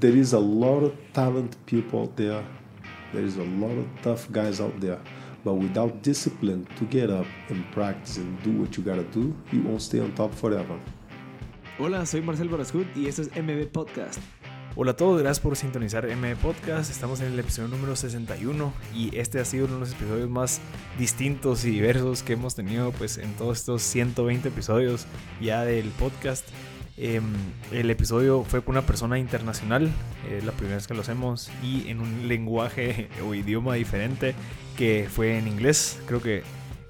There 0.00 0.16
is 0.16 0.32
a 0.32 0.38
lot 0.38 0.82
of 0.82 0.94
talented 1.12 1.58
people 1.66 2.00
out 2.00 2.16
there. 2.16 2.42
There 3.12 3.22
is 3.22 3.36
a 3.36 3.44
lot 3.44 3.76
of 3.76 3.84
tough 4.00 4.32
guys 4.32 4.58
out 4.58 4.80
there. 4.80 4.98
But 5.44 5.56
without 5.56 6.02
discipline 6.02 6.66
to 6.78 6.86
get 6.86 7.10
up 7.10 7.26
and 7.50 7.70
practice 7.70 8.16
and 8.16 8.42
do 8.42 8.50
what 8.52 8.78
you 8.78 8.82
gotta 8.82 9.04
do, 9.12 9.36
you 9.52 9.60
won't 9.62 9.82
stay 9.82 10.00
on 10.00 10.14
top 10.14 10.32
forever. 10.32 10.78
Hola, 11.78 12.06
soy 12.06 12.22
Marcel 12.22 12.48
Barascut 12.48 12.86
y 12.96 13.08
esto 13.08 13.20
es 13.20 13.28
MB 13.36 13.66
Podcast. 13.72 14.20
Hola 14.74 14.92
a 14.92 14.96
todos, 14.96 15.20
gracias 15.20 15.40
por 15.40 15.54
sintonizar 15.56 16.06
MB 16.06 16.36
Podcast. 16.36 16.90
Estamos 16.90 17.20
en 17.20 17.32
el 17.32 17.38
episodio 17.38 17.68
número 17.68 17.94
61 17.94 18.72
y 18.94 19.14
este 19.14 19.38
ha 19.38 19.44
sido 19.44 19.66
uno 19.66 19.74
de 19.74 19.80
los 19.80 19.92
episodios 19.92 20.30
más 20.30 20.62
distintos 20.98 21.66
y 21.66 21.72
diversos 21.72 22.22
que 22.22 22.32
hemos 22.32 22.54
tenido 22.54 22.90
pues 22.92 23.18
en 23.18 23.34
todos 23.34 23.58
estos 23.58 23.82
120 23.82 24.48
episodios 24.48 25.06
ya 25.42 25.62
del 25.64 25.90
podcast. 25.90 26.48
Em, 27.02 27.24
el 27.72 27.90
episodio 27.90 28.44
fue 28.44 28.62
con 28.62 28.74
una 28.74 28.84
persona 28.84 29.18
internacional, 29.18 29.90
es 30.30 30.44
la 30.44 30.52
primera 30.52 30.76
vez 30.76 30.86
que 30.86 30.92
lo 30.92 31.00
hacemos, 31.00 31.50
y 31.62 31.88
en 31.88 31.98
un 31.98 32.28
lenguaje 32.28 33.08
o 33.26 33.34
idioma 33.34 33.74
diferente 33.74 34.34
que 34.76 35.08
fue 35.10 35.38
en 35.38 35.48
inglés. 35.48 35.98
Creo 36.06 36.20
que 36.20 36.42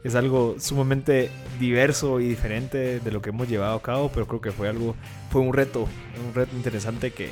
es 0.02 0.16
algo 0.16 0.56
sumamente 0.58 1.30
diverso 1.60 2.18
y 2.18 2.28
diferente 2.28 2.98
de 2.98 3.10
lo 3.12 3.22
que 3.22 3.30
hemos 3.30 3.48
llevado 3.48 3.76
a 3.76 3.82
cabo, 3.82 4.10
pero 4.12 4.26
creo 4.26 4.40
que 4.40 4.50
fue 4.50 4.68
algo, 4.68 4.96
fue 5.30 5.42
un 5.42 5.52
reto, 5.52 5.86
un 6.26 6.34
reto 6.34 6.56
interesante 6.56 7.12
que, 7.12 7.30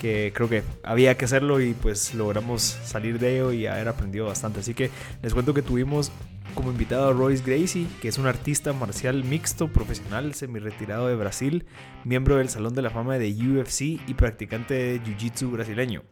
que 0.00 0.32
creo 0.34 0.48
que 0.48 0.64
había 0.82 1.16
que 1.16 1.24
hacerlo 1.24 1.60
y 1.60 1.74
pues 1.74 2.14
logramos 2.14 2.62
salir 2.62 3.20
de 3.20 3.36
ello 3.36 3.52
y 3.52 3.66
haber 3.66 3.86
aprendido 3.86 4.26
bastante. 4.26 4.58
Así 4.58 4.74
que 4.74 4.90
les 5.22 5.34
cuento 5.34 5.54
que 5.54 5.62
tuvimos 5.62 6.10
como 6.54 6.70
invitado 6.70 7.08
a 7.08 7.12
Royce 7.12 7.42
Gracie, 7.44 7.86
que 8.00 8.08
es 8.08 8.18
un 8.18 8.26
artista 8.26 8.72
marcial 8.72 9.24
mixto 9.24 9.68
profesional 9.68 10.34
semi-retirado 10.34 11.08
de 11.08 11.16
Brasil, 11.16 11.66
miembro 12.04 12.36
del 12.36 12.48
Salón 12.48 12.74
de 12.74 12.82
la 12.82 12.90
Fama 12.90 13.18
de 13.18 13.30
UFC 13.30 14.00
y 14.06 14.14
practicante 14.14 14.74
de 14.74 15.00
Jiu-Jitsu 15.00 15.50
brasileño. 15.50 16.02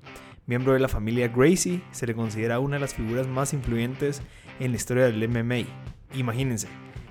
Miembro 0.47 0.73
de 0.73 0.81
la 0.81 0.89
familia 0.89 1.29
Gracie, 1.29 1.83
se 1.91 2.07
le 2.07 2.15
considera 2.15 2.61
una 2.61 2.77
de 2.77 2.81
las 2.81 2.95
figuras 2.95 3.27
más 3.27 3.53
influyentes 3.53 4.23
en 4.61 4.71
la 4.71 4.77
historia 4.77 5.05
del 5.05 5.29
MMA. 5.29 5.67
Imagínense, 6.15 6.69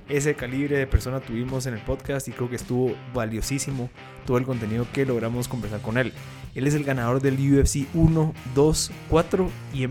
ese 0.07 0.35
calibre 0.35 0.77
de 0.77 0.87
persona 0.87 1.19
tuvimos 1.19 1.65
en 1.65 1.73
el 1.73 1.81
podcast 1.81 2.27
y 2.27 2.31
creo 2.31 2.49
que 2.49 2.55
estuvo 2.55 2.95
valiosísimo 3.13 3.89
todo 4.25 4.37
el 4.37 4.45
contenido 4.45 4.87
que 4.93 5.05
logramos 5.05 5.47
conversar 5.47 5.81
con 5.81 5.97
él. 5.97 6.13
Él 6.55 6.67
es 6.67 6.73
el 6.73 6.85
ganador 6.85 7.21
del 7.21 7.35
UFC 7.35 7.85
1, 7.93 8.33
2, 8.55 8.91
4 9.09 9.51
y, 9.73 9.83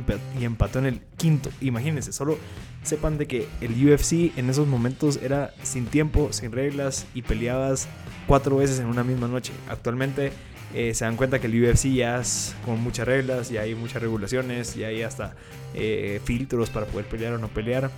empató 0.43 0.79
en 0.79 0.87
el 0.87 1.01
quinto. 1.19 1.51
Imagínense, 1.61 2.13
solo 2.13 2.39
sepan 2.83 3.19
de 3.19 3.27
que 3.27 3.47
el 3.61 3.73
UFC 3.73 4.37
en 4.37 4.49
esos 4.49 4.67
momentos 4.67 5.19
era 5.23 5.53
sin 5.63 5.87
tiempo, 5.87 6.33
sin 6.33 6.53
reglas 6.53 7.07
y 7.15 7.23
peleabas 7.23 7.87
cuatro 8.27 8.57
veces 8.57 8.81
en 8.81 8.87
una 8.87 9.05
misma 9.05 9.29
noche. 9.29 9.53
Actualmente 9.69 10.33
eh, 10.75 10.95
se 10.95 11.05
dan 11.05 11.17
cuenta 11.17 11.39
que 11.39 11.49
el 11.49 11.65
UFC 11.65 11.93
ya 11.93 12.19
es 12.19 12.57
con 12.65 12.81
muchas 12.81 13.07
reglas, 13.07 13.51
ya 13.51 13.61
hay 13.61 13.75
muchas 13.75 14.01
regulaciones, 14.01 14.75
ya 14.75 14.89
hay 14.89 15.03
hasta 15.03 15.37
eh, 15.75 16.21
filtros 16.25 16.71
para 16.71 16.87
poder 16.87 17.07
pelear 17.07 17.35
o 17.35 17.39
no 17.39 17.49
pelear. 17.49 17.91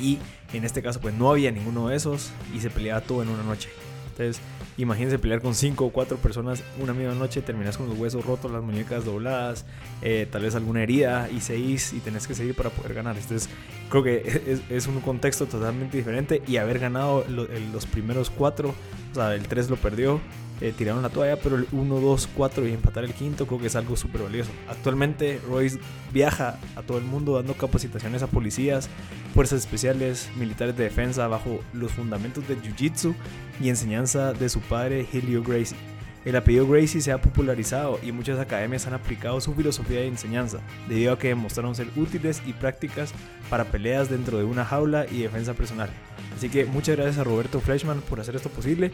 Y 0.00 0.18
en 0.54 0.64
este 0.64 0.82
caso 0.82 1.00
pues 1.00 1.14
no 1.14 1.30
había 1.30 1.50
ninguno 1.52 1.88
de 1.88 1.96
esos 1.96 2.30
y 2.54 2.60
se 2.60 2.70
peleaba 2.70 3.02
todo 3.02 3.22
en 3.22 3.28
una 3.28 3.42
noche. 3.42 3.68
Entonces, 4.10 4.40
imagínense 4.76 5.18
pelear 5.18 5.40
con 5.40 5.54
5 5.54 5.84
o 5.84 5.90
4 5.90 6.16
personas 6.18 6.62
una 6.80 6.92
misma 6.92 7.14
noche, 7.14 7.42
terminas 7.42 7.76
con 7.76 7.88
los 7.88 7.98
huesos 7.98 8.24
rotos, 8.24 8.50
las 8.50 8.62
muñecas 8.62 9.04
dobladas, 9.04 9.64
eh, 10.02 10.26
tal 10.30 10.42
vez 10.42 10.54
alguna 10.54 10.82
herida 10.82 11.28
y 11.30 11.40
6 11.40 11.94
y 11.94 12.00
tenés 12.00 12.26
que 12.26 12.34
seguir 12.34 12.54
para 12.54 12.70
poder 12.70 12.94
ganar. 12.94 13.16
Entonces, 13.16 13.48
creo 13.88 14.02
que 14.02 14.60
es, 14.68 14.86
un 14.86 15.00
contexto 15.00 15.46
totalmente 15.46 15.96
diferente 15.96 16.42
y 16.46 16.58
haber 16.58 16.78
ganado 16.78 17.24
los 17.28 17.86
primeros 17.86 18.30
4, 18.30 18.68
o 18.68 19.14
sea, 19.14 19.34
el 19.34 19.48
3 19.48 19.70
lo 19.70 19.76
perdió, 19.76 20.20
eh, 20.60 20.72
tiraron 20.76 21.02
la 21.02 21.10
toalla, 21.10 21.36
pero 21.36 21.56
el 21.56 21.66
1, 21.72 22.00
2, 22.00 22.28
4 22.34 22.66
y 22.66 22.72
empatar 22.72 23.04
el 23.04 23.12
quinto 23.12 23.46
creo 23.46 23.60
que 23.60 23.66
es 23.66 23.76
algo 23.76 23.96
súper 23.96 24.22
valioso. 24.22 24.50
Actualmente 24.68 25.40
Royce 25.46 25.78
viaja 26.12 26.58
a 26.76 26.82
todo 26.82 26.98
el 26.98 27.04
mundo 27.04 27.34
dando 27.34 27.54
capacitaciones 27.54 28.22
a 28.22 28.26
policías, 28.26 28.88
fuerzas 29.34 29.60
especiales, 29.60 30.30
militares 30.36 30.76
de 30.76 30.84
defensa 30.84 31.28
bajo 31.28 31.60
los 31.72 31.92
fundamentos 31.92 32.48
de 32.48 32.56
Jiu-Jitsu 32.56 33.14
y 33.60 33.68
enseñanza 33.68 34.32
de 34.32 34.48
su 34.48 34.60
padre 34.60 35.06
Helio 35.12 35.42
Gracie. 35.42 35.76
El 36.24 36.34
apellido 36.34 36.66
Gracie 36.66 37.00
se 37.00 37.12
ha 37.12 37.20
popularizado 37.20 38.00
y 38.02 38.10
muchas 38.10 38.40
academias 38.40 38.86
han 38.88 38.94
aplicado 38.94 39.40
su 39.40 39.54
filosofía 39.54 40.00
de 40.00 40.08
enseñanza, 40.08 40.58
debido 40.88 41.12
a 41.12 41.18
que 41.20 41.28
demostraron 41.28 41.76
ser 41.76 41.86
útiles 41.94 42.42
y 42.44 42.52
prácticas 42.52 43.12
para 43.48 43.66
peleas 43.66 44.10
dentro 44.10 44.36
de 44.36 44.44
una 44.44 44.64
jaula 44.64 45.06
y 45.08 45.22
defensa 45.22 45.54
personal. 45.54 45.88
Así 46.36 46.50
que 46.50 46.66
muchas 46.66 46.96
gracias 46.96 47.18
a 47.18 47.24
Roberto 47.24 47.60
Fleshman 47.60 48.02
por 48.02 48.20
hacer 48.20 48.36
esto 48.36 48.50
posible. 48.50 48.90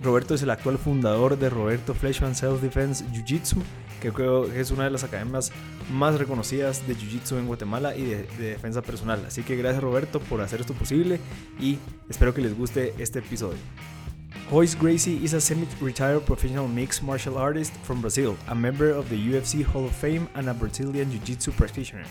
Roberto 0.00 0.34
es 0.34 0.42
el 0.42 0.50
actual 0.50 0.76
fundador 0.76 1.38
de 1.38 1.48
Roberto 1.48 1.94
Fleshman 1.94 2.34
Self 2.34 2.60
Defense 2.60 3.04
Jiu 3.12 3.24
Jitsu, 3.24 3.62
que 4.00 4.12
creo 4.12 4.44
que 4.44 4.60
es 4.60 4.70
una 4.70 4.84
de 4.84 4.90
las 4.90 5.02
academias 5.02 5.52
más 5.90 6.18
reconocidas 6.18 6.86
de 6.86 6.94
Jiu 6.94 7.08
Jitsu 7.08 7.38
en 7.38 7.46
Guatemala 7.46 7.96
y 7.96 8.02
de, 8.02 8.26
de 8.38 8.50
defensa 8.50 8.82
personal. 8.82 9.24
Así 9.26 9.42
que 9.42 9.56
gracias 9.56 9.82
Roberto 9.82 10.20
por 10.20 10.42
hacer 10.42 10.60
esto 10.60 10.74
posible 10.74 11.18
y 11.58 11.78
espero 12.10 12.34
que 12.34 12.42
les 12.42 12.56
guste 12.56 12.92
este 12.98 13.20
episodio. 13.20 13.58
Royce 14.50 14.76
Gracie 14.78 15.14
is 15.14 15.32
a 15.32 15.40
semi-retired 15.40 16.26
professional 16.26 16.68
mixed 16.68 17.02
martial 17.02 17.38
artist 17.38 17.74
from 17.84 18.02
Brazil, 18.02 18.36
a 18.48 18.54
member 18.54 18.90
of 18.90 19.08
the 19.08 19.16
UFC 19.16 19.64
Hall 19.64 19.86
of 19.86 19.92
Fame 19.92 20.28
and 20.34 20.46
a 20.50 20.52
Brazilian 20.52 21.10
Jiu-Jitsu 21.10 21.52
practitioner. 21.52 22.04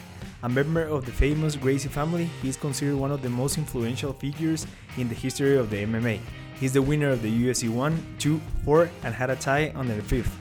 A 0.43 0.49
member 0.49 0.81
of 0.81 1.05
the 1.05 1.11
famous 1.11 1.55
Gracie 1.55 1.87
family, 1.87 2.25
he 2.41 2.49
is 2.49 2.57
considered 2.57 2.95
one 2.95 3.11
of 3.11 3.21
the 3.21 3.29
most 3.29 3.59
influential 3.59 4.11
figures 4.11 4.65
in 4.97 5.07
the 5.07 5.13
history 5.13 5.55
of 5.55 5.69
the 5.69 5.85
MMA. 5.85 6.19
He's 6.59 6.73
the 6.73 6.81
winner 6.81 7.09
of 7.09 7.21
the 7.21 7.29
UFC 7.29 7.69
1, 7.69 8.15
2, 8.17 8.41
4, 8.65 8.89
and 9.03 9.13
had 9.13 9.29
a 9.29 9.35
tie 9.35 9.71
on 9.75 9.87
the 9.87 9.93
5th. 10.01 10.31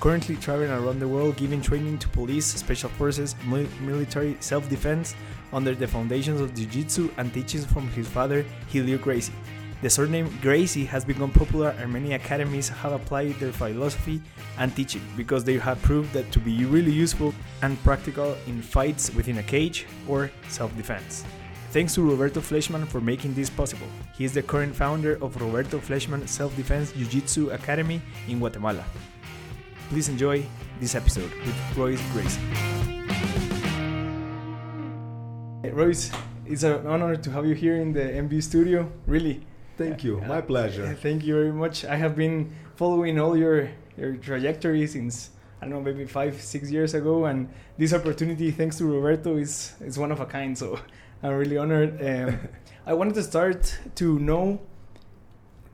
Currently 0.00 0.36
traveling 0.36 0.70
around 0.70 1.00
the 1.00 1.06
world 1.06 1.36
giving 1.36 1.60
training 1.60 1.98
to 1.98 2.08
police, 2.08 2.46
special 2.46 2.88
forces, 2.88 3.36
military 3.46 4.38
self-defense 4.40 5.14
under 5.52 5.74
the 5.74 5.86
foundations 5.86 6.40
of 6.40 6.54
Jiu-Jitsu 6.54 7.10
and 7.18 7.32
teachings 7.34 7.66
from 7.66 7.88
his 7.88 8.08
father, 8.08 8.46
Helio 8.68 8.96
Gracie. 8.96 9.34
The 9.82 9.90
surname 9.90 10.30
Gracie 10.40 10.84
has 10.84 11.04
become 11.04 11.32
popular 11.32 11.70
and 11.70 11.92
many 11.92 12.12
academies 12.14 12.68
have 12.68 12.92
applied 12.92 13.34
their 13.40 13.50
philosophy 13.50 14.22
and 14.56 14.74
teaching 14.76 15.02
because 15.16 15.42
they 15.42 15.58
have 15.58 15.82
proved 15.82 16.12
that 16.12 16.30
to 16.30 16.38
be 16.38 16.64
really 16.64 16.92
useful 16.92 17.34
and 17.62 17.76
practical 17.82 18.36
in 18.46 18.62
fights 18.62 19.12
within 19.12 19.38
a 19.38 19.42
cage 19.42 19.86
or 20.06 20.30
self-defense. 20.48 21.24
Thanks 21.72 21.96
to 21.96 22.08
Roberto 22.08 22.40
Fleshman 22.40 22.86
for 22.86 23.00
making 23.00 23.34
this 23.34 23.50
possible. 23.50 23.88
He 24.14 24.24
is 24.24 24.32
the 24.32 24.42
current 24.42 24.72
founder 24.72 25.18
of 25.20 25.34
Roberto 25.40 25.80
Fleshman 25.80 26.28
Self-Defense 26.28 26.92
Jiu-Jitsu 26.92 27.50
Academy 27.50 28.00
in 28.28 28.38
Guatemala. 28.38 28.84
Please 29.88 30.08
enjoy 30.08 30.46
this 30.78 30.94
episode 30.94 31.32
with 31.44 31.76
Royce 31.76 32.00
Gracie. 32.12 32.40
Royce, 35.72 36.12
it's 36.46 36.62
an 36.62 36.86
honor 36.86 37.16
to 37.16 37.30
have 37.32 37.46
you 37.46 37.54
here 37.56 37.76
in 37.76 37.92
the 37.92 38.02
MB 38.02 38.42
studio. 38.44 38.88
Really, 39.06 39.40
Thank 39.76 40.04
you. 40.04 40.20
My 40.26 40.40
pleasure. 40.40 40.94
Thank 41.00 41.24
you 41.24 41.34
very 41.34 41.52
much. 41.52 41.84
I 41.84 41.96
have 41.96 42.14
been 42.16 42.52
following 42.76 43.18
all 43.18 43.36
your 43.36 43.68
your 43.96 44.16
trajectory 44.16 44.86
since 44.86 45.30
I 45.60 45.66
don't 45.66 45.74
know 45.74 45.80
maybe 45.80 46.06
five 46.06 46.40
six 46.40 46.70
years 46.70 46.94
ago, 46.94 47.26
and 47.26 47.48
this 47.78 47.92
opportunity, 47.92 48.50
thanks 48.50 48.78
to 48.78 48.84
Roberto, 48.84 49.36
is 49.36 49.74
is 49.80 49.98
one 49.98 50.12
of 50.12 50.20
a 50.20 50.26
kind. 50.26 50.56
So 50.56 50.78
I'm 51.22 51.34
really 51.34 51.56
honored. 51.56 52.00
Um, 52.02 52.48
I 52.86 52.94
wanted 52.94 53.14
to 53.14 53.22
start 53.22 53.78
to 53.96 54.18
know. 54.18 54.60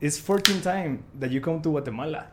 It's 0.01 0.17
14th 0.17 0.63
time 0.63 1.03
that 1.19 1.29
you 1.29 1.41
come 1.41 1.61
to 1.61 1.69
Guatemala. 1.69 2.27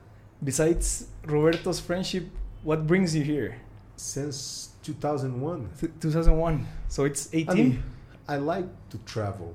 Besides 0.44 1.08
Roberto's 1.24 1.80
friendship, 1.80 2.24
what 2.62 2.86
brings 2.86 3.16
you 3.16 3.24
here? 3.24 3.60
Since 3.96 4.70
2001. 4.84 5.70
2001. 5.98 6.66
So 6.86 7.04
it's 7.06 7.28
18. 7.32 7.48
I, 7.48 7.54
mean, 7.54 7.82
I 8.28 8.36
like 8.36 8.66
to 8.90 8.98
travel. 8.98 9.52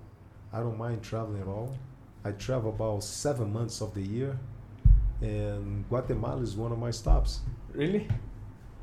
I 0.51 0.59
don't 0.59 0.77
mind 0.77 1.03
traveling 1.03 1.41
at 1.41 1.47
all. 1.47 1.77
I 2.23 2.31
travel 2.31 2.69
about 2.69 3.03
seven 3.03 3.51
months 3.51 3.81
of 3.81 3.93
the 3.93 4.01
year, 4.01 4.37
and 5.21 5.87
Guatemala 5.89 6.41
is 6.41 6.55
one 6.55 6.71
of 6.71 6.77
my 6.77 6.91
stops. 6.91 7.41
Really? 7.73 8.07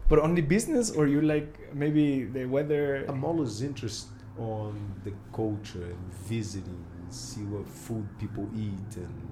But 0.09 0.19
only 0.19 0.43
business, 0.43 0.91
or 0.91 1.07
you 1.07 1.21
like 1.21 1.75
maybe 1.75 2.25
the 2.25 2.47
weather? 2.47 3.05
I'm 3.09 3.25
always 3.25 3.63
interested 3.63 4.11
on 4.39 4.95
the 5.05 5.13
culture 5.33 5.85
and 5.85 6.13
visiting, 6.27 6.85
and 6.99 7.13
see 7.13 7.43
what 7.43 7.69
food 7.69 8.09
people 8.19 8.49
eat, 8.57 8.97
and 8.97 9.29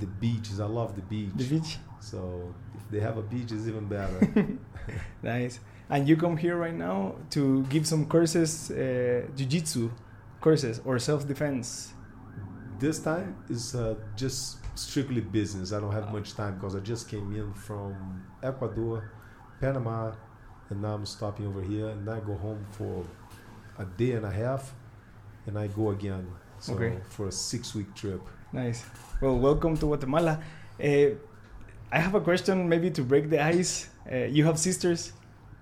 the 0.00 0.06
beaches. 0.06 0.60
I 0.60 0.66
love 0.66 0.94
the 0.96 1.02
beach. 1.02 1.32
The 1.36 1.44
beach. 1.44 1.78
So 2.00 2.54
if 2.76 2.90
they 2.90 3.00
have 3.00 3.18
a 3.18 3.22
beach, 3.22 3.52
it's 3.52 3.66
even 3.66 3.86
better. 3.86 4.48
nice. 5.22 5.60
And 5.90 6.08
you 6.08 6.16
come 6.16 6.36
here 6.36 6.56
right 6.56 6.74
now 6.74 7.16
to 7.30 7.62
give 7.64 7.86
some 7.86 8.06
courses, 8.06 8.70
uh, 8.70 9.22
jiu-jitsu 9.36 9.90
courses 10.40 10.80
or 10.84 10.98
self-defense 10.98 11.94
this 12.78 12.98
time 12.98 13.36
is 13.48 13.74
uh, 13.74 13.94
just 14.16 14.58
strictly 14.78 15.20
business. 15.20 15.72
I 15.72 15.80
don't 15.80 15.92
have 15.92 16.12
much 16.12 16.34
time 16.34 16.54
because 16.54 16.76
I 16.76 16.80
just 16.80 17.08
came 17.08 17.34
in 17.34 17.52
from 17.54 18.24
Ecuador, 18.42 19.10
Panama, 19.60 20.12
and 20.68 20.82
now 20.82 20.94
I'm 20.94 21.06
stopping 21.06 21.46
over 21.46 21.62
here. 21.62 21.88
And 21.88 22.08
I 22.08 22.20
go 22.20 22.34
home 22.34 22.66
for 22.72 23.04
a 23.78 23.84
day 23.84 24.12
and 24.12 24.26
a 24.26 24.30
half, 24.30 24.74
and 25.46 25.58
I 25.58 25.68
go 25.68 25.90
again. 25.90 26.26
So 26.58 26.74
okay. 26.74 26.98
for 27.08 27.28
a 27.28 27.32
six-week 27.32 27.94
trip. 27.94 28.20
Nice. 28.52 28.84
Well, 29.20 29.38
welcome 29.38 29.76
to 29.76 29.86
Guatemala. 29.86 30.40
Uh, 30.82 31.16
I 31.92 31.98
have 31.98 32.14
a 32.14 32.20
question, 32.20 32.68
maybe 32.68 32.90
to 32.90 33.02
break 33.02 33.30
the 33.30 33.42
ice. 33.42 33.88
Uh, 34.10 34.24
you 34.24 34.44
have 34.44 34.58
sisters, 34.58 35.12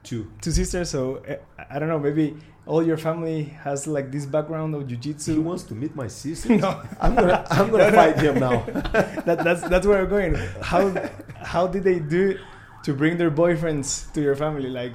two, 0.02 0.30
two 0.40 0.50
sisters. 0.50 0.90
So 0.90 1.22
uh, 1.28 1.36
I 1.70 1.78
don't 1.78 1.88
know. 1.88 1.98
Maybe 1.98 2.36
all 2.66 2.82
your 2.82 2.96
family 2.96 3.44
has 3.44 3.86
like 3.86 4.10
this 4.10 4.26
background 4.26 4.74
of 4.74 4.84
jujitsu. 4.84 5.34
He 5.34 5.38
wants 5.38 5.64
to 5.64 5.74
meet 5.74 5.94
my 5.94 6.08
sister. 6.08 6.56
no, 6.56 6.82
I'm 7.00 7.14
gonna 7.14 7.46
I'm 7.50 7.70
gonna 7.70 7.92
fight 8.00 8.18
him 8.18 8.40
now. 8.40 8.64
that, 9.26 9.40
that's 9.44 9.62
that's 9.68 9.86
where 9.86 10.04
we're 10.04 10.10
going. 10.10 10.34
How 10.62 10.90
how 11.36 11.66
did 11.66 11.84
they 11.84 11.98
do 11.98 12.38
to 12.84 12.94
bring 12.94 13.16
their 13.16 13.30
boyfriends 13.30 14.12
to 14.14 14.22
your 14.22 14.36
family? 14.36 14.70
Like 14.70 14.92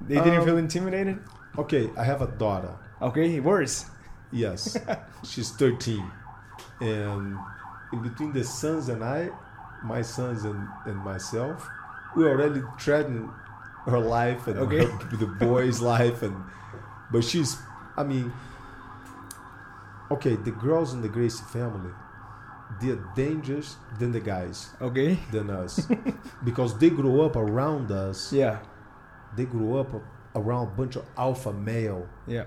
they 0.00 0.16
didn't 0.16 0.40
um, 0.40 0.44
feel 0.44 0.58
intimidated. 0.58 1.18
Okay, 1.58 1.90
I 1.96 2.04
have 2.04 2.22
a 2.22 2.28
daughter. 2.28 2.76
Okay, 3.02 3.40
worse. 3.40 3.86
Yes, 4.32 4.76
she's 5.24 5.50
13, 5.50 6.08
and 6.80 7.36
in 7.92 8.02
between 8.02 8.32
the 8.32 8.44
sons 8.44 8.88
and 8.88 9.02
I, 9.02 9.30
my 9.82 10.02
sons 10.02 10.44
and, 10.44 10.68
and 10.86 10.96
myself, 10.98 11.66
we 12.16 12.24
already 12.24 12.62
threatened 12.78 13.28
her 13.86 13.98
life 13.98 14.46
and 14.46 14.58
okay. 14.60 14.84
her, 14.84 15.16
the 15.16 15.26
boy's 15.26 15.80
life 15.80 16.22
and 16.22 16.36
but 17.10 17.24
she's, 17.24 17.56
I 17.96 18.04
mean, 18.04 18.32
okay, 20.10 20.36
the 20.36 20.50
girls 20.50 20.92
in 20.92 21.02
the 21.02 21.08
Gracie 21.08 21.44
family, 21.52 21.92
they're 22.80 23.02
dangerous 23.16 23.76
than 23.98 24.12
the 24.12 24.20
guys. 24.20 24.70
Okay. 24.80 25.18
Than 25.32 25.50
us, 25.50 25.88
because 26.44 26.78
they 26.78 26.90
grow 26.90 27.22
up 27.22 27.36
around 27.36 27.90
us. 27.90 28.32
Yeah. 28.32 28.60
They 29.36 29.44
grew 29.44 29.78
up 29.78 29.88
around 30.34 30.68
a 30.68 30.70
bunch 30.70 30.96
of 30.96 31.04
alpha 31.16 31.52
male. 31.52 32.08
Yeah. 32.26 32.44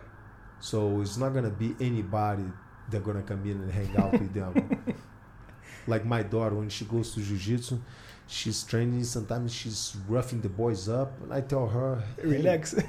So 0.60 1.02
it's 1.02 1.18
not 1.18 1.34
gonna 1.34 1.50
be 1.50 1.76
anybody 1.80 2.46
that 2.90 3.04
gonna 3.04 3.22
come 3.24 3.44
in 3.46 3.62
and 3.62 3.72
hang 3.72 3.96
out 3.98 4.14
with 4.14 4.34
them. 4.34 4.96
like 5.88 6.06
my 6.06 6.24
daughter, 6.24 6.56
when 6.56 6.70
she 6.70 6.86
goes 6.86 7.14
to 7.14 7.22
jiu-jitsu, 7.22 7.80
she's 8.28 8.64
training. 8.64 9.04
Sometimes 9.04 9.54
she's 9.54 9.96
roughing 10.08 10.42
the 10.42 10.50
boys 10.50 10.88
up, 10.88 11.22
and 11.22 11.34
I 11.34 11.42
tell 11.42 11.68
her, 11.68 12.04
hey, 12.18 12.28
"Relax." 12.28 12.76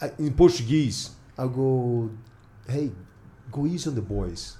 I, 0.00 0.12
in 0.18 0.32
Portuguese, 0.34 1.10
I 1.36 1.46
go, 1.46 2.10
hey, 2.68 2.90
go 3.50 3.66
easy 3.66 3.88
on 3.88 3.94
the 3.94 4.02
boys. 4.02 4.56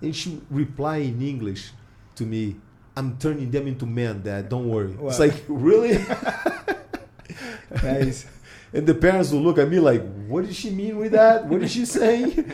And 0.00 0.14
she 0.14 0.40
reply 0.50 0.98
in 0.98 1.22
English 1.22 1.70
to 2.16 2.24
me, 2.24 2.56
I'm 2.96 3.16
turning 3.18 3.50
them 3.50 3.66
into 3.66 3.86
men, 3.86 4.22
Dad. 4.22 4.48
Don't 4.48 4.68
worry. 4.68 4.92
Wow. 4.92 5.08
It's 5.08 5.18
like, 5.18 5.44
really? 5.48 5.98
nice. 7.82 8.26
And 8.74 8.86
the 8.86 8.94
parents 8.94 9.30
will 9.30 9.42
look 9.42 9.58
at 9.58 9.68
me 9.68 9.78
like, 9.78 10.02
what 10.26 10.46
did 10.46 10.56
she 10.56 10.70
mean 10.70 10.96
with 10.96 11.12
that? 11.12 11.44
What 11.44 11.62
is 11.62 11.72
she 11.72 11.84
saying? 11.84 12.50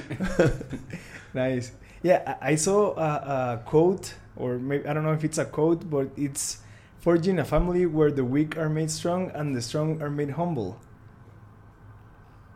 nice. 1.35 1.71
Yeah, 2.03 2.37
I 2.41 2.57
saw 2.57 2.97
a, 2.97 3.03
a, 3.55 3.63
quote, 3.65 4.15
or 4.35 4.59
maybe 4.59 4.87
I 4.89 4.95
don't 4.95 5.05
know 5.05 5.13
if 5.13 5.23
it's 5.23 5.39
a 5.39 5.45
quote, 5.45 5.89
but 5.89 6.11
it's 6.17 6.59
forging 6.99 7.39
a 7.39 7.45
family 7.45 7.87
where 7.87 8.11
the 8.11 8.25
weak 8.25 8.57
are 8.59 8.69
made 8.69 8.91
strong 8.91 9.31
and 9.31 9.55
the 9.55 9.63
strong 9.63 10.03
are 10.03 10.11
made 10.11 10.31
humble. 10.31 10.81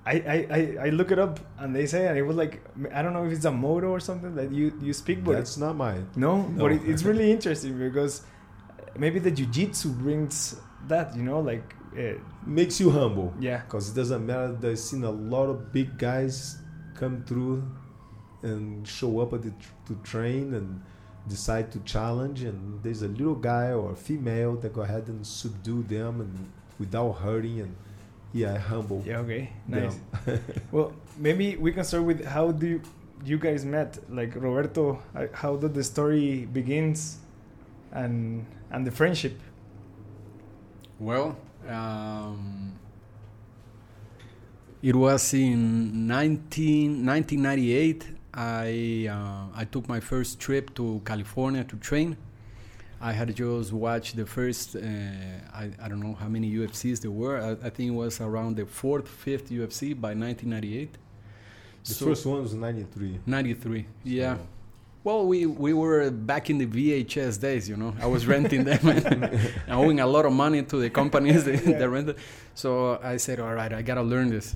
I, 0.04 0.12
I, 0.50 0.76
I 0.86 0.88
look 0.90 1.12
it 1.12 1.18
up 1.20 1.38
and 1.58 1.76
they 1.76 1.86
say 1.86 2.08
and 2.08 2.18
it 2.18 2.22
was 2.22 2.36
like 2.36 2.60
I 2.92 3.02
don't 3.02 3.12
know 3.12 3.24
if 3.24 3.32
it's 3.32 3.44
a 3.44 3.52
motto 3.52 3.86
or 3.86 4.00
something 4.00 4.34
that 4.34 4.50
you 4.50 4.72
you 4.82 4.92
speak 4.92 5.22
but 5.22 5.36
it's 5.36 5.56
not 5.56 5.76
mine. 5.76 6.08
No, 6.16 6.42
no. 6.42 6.62
but 6.62 6.72
it, 6.72 6.82
it's 6.84 7.04
really 7.04 7.30
interesting 7.30 7.78
because 7.78 8.22
maybe 8.96 9.20
the 9.20 9.30
jiu-jitsu 9.30 9.90
brings 9.90 10.56
that 10.88 11.16
you 11.16 11.22
know 11.22 11.40
like 11.40 11.74
it 11.94 12.20
makes 12.46 12.80
you 12.80 12.90
humble. 12.90 13.32
Yeah. 13.38 13.58
Because 13.58 13.90
it 13.90 13.94
doesn't 13.94 14.26
matter. 14.26 14.56
I've 14.62 14.78
seen 14.78 15.04
a 15.04 15.10
lot 15.10 15.46
of 15.46 15.72
big 15.72 15.98
guys 15.98 16.58
come 16.94 17.22
through 17.24 17.62
and 18.42 18.86
show 18.86 19.20
up 19.20 19.32
at 19.32 19.42
the, 19.42 19.52
to 19.86 19.94
train 20.02 20.54
and 20.54 20.82
decide 21.28 21.70
to 21.70 21.78
challenge 21.80 22.42
and 22.42 22.82
there's 22.82 23.02
a 23.02 23.08
little 23.08 23.36
guy 23.36 23.70
or 23.70 23.92
a 23.92 23.96
female 23.96 24.56
that 24.56 24.72
go 24.72 24.82
ahead 24.82 25.06
and 25.06 25.24
subdue 25.24 25.84
them 25.84 26.20
and 26.20 26.50
without 26.80 27.12
hurting 27.12 27.60
and 27.60 27.76
yeah 28.32 28.58
humble. 28.58 29.02
Yeah 29.06 29.18
okay 29.18 29.50
nice. 29.66 29.98
Well 30.72 30.92
maybe 31.16 31.56
we 31.56 31.72
can 31.72 31.84
start 31.84 32.04
with 32.04 32.24
how 32.24 32.52
do 32.52 32.66
you, 32.66 32.82
you 33.24 33.38
guys 33.38 33.64
met? 33.64 33.98
Like 34.08 34.34
roberto 34.34 35.02
how 35.32 35.56
did 35.56 35.74
the 35.74 35.84
story 35.84 36.46
begins 36.52 37.18
and 37.92 38.46
and 38.70 38.86
the 38.86 38.90
friendship? 38.90 39.38
Well 40.98 41.36
um, 41.68 42.78
it 44.82 44.96
was 44.96 45.32
in 45.32 46.06
19, 46.06 47.06
1998 47.06 48.08
i 48.34 49.06
uh, 49.10 49.46
i 49.54 49.64
took 49.64 49.86
my 49.88 50.00
first 50.00 50.40
trip 50.40 50.74
to 50.74 51.02
california 51.04 51.62
to 51.64 51.76
train 51.76 52.16
I 53.02 53.10
had 53.10 53.34
just 53.34 53.72
watched 53.72 54.14
the 54.14 54.24
first, 54.24 54.76
uh, 54.76 54.78
I, 55.52 55.72
I 55.82 55.88
don't 55.88 55.98
know 55.98 56.14
how 56.14 56.28
many 56.28 56.48
UFCs 56.52 57.00
there 57.00 57.10
were. 57.10 57.36
I, 57.36 57.66
I, 57.66 57.70
think 57.70 57.88
it 57.88 57.96
was 58.04 58.20
around 58.20 58.54
the 58.56 58.64
fourth, 58.64 59.08
fifth 59.08 59.50
UFC 59.50 60.00
by 60.00 60.14
1998. 60.14 60.98
The 61.82 61.94
so 61.94 62.06
first 62.06 62.24
one 62.24 62.42
was 62.42 62.54
93. 62.54 63.18
93, 63.26 63.82
so. 63.82 63.86
yeah. 64.04 64.36
Well, 65.02 65.26
we, 65.26 65.46
we 65.46 65.72
were 65.72 66.12
back 66.12 66.48
in 66.48 66.58
the 66.58 66.66
VHS 66.66 67.40
days, 67.40 67.68
you 67.68 67.76
know. 67.76 67.92
I 68.00 68.06
was 68.06 68.24
renting 68.24 68.62
them 68.62 68.88
and 68.88 69.50
owing 69.68 69.98
a 69.98 70.06
lot 70.06 70.24
of 70.24 70.32
money 70.32 70.62
to 70.62 70.76
the 70.76 70.88
companies 70.88 71.42
that, 71.44 71.66
yeah. 71.66 71.78
that 71.78 71.88
rented. 71.88 72.18
So 72.54 73.00
I 73.02 73.16
said, 73.16 73.40
all 73.40 73.52
right, 73.52 73.72
I 73.72 73.82
got 73.82 73.96
to 73.96 74.02
learn 74.02 74.30
this. 74.30 74.54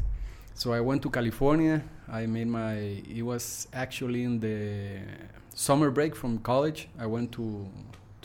So 0.55 0.73
I 0.73 0.81
went 0.81 1.03
to 1.03 1.11
California. 1.11 1.83
I 2.09 2.27
made 2.27 2.47
my, 2.47 2.75
it 2.75 3.23
was 3.23 3.67
actually 3.73 4.23
in 4.23 4.39
the 4.39 5.01
summer 5.53 5.91
break 5.91 6.15
from 6.15 6.39
college. 6.39 6.89
I 6.97 7.07
went 7.07 7.33
to 7.33 7.69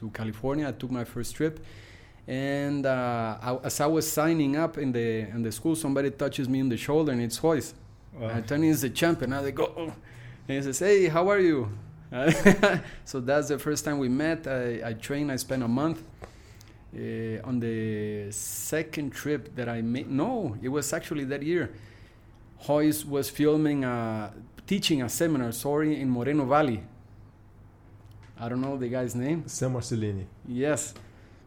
to 0.01 0.09
California. 0.09 0.67
I 0.67 0.73
took 0.73 0.91
my 0.91 1.05
first 1.05 1.35
trip, 1.35 1.63
and 2.27 2.85
uh, 2.85 3.37
I, 3.41 3.57
as 3.63 3.79
I 3.79 3.85
was 3.85 4.11
signing 4.11 4.57
up 4.57 4.77
in 4.77 4.91
the 4.91 5.19
in 5.35 5.41
the 5.43 5.51
school, 5.51 5.75
somebody 5.75 6.11
touches 6.11 6.49
me 6.49 6.59
in 6.59 6.69
the 6.69 6.77
shoulder, 6.77 7.11
and 7.13 7.21
it's 7.21 7.41
Royce. 7.41 7.73
Wow. 8.13 8.35
I 8.35 8.41
turn 8.41 8.63
he's 8.63 8.81
the 8.81 8.89
champion. 8.89 9.31
I 9.31 9.51
go, 9.51 9.71
oh. 9.77 9.93
and 10.47 10.57
he 10.57 10.61
says, 10.61 10.79
"Hey, 10.79 11.07
how 11.07 11.29
are 11.29 11.39
you?" 11.39 11.69
so 13.05 13.21
that's 13.21 13.47
the 13.47 13.57
first 13.57 13.85
time 13.85 13.97
we 13.99 14.09
met. 14.09 14.45
I, 14.45 14.89
I 14.89 14.93
trained. 14.93 15.31
I 15.31 15.37
spent 15.37 15.63
a 15.63 15.67
month. 15.67 16.03
Uh, 16.93 17.39
on 17.45 17.57
the 17.57 18.29
second 18.31 19.11
trip 19.11 19.55
that 19.55 19.69
I 19.69 19.81
made, 19.81 20.11
no, 20.11 20.57
it 20.61 20.67
was 20.67 20.91
actually 20.91 21.23
that 21.23 21.41
year. 21.41 21.71
Royce 22.67 23.05
was 23.05 23.29
filming, 23.29 23.85
a, 23.85 24.33
teaching 24.67 25.01
a 25.01 25.07
seminar, 25.07 25.53
sorry, 25.53 26.01
in 26.01 26.09
Moreno 26.09 26.43
Valley. 26.43 26.83
I 28.41 28.49
don't 28.49 28.59
know 28.59 28.75
the 28.75 28.89
guy's 28.89 29.13
name. 29.13 29.43
Sam 29.45 29.73
Marcellini. 29.73 30.25
Yes. 30.47 30.95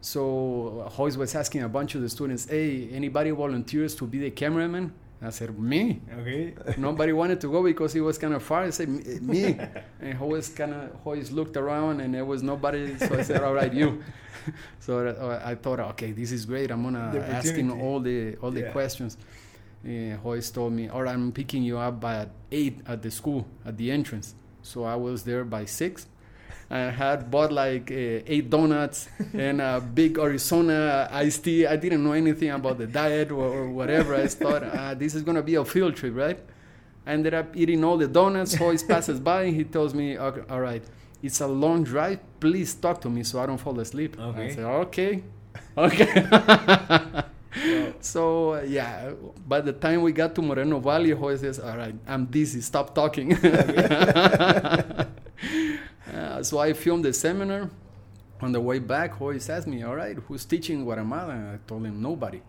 So 0.00 0.88
Royce 0.96 1.16
was 1.16 1.34
asking 1.34 1.62
a 1.62 1.68
bunch 1.68 1.96
of 1.96 2.02
the 2.02 2.08
students, 2.08 2.44
"Hey, 2.48 2.88
anybody 2.92 3.30
volunteers 3.30 3.96
to 3.96 4.06
be 4.06 4.18
the 4.20 4.30
cameraman?" 4.30 4.92
I 5.20 5.30
said, 5.30 5.58
"Me." 5.58 6.00
Okay. 6.20 6.54
Nobody 6.78 7.12
wanted 7.12 7.40
to 7.40 7.50
go 7.50 7.64
because 7.64 7.92
he 7.92 8.00
was 8.00 8.16
kind 8.16 8.32
of 8.32 8.44
far. 8.44 8.62
I 8.62 8.70
said, 8.70 8.88
"Me." 9.22 9.58
and 10.00 10.20
Royce 10.20 10.50
kind 10.50 10.72
of 10.72 11.04
Royce 11.04 11.32
looked 11.32 11.56
around, 11.56 12.00
and 12.00 12.14
there 12.14 12.24
was 12.24 12.44
nobody. 12.44 12.96
So 12.96 13.18
I 13.18 13.22
said, 13.22 13.42
"All 13.42 13.54
right, 13.54 13.72
you." 13.74 14.04
so 14.78 14.92
uh, 15.08 15.42
I 15.44 15.56
thought, 15.56 15.80
"Okay, 15.80 16.12
this 16.12 16.30
is 16.30 16.46
great. 16.46 16.70
I'm 16.70 16.84
gonna 16.84 17.18
ask 17.28 17.52
him 17.54 17.72
all 17.82 17.98
the 17.98 18.36
all 18.36 18.52
the 18.52 18.66
yeah. 18.66 18.76
questions." 18.78 19.16
Uh, 19.84 20.16
Royce 20.22 20.48
told 20.50 20.72
me, 20.72 20.88
"All 20.88 21.02
right, 21.02 21.14
I'm 21.14 21.32
picking 21.32 21.64
you 21.64 21.76
up 21.78 21.98
by 21.98 22.28
eight 22.52 22.78
at 22.86 23.02
the 23.02 23.10
school 23.10 23.48
at 23.66 23.76
the 23.78 23.90
entrance." 23.90 24.36
So 24.62 24.84
I 24.84 24.94
was 24.94 25.24
there 25.24 25.44
by 25.44 25.64
six 25.64 26.06
I 26.74 26.90
had 26.90 27.30
bought 27.30 27.52
like 27.52 27.88
uh, 27.92 28.26
eight 28.26 28.50
donuts 28.50 29.08
and 29.32 29.60
a 29.60 29.80
big 29.94 30.18
Arizona 30.18 31.08
iced 31.12 31.44
tea. 31.44 31.66
I 31.66 31.76
didn't 31.76 32.02
know 32.02 32.14
anything 32.14 32.50
about 32.50 32.78
the 32.78 32.86
diet 32.88 33.30
or, 33.30 33.44
or 33.44 33.70
whatever. 33.70 34.12
I 34.16 34.26
thought 34.26 34.64
uh, 34.64 34.94
this 34.98 35.14
is 35.14 35.22
gonna 35.22 35.42
be 35.42 35.54
a 35.54 35.64
field 35.64 35.94
trip, 35.94 36.16
right? 36.16 36.40
I 37.06 37.12
ended 37.12 37.32
up 37.32 37.54
eating 37.56 37.84
all 37.84 37.96
the 37.96 38.08
donuts. 38.08 38.58
Royce 38.58 38.82
passes 38.82 39.20
by. 39.20 39.50
He 39.50 39.62
tells 39.62 39.94
me, 39.94 40.18
okay, 40.18 40.42
"All 40.50 40.60
right, 40.60 40.82
it's 41.22 41.40
a 41.40 41.46
long 41.46 41.84
drive. 41.84 42.18
Please 42.40 42.74
talk 42.74 43.00
to 43.02 43.08
me 43.08 43.22
so 43.22 43.40
I 43.40 43.46
don't 43.46 43.58
fall 43.58 43.78
asleep." 43.78 44.18
Okay. 44.18 44.46
I 44.46 44.54
said, 44.54 44.64
"Okay, 44.64 45.22
okay." 45.78 46.26
So 48.00 48.54
uh, 48.54 48.62
yeah, 48.66 49.12
by 49.46 49.60
the 49.60 49.72
time 49.72 50.02
we 50.02 50.10
got 50.10 50.34
to 50.34 50.42
Moreno 50.42 50.80
Valley, 50.80 51.12
Royce 51.12 51.40
says, 51.40 51.60
"All 51.60 51.76
right, 51.76 51.94
I'm 52.08 52.26
dizzy. 52.26 52.60
Stop 52.60 52.96
talking." 52.96 53.38
Uh, 56.12 56.42
so 56.42 56.58
I 56.58 56.72
filmed 56.72 57.04
the 57.04 57.12
seminar. 57.12 57.70
On 58.40 58.52
the 58.52 58.60
way 58.60 58.78
back, 58.78 59.20
Royce 59.20 59.48
asked 59.48 59.66
me, 59.66 59.82
"All 59.82 59.96
right, 59.96 60.16
who's 60.28 60.44
teaching 60.44 60.84
Guatemala?" 60.84 61.32
And 61.32 61.48
I 61.48 61.58
told 61.66 61.86
him 61.86 62.02
nobody. 62.02 62.42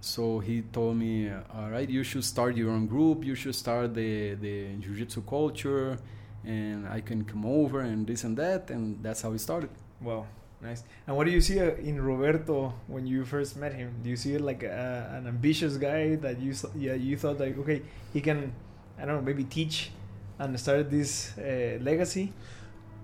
So 0.00 0.38
he 0.38 0.62
told 0.62 0.96
me, 0.96 1.28
"All 1.54 1.70
right, 1.70 1.88
you 1.90 2.02
should 2.04 2.24
start 2.24 2.56
your 2.56 2.70
own 2.70 2.86
group. 2.86 3.24
You 3.24 3.34
should 3.34 3.54
start 3.54 3.94
the 3.94 4.34
the 4.34 4.76
jiu-jitsu 4.80 5.22
culture, 5.22 5.98
and 6.44 6.86
I 6.88 7.00
can 7.00 7.24
come 7.24 7.44
over 7.44 7.80
and 7.80 8.06
this 8.06 8.24
and 8.24 8.36
that." 8.38 8.70
And 8.70 9.02
that's 9.02 9.22
how 9.22 9.32
it 9.32 9.40
started. 9.40 9.70
Wow, 10.00 10.26
nice. 10.62 10.84
And 11.06 11.16
what 11.16 11.24
do 11.26 11.32
you 11.32 11.40
see 11.40 11.58
uh, 11.60 11.74
in 11.90 12.00
Roberto 12.00 12.72
when 12.86 13.06
you 13.06 13.24
first 13.24 13.56
met 13.56 13.74
him? 13.74 13.90
Do 14.02 14.08
you 14.08 14.16
see 14.16 14.34
it 14.34 14.40
like 14.40 14.62
a, 14.62 15.10
an 15.18 15.26
ambitious 15.26 15.76
guy 15.76 16.14
that 16.16 16.38
you 16.40 16.54
yeah 16.76 16.94
you 16.94 17.16
thought 17.18 17.40
like 17.40 17.58
okay 17.58 17.82
he 18.14 18.20
can 18.20 18.52
I 18.96 19.04
don't 19.04 19.16
know 19.16 19.22
maybe 19.22 19.44
teach 19.44 19.90
and 20.38 20.58
start 20.58 20.90
this 20.90 21.36
uh, 21.36 21.78
legacy? 21.82 22.32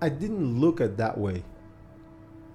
I 0.01 0.09
didn't 0.09 0.59
look 0.59 0.81
at 0.81 0.97
that 0.97 1.17
way. 1.17 1.43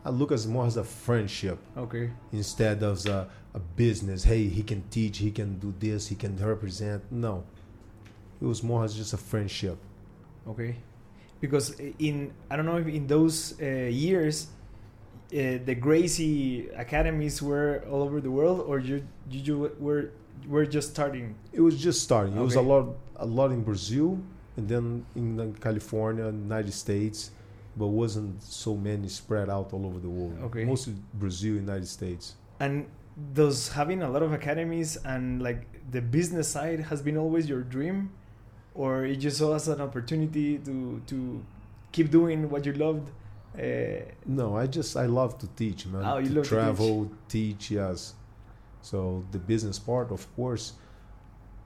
I 0.04 0.10
look 0.10 0.32
as 0.32 0.46
more 0.46 0.66
as 0.66 0.76
a 0.76 0.84
friendship. 0.84 1.58
Okay. 1.76 2.10
Instead 2.32 2.82
of 2.82 3.04
a, 3.06 3.28
a 3.54 3.58
business. 3.58 4.24
Hey, 4.24 4.48
he 4.48 4.62
can 4.62 4.82
teach. 4.90 5.18
He 5.18 5.30
can 5.30 5.58
do 5.58 5.74
this. 5.78 6.08
He 6.08 6.14
can 6.14 6.36
represent. 6.36 7.02
No. 7.10 7.44
It 8.40 8.46
was 8.46 8.62
more 8.62 8.84
as 8.84 8.94
just 8.94 9.12
a 9.12 9.18
friendship. 9.18 9.78
Okay. 10.48 10.76
Because 11.40 11.78
in 11.98 12.32
I 12.50 12.56
don't 12.56 12.66
know 12.66 12.76
if 12.76 12.86
in 12.86 13.06
those 13.06 13.60
uh, 13.60 13.64
years 13.64 14.48
uh, 15.32 15.58
the 15.64 15.76
Gracie 15.78 16.68
academies 16.68 17.42
were 17.42 17.84
all 17.90 18.02
over 18.02 18.20
the 18.20 18.30
world, 18.30 18.60
or 18.66 18.78
you 18.78 19.06
you 19.30 19.70
were 19.78 20.10
were 20.48 20.66
just 20.66 20.90
starting? 20.90 21.34
It 21.52 21.60
was 21.60 21.80
just 21.80 22.02
starting. 22.02 22.34
Okay. 22.34 22.40
It 22.40 22.44
was 22.44 22.56
a 22.56 22.62
lot 22.62 22.96
a 23.16 23.26
lot 23.26 23.52
in 23.52 23.62
Brazil, 23.62 24.18
and 24.56 24.68
then 24.68 25.06
in 25.14 25.54
California, 25.60 26.24
United 26.24 26.72
States, 26.72 27.30
but 27.76 27.86
wasn't 27.86 28.42
so 28.42 28.76
many 28.76 29.08
spread 29.08 29.48
out 29.48 29.72
all 29.72 29.86
over 29.86 29.98
the 29.98 30.08
world. 30.08 30.38
Okay, 30.44 30.64
mostly 30.64 30.94
Brazil, 31.14 31.54
United 31.54 31.88
States. 31.88 32.34
And 32.58 32.86
does 33.32 33.68
having 33.68 34.02
a 34.02 34.08
lot 34.10 34.22
of 34.22 34.32
academies 34.32 34.96
and 35.04 35.42
like 35.42 35.66
the 35.90 36.00
business 36.00 36.48
side 36.48 36.80
has 36.80 37.02
been 37.02 37.16
always 37.16 37.48
your 37.48 37.62
dream, 37.62 38.10
or 38.74 39.04
you 39.06 39.16
just 39.16 39.38
saw 39.38 39.54
as 39.54 39.68
an 39.68 39.80
opportunity 39.80 40.58
to 40.58 41.00
to 41.06 41.42
keep 41.92 42.10
doing 42.10 42.50
what 42.50 42.66
you 42.66 42.72
loved? 42.72 43.10
Uh, 43.58 44.04
no, 44.26 44.56
I 44.56 44.66
just 44.66 44.96
I 44.96 45.06
love 45.06 45.38
to 45.38 45.46
teach, 45.48 45.86
man. 45.86 46.04
Oh, 46.04 46.18
you 46.18 46.28
to 46.28 46.34
love 46.36 46.46
travel, 46.46 47.04
to 47.04 47.10
teach. 47.28 47.58
teach, 47.58 47.70
yes. 47.72 48.14
So 48.82 49.24
the 49.32 49.38
business 49.38 49.78
part, 49.78 50.10
of 50.10 50.26
course, 50.36 50.74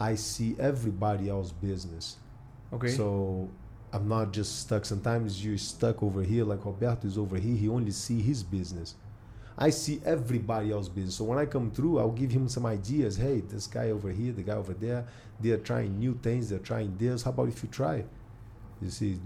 I 0.00 0.14
see 0.16 0.56
everybody 0.58 1.28
else 1.28 1.52
business. 1.52 2.16
Okay. 2.74 2.88
So 2.88 3.48
I'm 3.92 4.08
not 4.08 4.32
just 4.32 4.60
stuck. 4.60 4.84
Sometimes 4.84 5.44
you're 5.44 5.58
stuck 5.58 6.02
over 6.02 6.22
here, 6.22 6.44
like 6.44 6.64
Roberto 6.64 7.06
is 7.06 7.16
over 7.16 7.36
here. 7.36 7.56
He 7.56 7.68
only 7.68 7.92
see 7.92 8.20
his 8.20 8.42
business. 8.42 8.96
I 9.56 9.70
see 9.70 10.00
everybody 10.04 10.72
else 10.72 10.88
business. 10.88 11.14
So 11.14 11.24
when 11.24 11.38
I 11.38 11.46
come 11.46 11.70
through, 11.70 12.00
I'll 12.00 12.10
give 12.10 12.32
him 12.32 12.48
some 12.48 12.66
ideas. 12.66 13.16
Hey, 13.16 13.40
this 13.40 13.68
guy 13.68 13.90
over 13.90 14.10
here, 14.10 14.32
the 14.32 14.42
guy 14.42 14.54
over 14.54 14.74
there, 14.74 15.06
they're 15.40 15.58
trying 15.58 15.96
new 15.98 16.18
things. 16.22 16.48
They're 16.50 16.58
trying 16.58 16.96
this. 16.98 17.22
How 17.22 17.30
about 17.30 17.48
if 17.48 17.62
you 17.62 17.68
try? 17.68 18.04
You 18.82 18.90
see, 18.90 19.20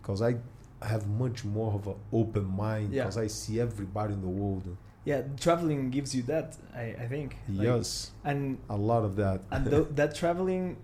because 0.00 0.22
I 0.22 0.36
have 0.80 1.06
much 1.08 1.44
more 1.44 1.74
of 1.74 1.86
an 1.86 1.96
open 2.12 2.44
mind 2.44 2.92
because 2.92 3.16
yeah. 3.16 3.22
I 3.22 3.26
see 3.26 3.60
everybody 3.60 4.14
in 4.14 4.22
the 4.22 4.28
world. 4.28 4.74
Yeah, 5.04 5.22
traveling 5.38 5.90
gives 5.90 6.14
you 6.14 6.22
that. 6.22 6.56
I, 6.74 6.96
I 7.00 7.06
think. 7.06 7.36
Like, 7.48 7.66
yes. 7.66 8.10
And 8.24 8.58
a 8.70 8.76
lot 8.76 9.04
of 9.04 9.16
that. 9.16 9.42
and 9.50 9.64
th- 9.70 9.86
that 9.96 10.14
traveling 10.14 10.78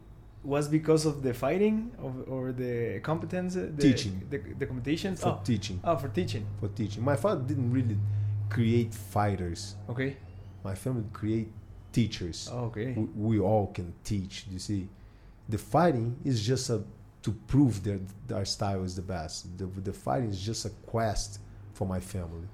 was 0.45 0.69
because 0.69 1.07
of 1.07 1.23
the 1.23 1.33
fighting 1.33 1.91
of, 1.99 2.29
or 2.29 2.53
the 2.53 3.01
competence, 3.01 3.55
the, 3.55 3.71
teaching, 3.79 4.27
the, 4.31 4.39
the 4.59 4.67
competitions. 4.67 5.23
For 5.23 5.29
oh. 5.29 5.41
teaching. 5.45 5.81
Oh, 5.83 5.97
for 5.97 6.09
teaching. 6.09 6.47
For 6.61 6.69
teaching. 6.69 7.03
My 7.03 7.17
father 7.17 7.43
didn't 7.43 7.73
really 7.73 7.99
create 8.51 8.95
fighters. 8.95 9.75
Okay. 9.89 10.17
My 10.63 10.75
family 10.75 11.05
create 11.13 11.51
teachers. 11.93 12.49
Oh, 12.53 12.67
okay. 12.67 12.93
We, 12.93 13.37
we 13.37 13.41
all 13.41 13.69
can 13.69 13.95
teach. 14.05 14.47
You 14.51 14.59
see, 14.59 14.89
the 15.49 15.59
fighting 15.59 16.19
is 16.25 16.47
just 16.47 16.71
a 16.71 16.83
to 17.23 17.33
prove 17.47 17.83
that 17.85 18.01
our 18.35 18.45
style 18.45 18.85
is 18.85 18.95
the 18.95 19.03
best. 19.03 19.57
The, 19.57 19.65
the 19.67 19.95
fighting 19.95 20.29
is 20.29 20.41
just 20.41 20.67
a 20.67 20.71
quest 20.87 21.41
for 21.73 21.87
my 21.87 21.99
family. 21.99 22.47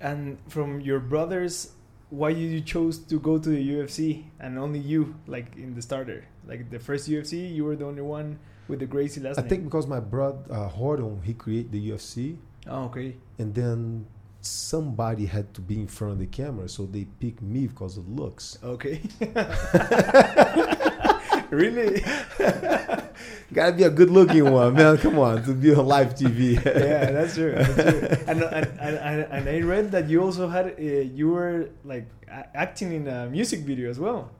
And 0.00 0.38
from 0.48 0.80
your 0.80 1.00
brothers, 1.00 1.72
why 2.10 2.28
you 2.30 2.60
chose 2.60 2.98
to 2.98 3.18
go 3.18 3.38
to 3.38 3.48
the 3.48 3.70
UFC 3.70 4.24
and 4.38 4.58
only 4.58 4.78
you, 4.78 5.14
like 5.26 5.56
in 5.56 5.74
the 5.74 5.82
starter, 5.82 6.24
like 6.46 6.70
the 6.70 6.78
first 6.78 7.08
UFC, 7.08 7.52
you 7.52 7.64
were 7.64 7.76
the 7.76 7.84
only 7.84 8.02
one 8.02 8.38
with 8.68 8.80
the 8.80 8.86
Gracie 8.86 9.20
last 9.20 9.38
I 9.38 9.42
name. 9.42 9.48
think 9.50 9.64
because 9.64 9.86
my 9.86 10.00
brother 10.00 10.38
uh, 10.50 10.68
Rorion, 10.70 11.22
he 11.24 11.34
created 11.34 11.72
the 11.72 11.90
UFC. 11.90 12.36
Oh, 12.68 12.84
okay. 12.84 13.16
And 13.38 13.54
then 13.54 14.06
somebody 14.40 15.26
had 15.26 15.52
to 15.54 15.60
be 15.60 15.80
in 15.80 15.86
front 15.88 16.14
of 16.14 16.18
the 16.20 16.26
camera, 16.26 16.68
so 16.68 16.86
they 16.86 17.04
picked 17.04 17.42
me 17.42 17.66
because 17.66 17.96
of 17.96 18.08
looks. 18.08 18.58
Okay. 18.62 19.00
really? 21.50 22.02
Gotta 23.52 23.72
be 23.72 23.84
a 23.84 23.90
good 23.90 24.10
looking 24.10 24.50
one, 24.50 24.74
man. 24.74 24.98
Come 24.98 25.18
on, 25.18 25.42
to 25.44 25.52
be 25.52 25.74
on 25.74 25.86
live 25.86 26.14
TV. 26.14 26.54
yeah, 26.64 27.10
that's 27.12 27.34
true. 27.34 27.52
That's 27.52 27.74
true. 27.74 28.08
And, 28.26 28.42
and, 28.42 28.66
and, 28.80 29.26
and, 29.30 29.48
I 29.48 29.60
read 29.60 29.92
that 29.92 30.08
you 30.08 30.22
also 30.22 30.48
had, 30.48 30.74
uh, 30.78 30.82
you 30.82 31.30
were 31.30 31.70
like 31.84 32.06
acting 32.28 32.92
in 32.92 33.08
a 33.08 33.28
music 33.28 33.60
video 33.60 33.88
as 33.88 34.00
well. 34.00 34.30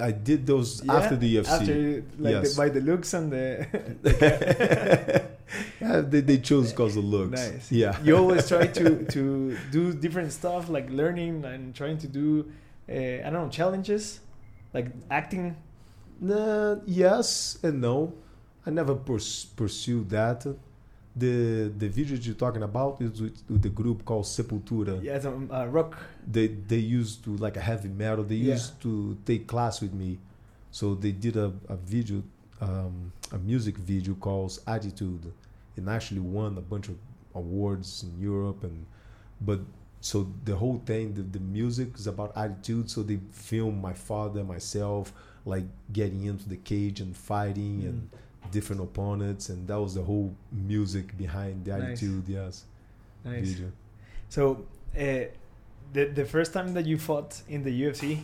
I 0.00 0.10
did 0.10 0.46
those 0.46 0.84
yeah, 0.84 0.94
after 0.94 1.16
the 1.16 1.36
UFC. 1.36 1.48
After, 1.48 2.04
like, 2.18 2.32
yes. 2.32 2.50
the, 2.50 2.56
by 2.56 2.68
the 2.68 2.80
looks 2.80 3.14
and 3.14 3.32
the. 3.32 3.66
yeah, 5.80 6.00
they, 6.00 6.20
they 6.20 6.38
chose 6.38 6.70
because 6.70 6.96
of 6.96 7.04
looks. 7.04 7.40
Nice. 7.40 7.70
Yeah. 7.70 7.96
You 8.02 8.16
always 8.16 8.48
try 8.48 8.66
to, 8.66 9.04
to 9.04 9.56
do 9.70 9.92
different 9.92 10.32
stuff, 10.32 10.68
like 10.68 10.90
learning 10.90 11.44
and 11.44 11.74
trying 11.74 11.98
to 11.98 12.08
do, 12.08 12.50
uh, 12.88 12.92
I 12.92 13.30
don't 13.30 13.32
know, 13.32 13.48
challenges, 13.48 14.20
like 14.72 14.86
acting 15.10 15.56
Nah, 16.20 16.76
yes 16.86 17.58
and 17.62 17.80
no. 17.80 18.12
I 18.66 18.70
never 18.70 18.94
pers- 18.94 19.44
pursued 19.44 20.08
that. 20.10 20.46
The 21.16 21.70
the 21.78 21.88
video 21.88 22.16
you're 22.16 22.34
talking 22.34 22.62
about 22.62 23.00
is 23.00 23.20
with, 23.22 23.42
with 23.48 23.62
the 23.62 23.68
group 23.68 24.04
called 24.04 24.24
Sepultura. 24.24 25.02
Yeah, 25.02 25.16
it's 25.16 25.24
a 25.26 25.28
um, 25.28 25.48
uh, 25.52 25.66
rock. 25.66 25.96
They 26.26 26.48
they 26.48 26.78
used 26.78 27.22
to 27.24 27.36
like 27.36 27.56
a 27.56 27.60
heavy 27.60 27.88
metal. 27.88 28.24
They 28.24 28.36
yeah. 28.36 28.54
used 28.54 28.80
to 28.82 29.16
take 29.24 29.46
class 29.46 29.80
with 29.80 29.92
me, 29.92 30.18
so 30.72 30.94
they 30.94 31.12
did 31.12 31.36
a, 31.36 31.52
a 31.68 31.76
video, 31.76 32.22
um, 32.60 33.12
a 33.30 33.38
music 33.38 33.76
video 33.76 34.14
called 34.14 34.58
Attitude, 34.66 35.32
and 35.76 35.88
actually 35.88 36.20
won 36.20 36.58
a 36.58 36.62
bunch 36.62 36.88
of 36.88 36.96
awards 37.34 38.04
in 38.04 38.20
Europe 38.20 38.62
and, 38.62 38.86
but 39.40 39.60
so 40.00 40.30
the 40.44 40.54
whole 40.54 40.82
thing, 40.84 41.14
the, 41.14 41.22
the 41.22 41.40
music 41.40 41.96
is 41.96 42.06
about 42.06 42.36
attitude. 42.36 42.90
So 42.90 43.02
they 43.02 43.18
film 43.32 43.80
my 43.80 43.94
father, 43.94 44.44
myself 44.44 45.14
like 45.44 45.64
getting 45.92 46.24
into 46.24 46.48
the 46.48 46.56
cage 46.56 47.00
and 47.00 47.16
fighting 47.16 47.82
mm. 47.82 47.88
and 47.88 48.10
different 48.50 48.82
opponents, 48.82 49.48
and 49.48 49.66
that 49.68 49.80
was 49.80 49.94
the 49.94 50.02
whole 50.02 50.34
music 50.52 51.16
behind 51.16 51.64
the 51.64 51.72
nice. 51.72 51.82
attitude. 51.82 52.24
Yes, 52.28 52.64
nice. 53.24 53.48
Video. 53.48 53.72
So, 54.28 54.66
uh, 54.96 55.30
the 55.92 56.04
the 56.14 56.24
first 56.24 56.52
time 56.52 56.74
that 56.74 56.86
you 56.86 56.98
fought 56.98 57.42
in 57.48 57.62
the 57.62 57.82
UFC, 57.82 58.20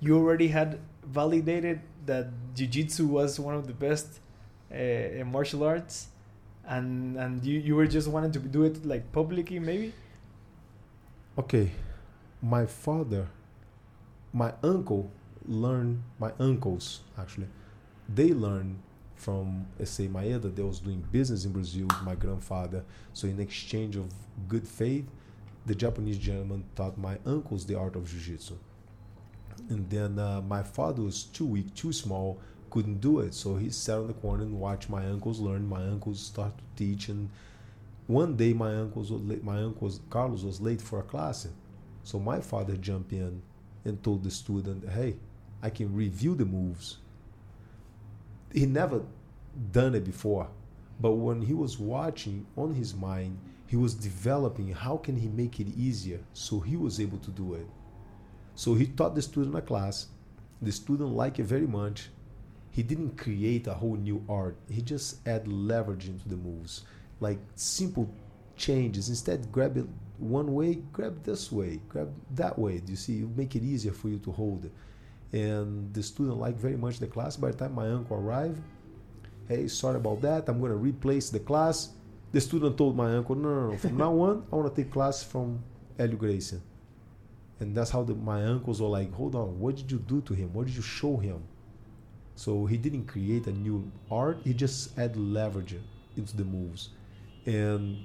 you 0.00 0.16
already 0.16 0.48
had 0.48 0.78
validated 1.04 1.80
that 2.06 2.28
jiu-jitsu 2.54 3.06
was 3.06 3.38
one 3.38 3.54
of 3.54 3.66
the 3.66 3.72
best 3.72 4.20
uh, 4.72 5.24
martial 5.24 5.62
arts 5.62 6.08
and 6.66 7.16
and 7.16 7.44
you, 7.44 7.58
you 7.58 7.74
were 7.74 7.86
just 7.86 8.08
wanting 8.08 8.32
to 8.32 8.38
do 8.38 8.64
it 8.64 8.84
like 8.84 9.10
publicly 9.12 9.58
maybe 9.58 9.92
okay 11.38 11.70
my 12.40 12.64
father 12.66 13.28
my 14.32 14.52
uncle 14.62 15.10
learn 15.46 16.02
my 16.18 16.32
uncles 16.38 17.00
actually 17.18 17.48
they 18.14 18.32
learned 18.32 18.78
from 19.14 19.66
say 19.84 20.08
Maeda 20.08 20.54
that 20.54 20.64
was 20.64 20.80
doing 20.80 21.04
business 21.12 21.44
in 21.44 21.52
Brazil 21.52 21.86
with 21.86 22.02
my 22.02 22.16
grandfather. 22.16 22.84
So 23.12 23.28
in 23.28 23.38
exchange 23.38 23.94
of 23.94 24.12
good 24.48 24.66
faith 24.66 25.06
the 25.64 25.76
Japanese 25.76 26.18
gentleman 26.18 26.64
taught 26.74 26.98
my 26.98 27.18
uncles 27.24 27.64
the 27.64 27.78
art 27.78 27.94
of 27.94 28.10
jiu-jitsu. 28.10 28.54
And 29.68 29.88
then 29.88 30.18
uh, 30.18 30.40
my 30.42 30.64
father 30.64 31.02
was 31.02 31.22
too 31.22 31.46
weak 31.46 31.72
too 31.74 31.92
small 31.92 32.40
couldn't 32.72 33.00
do 33.00 33.20
it. 33.20 33.34
So 33.34 33.56
he 33.56 33.70
sat 33.70 33.98
on 33.98 34.06
the 34.06 34.14
corner 34.14 34.44
and 34.44 34.58
watched 34.58 34.88
my 34.88 35.04
uncles 35.06 35.38
learn. 35.38 35.68
My 35.68 35.82
uncles 35.82 36.20
start 36.20 36.56
to 36.56 36.64
teach. 36.74 37.10
And 37.10 37.28
one 38.06 38.34
day 38.34 38.54
my 38.54 38.74
uncles 38.74 39.10
my 39.42 39.62
uncle 39.62 39.92
Carlos 40.10 40.42
was 40.42 40.60
late 40.60 40.80
for 40.80 40.98
a 40.98 41.02
class. 41.02 41.46
So 42.02 42.18
my 42.18 42.40
father 42.40 42.76
jumped 42.76 43.12
in 43.12 43.42
and 43.84 44.02
told 44.02 44.24
the 44.24 44.30
student 44.30 44.88
hey 44.88 45.16
I 45.62 45.70
can 45.70 45.94
review 45.94 46.34
the 46.34 46.44
moves. 46.44 46.98
He 48.52 48.66
never 48.66 49.02
done 49.70 49.94
it 49.94 50.04
before, 50.04 50.48
but 51.00 51.12
when 51.12 51.42
he 51.42 51.54
was 51.54 51.78
watching 51.78 52.46
on 52.56 52.74
his 52.74 52.94
mind, 52.94 53.38
he 53.66 53.76
was 53.76 53.94
developing 53.94 54.72
how 54.72 54.96
can 54.98 55.16
he 55.16 55.28
make 55.28 55.60
it 55.60 55.68
easier 55.68 56.20
so 56.34 56.60
he 56.60 56.76
was 56.76 57.00
able 57.00 57.18
to 57.18 57.30
do 57.30 57.54
it. 57.54 57.66
So 58.54 58.74
he 58.74 58.86
taught 58.86 59.14
the 59.14 59.22
student 59.22 59.56
a 59.56 59.62
class. 59.62 60.08
The 60.60 60.72
student 60.72 61.10
liked 61.10 61.38
it 61.38 61.44
very 61.44 61.66
much. 61.66 62.10
He 62.70 62.82
didn't 62.82 63.16
create 63.16 63.66
a 63.66 63.74
whole 63.74 63.96
new 63.96 64.22
art. 64.28 64.56
He 64.68 64.82
just 64.82 65.26
add 65.26 65.48
leverage 65.48 66.08
into 66.08 66.28
the 66.28 66.36
moves, 66.36 66.82
like 67.20 67.38
simple 67.54 68.12
changes. 68.56 69.08
Instead, 69.08 69.50
grab 69.52 69.76
it 69.76 69.86
one 70.18 70.54
way, 70.54 70.82
grab 70.92 71.22
this 71.24 71.50
way, 71.50 71.80
grab 71.88 72.12
that 72.34 72.58
way. 72.58 72.78
Do 72.78 72.92
you 72.92 72.96
see? 72.96 73.14
You 73.14 73.32
make 73.36 73.56
it 73.56 73.62
easier 73.62 73.92
for 73.92 74.08
you 74.08 74.18
to 74.18 74.32
hold 74.32 74.66
it 74.66 74.72
and 75.32 75.92
the 75.94 76.02
student 76.02 76.38
liked 76.38 76.58
very 76.58 76.76
much 76.76 76.98
the 76.98 77.06
class. 77.06 77.36
By 77.36 77.50
the 77.50 77.56
time 77.56 77.74
my 77.74 77.88
uncle 77.88 78.16
arrived, 78.16 78.60
hey, 79.48 79.68
sorry 79.68 79.96
about 79.96 80.20
that. 80.22 80.48
I'm 80.48 80.60
going 80.60 80.72
to 80.72 80.76
replace 80.76 81.30
the 81.30 81.40
class. 81.40 81.90
The 82.32 82.40
student 82.40 82.76
told 82.78 82.96
my 82.96 83.14
uncle, 83.16 83.34
no, 83.34 83.48
no, 83.48 83.70
no. 83.70 83.76
From 83.78 83.96
now 83.96 84.12
on, 84.20 84.46
I 84.52 84.56
want 84.56 84.74
to 84.74 84.82
take 84.82 84.92
class 84.92 85.22
from 85.22 85.62
Helio 85.96 86.16
Gracie. 86.16 86.60
And 87.60 87.76
that's 87.76 87.90
how 87.90 88.02
the, 88.02 88.14
my 88.14 88.44
uncles 88.44 88.80
were 88.80 88.88
like, 88.88 89.12
hold 89.12 89.34
on, 89.34 89.58
what 89.60 89.76
did 89.76 89.90
you 89.90 89.98
do 89.98 90.20
to 90.22 90.34
him? 90.34 90.52
What 90.52 90.66
did 90.66 90.74
you 90.74 90.82
show 90.82 91.16
him? 91.16 91.42
So 92.34 92.66
he 92.66 92.76
didn't 92.76 93.06
create 93.06 93.46
a 93.46 93.52
new 93.52 93.90
art. 94.10 94.38
He 94.44 94.54
just 94.54 94.98
added 94.98 95.16
leverage 95.16 95.76
into 96.16 96.36
the 96.36 96.44
moves. 96.44 96.90
And 97.46 97.98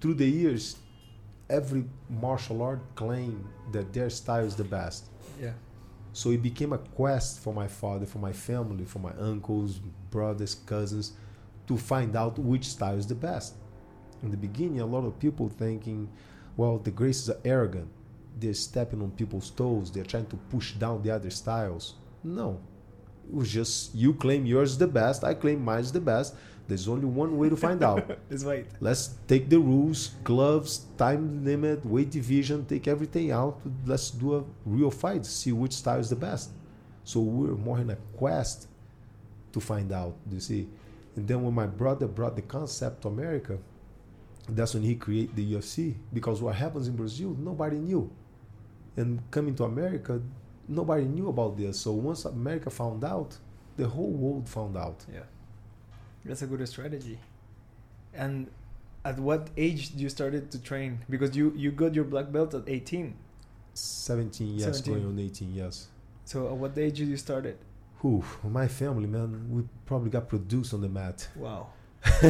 through 0.00 0.14
the 0.14 0.26
years, 0.26 0.76
every 1.50 1.84
martial 2.08 2.62
art 2.62 2.80
claim 2.94 3.48
that 3.72 3.92
their 3.92 4.10
style 4.10 4.44
is 4.44 4.54
the 4.54 4.64
best. 4.64 5.06
Yeah. 5.40 5.52
So 6.18 6.32
it 6.32 6.42
became 6.42 6.72
a 6.72 6.78
quest 6.78 7.38
for 7.38 7.54
my 7.54 7.68
father, 7.68 8.04
for 8.04 8.18
my 8.18 8.32
family, 8.32 8.84
for 8.84 8.98
my 8.98 9.12
uncles, 9.20 9.78
brothers, 10.10 10.56
cousins, 10.56 11.12
to 11.68 11.76
find 11.76 12.16
out 12.16 12.36
which 12.40 12.64
style 12.64 12.96
is 12.96 13.06
the 13.06 13.14
best. 13.14 13.54
In 14.24 14.32
the 14.32 14.36
beginning, 14.36 14.80
a 14.80 14.84
lot 14.84 15.04
of 15.04 15.16
people 15.20 15.48
thinking, 15.48 16.08
well, 16.56 16.78
the 16.78 16.90
Gracies 16.90 17.28
are 17.28 17.40
arrogant. 17.44 17.88
They're 18.36 18.52
stepping 18.52 19.00
on 19.00 19.12
people's 19.12 19.50
toes. 19.50 19.92
They're 19.92 20.02
trying 20.02 20.26
to 20.26 20.36
push 20.50 20.72
down 20.72 21.02
the 21.02 21.12
other 21.12 21.30
styles. 21.30 21.94
No. 22.24 22.58
It 23.28 23.34
was 23.36 23.52
just 23.52 23.94
you 23.94 24.12
claim 24.12 24.44
yours 24.44 24.72
is 24.72 24.78
the 24.78 24.88
best, 24.88 25.22
I 25.22 25.34
claim 25.34 25.64
mine 25.64 25.82
is 25.82 25.92
the 25.92 26.00
best. 26.00 26.34
There's 26.68 26.86
only 26.86 27.06
one 27.06 27.38
way 27.38 27.48
to 27.48 27.56
find 27.56 27.82
out. 27.82 28.06
That's 28.28 28.44
right. 28.44 28.66
Let's 28.78 29.16
take 29.26 29.48
the 29.48 29.58
rules, 29.58 30.08
gloves, 30.22 30.84
time 30.98 31.42
limit, 31.42 31.84
weight 31.84 32.10
division, 32.10 32.66
take 32.66 32.86
everything 32.86 33.32
out. 33.32 33.58
Let's 33.86 34.10
do 34.10 34.36
a 34.36 34.44
real 34.66 34.90
fight, 34.90 35.24
see 35.24 35.52
which 35.52 35.72
style 35.72 35.98
is 35.98 36.10
the 36.10 36.16
best. 36.16 36.50
So 37.04 37.20
we're 37.20 37.56
more 37.56 37.78
in 37.80 37.88
a 37.88 37.96
quest 38.18 38.68
to 39.52 39.60
find 39.60 39.90
out, 39.92 40.14
you 40.30 40.40
see. 40.40 40.68
And 41.16 41.26
then 41.26 41.42
when 41.42 41.54
my 41.54 41.66
brother 41.66 42.06
brought 42.06 42.36
the 42.36 42.42
concept 42.42 43.02
to 43.02 43.08
America, 43.08 43.58
that's 44.46 44.74
when 44.74 44.82
he 44.82 44.94
created 44.94 45.34
the 45.36 45.54
UFC. 45.54 45.94
Because 46.12 46.42
what 46.42 46.54
happens 46.54 46.86
in 46.86 46.96
Brazil, 46.96 47.34
nobody 47.38 47.78
knew. 47.78 48.10
And 48.94 49.22
coming 49.30 49.54
to 49.56 49.64
America, 49.64 50.20
nobody 50.68 51.04
knew 51.04 51.30
about 51.30 51.56
this. 51.56 51.80
So 51.80 51.92
once 51.92 52.26
America 52.26 52.68
found 52.68 53.04
out, 53.04 53.38
the 53.78 53.88
whole 53.88 54.10
world 54.10 54.46
found 54.46 54.76
out. 54.76 55.06
Yeah. 55.10 55.20
That's 56.24 56.42
a 56.42 56.46
good 56.46 56.66
strategy. 56.68 57.18
And 58.14 58.48
at 59.04 59.18
what 59.18 59.48
age 59.56 59.92
you 59.96 60.08
started 60.08 60.50
to 60.50 60.58
train? 60.60 60.98
Because 61.08 61.36
you 61.36 61.52
you 61.56 61.70
got 61.70 61.94
your 61.94 62.04
black 62.04 62.30
belt 62.32 62.54
at 62.54 62.64
18. 62.66 63.14
17, 63.74 64.54
yes, 64.54 64.78
17. 64.78 64.94
going 64.94 65.06
on 65.06 65.18
18, 65.18 65.54
yes. 65.54 65.88
So 66.24 66.48
at 66.48 66.56
what 66.56 66.76
age 66.76 66.98
did 66.98 67.08
you 67.08 67.16
started? 67.16 67.56
Who? 67.98 68.24
My 68.44 68.66
family, 68.68 69.06
man. 69.06 69.46
We 69.50 69.62
probably 69.86 70.10
got 70.10 70.28
produced 70.28 70.74
on 70.74 70.80
the 70.80 70.88
mat. 70.88 71.28
Wow. 71.36 71.68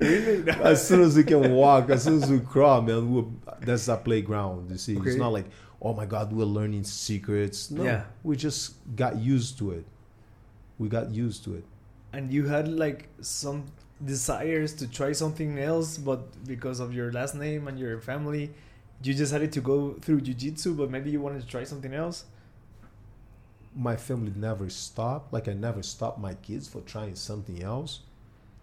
really? 0.00 0.50
as 0.62 0.86
soon 0.86 1.02
as 1.02 1.16
we 1.16 1.24
can 1.24 1.52
walk, 1.52 1.90
as 1.90 2.04
soon 2.04 2.22
as 2.22 2.30
we 2.30 2.40
crawl, 2.40 2.82
man, 2.82 3.12
we 3.12 3.24
that's 3.60 3.88
our 3.88 3.98
playground. 3.98 4.70
You 4.70 4.78
see, 4.78 4.98
okay. 4.98 5.10
it's 5.10 5.18
not 5.18 5.32
like, 5.32 5.46
oh 5.80 5.94
my 5.94 6.06
God, 6.06 6.32
we're 6.32 6.44
learning 6.44 6.84
secrets. 6.84 7.70
No, 7.70 7.84
yeah. 7.84 8.04
we 8.22 8.36
just 8.36 8.74
got 8.96 9.16
used 9.16 9.58
to 9.58 9.72
it 9.72 9.86
we 10.78 10.88
got 10.88 11.10
used 11.10 11.44
to 11.44 11.54
it. 11.54 11.64
And 12.12 12.32
you 12.32 12.46
had 12.46 12.68
like 12.68 13.08
some 13.20 13.64
desires 14.04 14.72
to 14.74 14.88
try 14.88 15.12
something 15.12 15.58
else, 15.58 15.98
but 15.98 16.44
because 16.46 16.80
of 16.80 16.94
your 16.94 17.12
last 17.12 17.34
name 17.34 17.68
and 17.68 17.78
your 17.78 18.00
family, 18.00 18.50
you 19.02 19.14
decided 19.14 19.52
to 19.52 19.60
go 19.60 19.94
through 20.00 20.20
jiu-jitsu, 20.20 20.74
but 20.74 20.90
maybe 20.90 21.10
you 21.10 21.20
wanted 21.20 21.42
to 21.42 21.48
try 21.48 21.64
something 21.64 21.92
else? 21.92 22.24
My 23.74 23.96
family 23.96 24.32
never 24.36 24.70
stopped. 24.70 25.32
Like 25.32 25.48
I 25.48 25.52
never 25.52 25.82
stopped 25.82 26.18
my 26.18 26.34
kids 26.34 26.68
for 26.68 26.80
trying 26.82 27.16
something 27.16 27.62
else. 27.62 28.00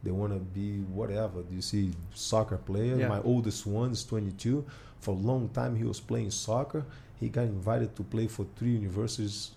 They 0.03 0.12
want 0.12 0.34
to 0.34 0.39
be 0.39 0.80
whatever. 0.80 1.44
You 1.51 1.62
see, 1.62 1.91
soccer 2.13 2.58
player. 2.58 2.96
Yeah. 2.96 3.08
My 3.08 3.22
oldest 3.22 3.68
one 3.68 3.91
is 3.91 4.03
22. 4.06 4.65
For 5.00 5.12
a 5.12 5.18
long 5.18 5.50
time, 5.50 5.75
he 5.75 5.84
was 5.84 6.00
playing 6.00 6.32
soccer. 6.32 6.86
He 7.20 7.30
got 7.30 7.44
invited 7.44 7.96
to 7.98 8.03
play 8.03 8.27
for 8.27 8.48
three 8.56 8.72
universities 8.72 9.51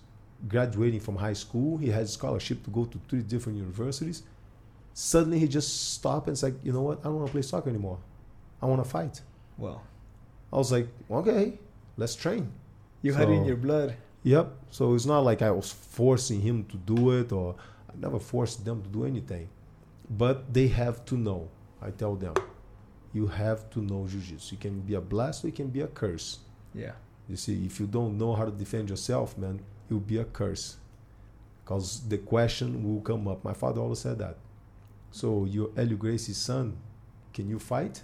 graduating 0.47 0.99
from 0.99 1.15
high 1.15 1.33
school. 1.33 1.77
He 1.77 1.89
had 1.89 2.07
scholarship 2.09 2.63
to 2.65 2.69
go 2.69 2.85
to 2.85 2.99
three 3.09 3.21
different 3.21 3.57
universities. 3.57 4.23
Suddenly, 4.93 5.39
he 5.39 5.47
just 5.47 5.93
stopped 5.93 6.27
and 6.27 6.37
said, 6.37 6.59
"You 6.63 6.71
know 6.71 6.81
what? 6.81 6.99
I 6.99 7.03
don't 7.03 7.15
want 7.15 7.27
to 7.27 7.31
play 7.31 7.41
soccer 7.41 7.69
anymore. 7.69 7.99
I 8.61 8.65
want 8.65 8.83
to 8.83 8.89
fight." 8.89 9.21
Well, 9.57 9.81
I 10.51 10.57
was 10.57 10.71
like, 10.71 10.87
"Okay, 11.09 11.59
let's 11.97 12.15
train." 12.15 12.51
You 13.01 13.11
so, 13.11 13.17
had 13.19 13.29
it 13.29 13.33
in 13.33 13.45
your 13.45 13.57
blood. 13.57 13.95
Yep. 14.23 14.53
So 14.71 14.95
it's 14.95 15.05
not 15.05 15.19
like 15.19 15.41
I 15.41 15.51
was 15.51 15.71
forcing 15.71 16.41
him 16.41 16.65
to 16.65 16.77
do 16.77 17.11
it, 17.11 17.31
or 17.31 17.55
I 17.89 17.93
never 17.99 18.19
forced 18.19 18.65
them 18.65 18.81
to 18.81 18.89
do 18.89 19.05
anything. 19.05 19.49
But 20.09 20.53
they 20.53 20.67
have 20.67 21.05
to 21.05 21.15
know. 21.15 21.49
I 21.81 21.91
tell 21.91 22.15
them, 22.15 22.33
you 23.13 23.27
have 23.27 23.69
to 23.71 23.81
know 23.81 24.07
jiu-jitsu. 24.07 24.55
You 24.55 24.59
can 24.59 24.81
be 24.81 24.95
a 24.95 25.01
blast 25.01 25.43
or 25.43 25.47
you 25.47 25.53
can 25.53 25.67
be 25.67 25.81
a 25.81 25.87
curse. 25.87 26.39
Yeah. 26.73 26.93
You 27.29 27.35
see, 27.35 27.65
if 27.65 27.79
you 27.79 27.87
don't 27.87 28.17
know 28.17 28.33
how 28.33 28.45
to 28.45 28.51
defend 28.51 28.89
yourself, 28.89 29.37
man, 29.37 29.59
it 29.89 29.93
will 29.93 29.99
be 29.99 30.17
a 30.17 30.25
curse 30.25 30.77
because 31.63 32.07
the 32.07 32.17
question 32.17 32.83
will 32.83 33.01
come 33.01 33.27
up. 33.27 33.43
My 33.43 33.53
father 33.53 33.81
always 33.81 33.99
said 33.99 34.19
that. 34.19 34.37
So 35.11 35.45
your 35.45 35.71
Helio 35.75 35.97
Gracie's 35.97 36.37
son, 36.37 36.77
can 37.33 37.49
you 37.49 37.59
fight 37.59 38.03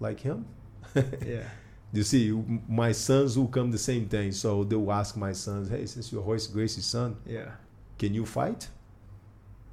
like 0.00 0.20
him? 0.20 0.46
yeah. 0.94 1.44
You 1.92 2.02
see, 2.02 2.30
my 2.68 2.92
sons 2.92 3.38
will 3.38 3.48
come 3.48 3.70
the 3.70 3.78
same 3.78 4.08
thing. 4.08 4.32
So 4.32 4.64
they 4.64 4.76
will 4.76 4.92
ask 4.92 5.16
my 5.16 5.32
sons, 5.32 5.70
"Hey, 5.70 5.86
since 5.86 6.12
you're 6.12 6.22
Royce 6.22 6.46
Gracie's 6.46 6.84
son, 6.84 7.16
yeah, 7.26 7.52
can 7.98 8.12
you 8.12 8.26
fight? 8.26 8.68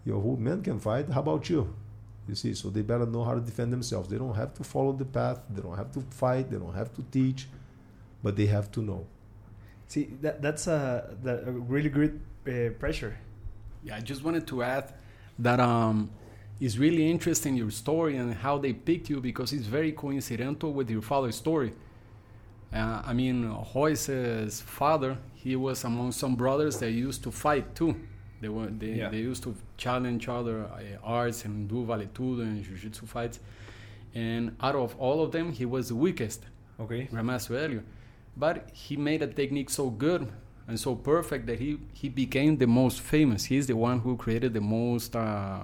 Your 0.06 0.22
whole 0.22 0.38
man 0.38 0.62
can 0.62 0.80
fight. 0.80 1.10
How 1.10 1.20
about 1.20 1.50
you?" 1.50 1.74
You 2.28 2.36
see, 2.36 2.54
so 2.54 2.70
they 2.70 2.82
better 2.82 3.06
know 3.06 3.24
how 3.24 3.36
to 3.36 3.42
defend 3.42 3.72
themselves. 3.74 4.10
They 4.10 4.18
don't 4.18 4.34
have 4.36 4.54
to 4.56 4.64
follow 4.64 4.94
the 4.94 5.06
path. 5.06 5.42
They 5.50 5.62
don't 5.62 5.76
have 5.78 5.92
to 5.92 6.02
fight. 6.10 6.50
They 6.50 6.58
don't 6.58 6.74
have 6.74 6.94
to 6.96 7.04
teach, 7.12 7.48
but 8.24 8.36
they 8.36 8.48
have 8.48 8.72
to 8.72 8.82
know. 8.82 9.06
See, 9.88 10.10
that 10.22 10.42
that's 10.42 10.68
a, 10.68 11.16
that 11.24 11.48
a 11.48 11.52
really 11.52 11.90
great 11.90 12.14
uh, 12.48 12.70
pressure. 12.80 13.18
Yeah, 13.84 13.98
I 13.98 14.02
just 14.02 14.24
wanted 14.24 14.48
to 14.48 14.64
add 14.64 14.94
that 15.40 15.60
um, 15.60 16.10
it's 16.60 16.78
really 16.78 17.10
interesting 17.10 17.56
your 17.56 17.72
story 17.72 18.18
and 18.18 18.34
how 18.34 18.58
they 18.58 18.74
picked 18.74 19.10
you 19.10 19.22
because 19.22 19.54
it's 19.54 19.68
very 19.68 19.92
coincidental 19.92 20.74
with 20.74 20.90
your 20.90 21.02
father's 21.02 21.36
story. 21.36 21.74
Uh, 22.74 23.02
I 23.06 23.14
mean, 23.14 23.56
Royce's 23.74 24.62
father, 24.62 25.18
he 25.36 25.56
was 25.56 25.84
among 25.84 26.12
some 26.14 26.36
brothers 26.36 26.80
that 26.80 26.92
used 26.92 27.24
to 27.24 27.32
fight 27.32 27.76
too. 27.76 27.96
They 28.42 28.50
were 28.50 28.68
they, 28.68 28.88
yeah. 28.88 29.10
they 29.10 29.20
used 29.20 29.44
to 29.44 29.56
challenge 29.78 30.28
other 30.28 30.64
uh, 30.64 30.82
arts 31.04 31.46
and 31.46 31.70
do 31.70 31.86
vale 31.86 32.08
tudo 32.14 32.42
and 32.42 32.64
jiu-jitsu 32.64 33.06
fights. 33.06 33.40
And 34.14 34.56
out 34.62 34.76
of 34.76 34.96
all 34.98 35.24
of 35.24 35.32
them, 35.32 35.52
he 35.52 35.66
was 35.66 35.90
the 35.90 35.96
weakest. 35.96 36.44
Okay. 36.80 37.08
Grandmaster 37.12 37.62
Helio 37.62 37.84
but 38.38 38.70
he 38.74 38.98
made 38.98 39.22
a 39.22 39.28
technique 39.28 39.70
so 39.70 39.90
good 39.90 40.32
and 40.68 40.80
so 40.80 40.96
perfect 40.96 41.46
that 41.48 41.60
he, 41.60 41.78
he 41.94 42.10
became 42.10 42.58
the 42.58 42.68
most 42.68 43.02
famous. 43.02 43.46
He's 43.46 43.68
the 43.68 43.76
one 43.76 44.00
who 44.00 44.18
created 44.18 44.54
the 44.54 44.62
most 44.62 45.16
uh, 45.16 45.60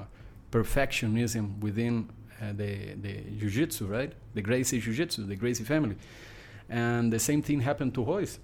perfectionism 0.51 1.59
within 1.59 2.09
uh, 2.41 2.53
the, 2.53 2.93
the 2.95 3.13
jiu-jitsu, 3.39 3.87
right? 3.87 4.13
The 4.33 4.41
Gracie 4.41 4.79
jiu-jitsu, 4.79 5.25
the 5.25 5.35
Gracie 5.35 5.63
family. 5.63 5.95
And 6.69 7.11
the 7.11 7.19
same 7.19 7.41
thing 7.41 7.61
happened 7.61 7.93
to 7.95 8.03
Royce. 8.03 8.39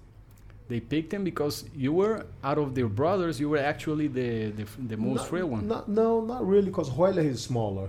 They 0.68 0.80
picked 0.80 1.14
him 1.14 1.24
because 1.24 1.64
you 1.74 1.92
were, 1.94 2.26
out 2.44 2.58
of 2.58 2.74
their 2.74 2.88
brothers, 2.88 3.40
you 3.40 3.48
were 3.48 3.58
actually 3.58 4.08
the, 4.08 4.50
the, 4.50 4.66
the 4.78 4.96
most 4.96 5.20
not, 5.20 5.28
frail 5.28 5.46
one. 5.46 5.66
Not, 5.66 5.88
no, 5.88 6.20
not 6.20 6.46
really, 6.46 6.66
because 6.66 6.90
Royler 6.90 7.22
is 7.22 7.42
smaller. 7.42 7.88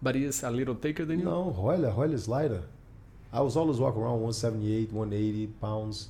But 0.00 0.14
he's 0.14 0.42
a 0.44 0.50
little 0.50 0.74
thicker 0.74 1.04
than 1.04 1.18
you? 1.18 1.24
No, 1.24 1.54
Royler, 1.56 1.90
Royler 1.90 2.14
is 2.14 2.28
lighter. 2.28 2.62
I 3.34 3.40
was 3.40 3.56
always 3.56 3.78
walking 3.78 4.00
around 4.00 4.20
178, 4.20 4.92
180 4.92 5.46
pounds. 5.60 6.08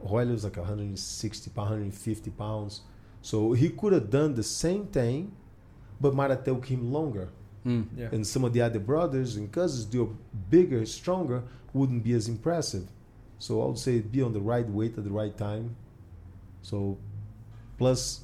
Royler 0.00 0.32
was 0.32 0.44
like 0.44 0.56
160, 0.56 1.50
150 1.52 2.30
pounds. 2.30 2.82
So 3.22 3.52
he 3.54 3.70
could 3.70 3.92
have 3.92 4.08
done 4.08 4.34
the 4.34 4.44
same 4.44 4.86
thing, 4.86 5.32
but 6.00 6.14
might 6.14 6.30
have 6.30 6.44
took 6.44 6.66
him 6.66 6.92
longer. 6.92 7.30
Mm, 7.66 7.86
yeah. 7.96 8.08
And 8.12 8.24
some 8.24 8.44
of 8.44 8.52
the 8.52 8.60
other 8.60 8.78
brothers 8.78 9.36
and 9.36 9.50
cousins, 9.50 9.86
they're 9.86 10.06
bigger, 10.48 10.86
stronger, 10.86 11.42
wouldn't 11.72 12.04
be 12.04 12.12
as 12.12 12.28
impressive. 12.28 12.86
So 13.38 13.60
I 13.62 13.66
would 13.66 13.78
say 13.78 13.98
be 14.00 14.22
on 14.22 14.32
the 14.32 14.40
right 14.40 14.68
weight 14.68 14.96
at 14.96 15.04
the 15.04 15.10
right 15.10 15.36
time. 15.36 15.74
So, 16.62 16.96
plus, 17.78 18.20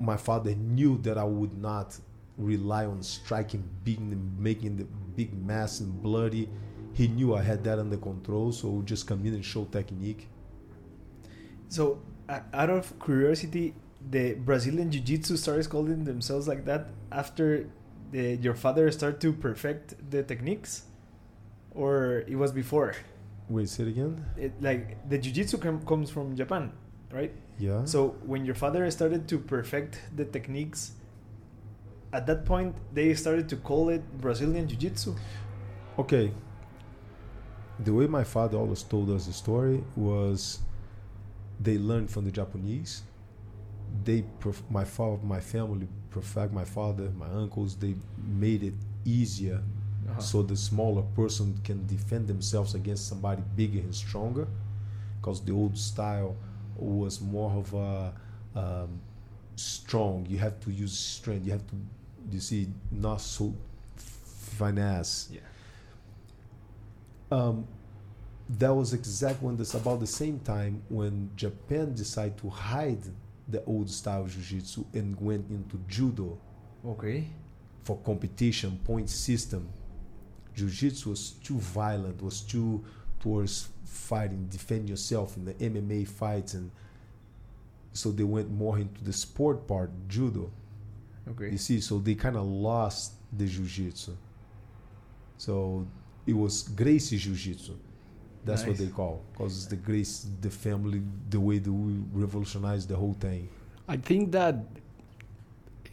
my 0.00 0.16
father 0.16 0.54
knew 0.54 0.98
that 1.02 1.18
I 1.18 1.24
would 1.24 1.56
not 1.60 1.98
rely 2.38 2.86
on 2.86 3.02
striking, 3.02 3.68
beating, 3.84 4.34
making 4.38 4.76
the 4.78 4.84
big 5.14 5.34
mass 5.46 5.80
and 5.80 6.02
bloody 6.02 6.48
he 6.96 7.08
knew 7.08 7.34
I 7.34 7.42
had 7.42 7.62
that 7.64 7.78
under 7.78 7.98
control, 7.98 8.52
so 8.52 8.68
we 8.68 8.84
just 8.84 9.06
come 9.06 9.20
in 9.26 9.34
and 9.34 9.44
show 9.44 9.64
technique. 9.66 10.28
So, 11.68 12.00
uh, 12.26 12.40
out 12.54 12.70
of 12.70 12.98
curiosity, 12.98 13.74
the 14.10 14.32
Brazilian 14.32 14.90
Jiu-Jitsu 14.90 15.36
started 15.36 15.68
calling 15.68 16.04
themselves 16.04 16.48
like 16.48 16.64
that 16.64 16.88
after 17.12 17.68
the, 18.12 18.36
your 18.36 18.54
father 18.54 18.90
started 18.90 19.20
to 19.20 19.34
perfect 19.34 19.94
the 20.10 20.22
techniques, 20.22 20.84
or 21.74 22.24
it 22.26 22.36
was 22.36 22.50
before? 22.50 22.94
Wait, 23.50 23.68
say 23.68 23.82
it 23.82 23.88
again. 23.88 24.24
It, 24.38 24.52
like 24.62 25.06
the 25.10 25.18
Jiu-Jitsu 25.18 25.58
com- 25.58 25.84
comes 25.84 26.08
from 26.08 26.34
Japan, 26.34 26.72
right? 27.12 27.32
Yeah. 27.58 27.84
So 27.84 28.16
when 28.24 28.46
your 28.46 28.54
father 28.54 28.90
started 28.90 29.28
to 29.28 29.38
perfect 29.38 30.00
the 30.16 30.24
techniques, 30.24 30.92
at 32.14 32.26
that 32.26 32.46
point 32.46 32.74
they 32.94 33.12
started 33.12 33.50
to 33.50 33.56
call 33.56 33.90
it 33.90 34.02
Brazilian 34.18 34.66
Jiu-Jitsu. 34.66 35.14
Okay, 35.98 36.32
the 37.78 37.92
way 37.92 38.06
my 38.06 38.24
father 38.24 38.58
always 38.58 38.82
told 38.82 39.10
us 39.10 39.26
the 39.26 39.32
story 39.32 39.82
was 39.96 40.60
they 41.60 41.78
learned 41.78 42.10
from 42.10 42.24
the 42.24 42.30
Japanese. 42.32 43.02
They, 44.04 44.24
my 44.70 44.84
father, 44.84 45.18
my 45.22 45.40
family, 45.40 45.88
perfect 46.10 46.52
my 46.52 46.64
father, 46.64 47.10
my 47.16 47.28
uncles, 47.28 47.76
they 47.76 47.94
made 48.26 48.62
it 48.62 48.74
easier 49.04 49.62
Uh-huh. 50.08 50.20
So 50.20 50.42
the 50.42 50.56
smaller 50.56 51.02
person 51.14 51.58
can 51.64 51.86
defend 51.86 52.28
themselves 52.28 52.74
against 52.74 53.08
somebody 53.08 53.42
bigger 53.56 53.80
and 53.80 53.94
stronger, 53.94 54.46
because 55.20 55.40
the 55.44 55.52
old 55.52 55.76
style 55.76 56.36
was 56.76 57.20
more 57.20 57.50
of 57.52 57.74
a 57.74 58.12
um, 58.54 59.00
strong. 59.56 60.26
You 60.28 60.38
have 60.38 60.60
to 60.60 60.70
use 60.70 60.96
strength. 60.96 61.44
You 61.46 61.52
have 61.52 61.66
to, 61.66 61.76
you 62.30 62.40
see, 62.40 62.68
not 62.90 63.20
so 63.20 63.54
finesse. 63.96 65.28
Yeah. 65.32 65.40
Um, 67.30 67.66
that 68.48 68.72
was 68.72 68.92
exactly 68.92 69.46
when 69.46 69.56
this 69.56 69.74
about 69.74 70.00
the 70.00 70.06
same 70.06 70.38
time 70.40 70.82
when 70.88 71.30
Japan 71.34 71.94
decided 71.94 72.38
to 72.38 72.48
hide 72.48 73.00
the 73.48 73.64
old 73.64 73.90
style 73.90 74.26
jiu-jitsu 74.26 74.84
and 74.94 75.20
went 75.20 75.48
into 75.50 75.78
judo. 75.88 76.38
Okay. 76.84 77.26
For 77.82 77.96
competition 77.98 78.78
point 78.84 79.10
system, 79.10 79.68
jiu-jitsu 80.54 81.10
was 81.10 81.30
too 81.42 81.58
violent, 81.58 82.22
was 82.22 82.40
too 82.40 82.84
towards 83.20 83.68
fighting, 83.84 84.46
defend 84.50 84.88
yourself 84.88 85.36
in 85.36 85.44
the 85.44 85.54
MMA 85.54 86.06
fights, 86.06 86.54
and 86.54 86.70
so 87.92 88.10
they 88.10 88.24
went 88.24 88.50
more 88.50 88.78
into 88.78 89.02
the 89.02 89.12
sport 89.12 89.66
part, 89.66 89.90
judo. 90.08 90.50
Okay. 91.28 91.50
You 91.50 91.58
see, 91.58 91.80
so 91.80 91.98
they 91.98 92.14
kind 92.14 92.36
of 92.36 92.44
lost 92.44 93.14
the 93.36 93.46
jiu-jitsu. 93.46 94.12
So 95.38 95.86
it 96.26 96.36
was 96.36 96.62
Gracie 96.62 97.18
Jiu-Jitsu. 97.18 97.76
That's 98.44 98.62
nice. 98.62 98.68
what 98.68 98.78
they 98.78 98.92
call 98.92 99.22
because 99.32 99.56
it's 99.56 99.66
the 99.66 99.76
Grace, 99.76 100.26
the 100.40 100.50
family, 100.50 101.02
the 101.30 101.40
way 101.40 101.58
that 101.58 101.72
we 101.72 101.94
revolutionized 102.12 102.88
the 102.88 102.96
whole 102.96 103.16
thing. 103.18 103.48
I 103.88 103.96
think 103.96 104.32
that 104.32 104.56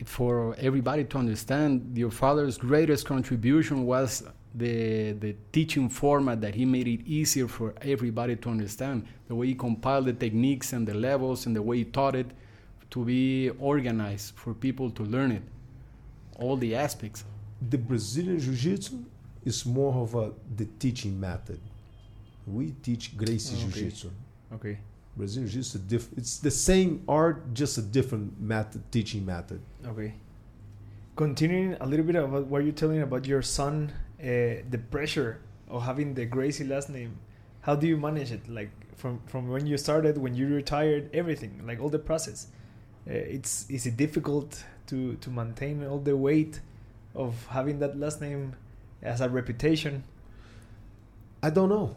for 0.05 0.55
everybody 0.59 1.03
to 1.05 1.17
understand, 1.17 1.97
your 1.97 2.11
father's 2.11 2.57
greatest 2.57 3.05
contribution 3.05 3.85
was 3.85 4.23
the 4.53 5.13
the 5.13 5.35
teaching 5.51 5.89
format 5.89 6.41
that 6.41 6.53
he 6.53 6.65
made 6.65 6.87
it 6.87 7.01
easier 7.07 7.47
for 7.47 7.73
everybody 7.81 8.35
to 8.35 8.49
understand. 8.49 9.07
The 9.27 9.35
way 9.35 9.47
he 9.47 9.55
compiled 9.55 10.05
the 10.05 10.13
techniques 10.13 10.73
and 10.73 10.87
the 10.87 10.93
levels 10.93 11.47
and 11.47 11.55
the 11.55 11.61
way 11.61 11.77
he 11.77 11.85
taught 11.85 12.15
it 12.15 12.29
to 12.91 13.03
be 13.03 13.49
organized 13.59 14.35
for 14.35 14.53
people 14.53 14.91
to 14.91 15.03
learn 15.03 15.31
it. 15.31 15.41
All 16.35 16.55
the 16.55 16.75
aspects. 16.75 17.23
The 17.69 17.77
Brazilian 17.77 18.39
Jiu-Jitsu 18.39 19.05
is 19.45 19.65
more 19.65 19.93
of 20.01 20.15
a 20.15 20.31
the 20.55 20.65
teaching 20.79 21.19
method. 21.19 21.59
We 22.45 22.71
teach 22.83 23.15
Gracie 23.15 23.55
oh, 23.57 23.67
okay. 23.67 23.79
Jiu-Jitsu. 23.79 24.09
Okay. 24.55 24.77
Brazilian 25.15 25.49
Jiu-Jitsu 25.49 25.79
diff- 25.87 26.17
it's 26.17 26.39
the 26.39 26.51
same 26.51 27.03
art, 27.07 27.53
just 27.53 27.77
a 27.77 27.81
different 27.81 28.39
method, 28.39 28.81
teaching 28.91 29.25
method. 29.25 29.61
Okay. 29.85 30.15
Continuing 31.15 31.75
a 31.79 31.85
little 31.85 32.05
bit 32.05 32.15
about 32.15 32.47
what 32.47 32.63
you're 32.63 32.73
telling 32.73 33.01
about 33.01 33.25
your 33.25 33.41
son, 33.41 33.93
uh, 34.19 34.25
the 34.69 34.81
pressure 34.89 35.39
of 35.69 35.83
having 35.83 36.13
the 36.15 36.25
Gracie 36.25 36.63
last 36.63 36.89
name. 36.89 37.17
How 37.61 37.75
do 37.75 37.87
you 37.87 37.97
manage 37.97 38.31
it? 38.31 38.49
Like 38.49 38.71
from 38.97 39.21
from 39.27 39.49
when 39.49 39.67
you 39.67 39.77
started, 39.77 40.17
when 40.17 40.35
you 40.35 40.47
retired, 40.47 41.09
everything, 41.13 41.61
like 41.65 41.79
all 41.79 41.89
the 41.89 41.99
process. 41.99 42.47
Uh, 43.07 43.13
it's 43.13 43.69
is 43.69 43.85
it 43.85 43.95
difficult 43.95 44.63
to 44.87 45.15
to 45.15 45.29
maintain 45.29 45.83
all 45.85 45.99
the 45.99 46.17
weight 46.17 46.59
of 47.15 47.45
having 47.47 47.79
that 47.79 47.97
last 47.97 48.21
name 48.21 48.55
as 49.03 49.21
a 49.21 49.29
reputation? 49.29 50.03
I 51.41 51.49
don't 51.49 51.69
know. 51.69 51.95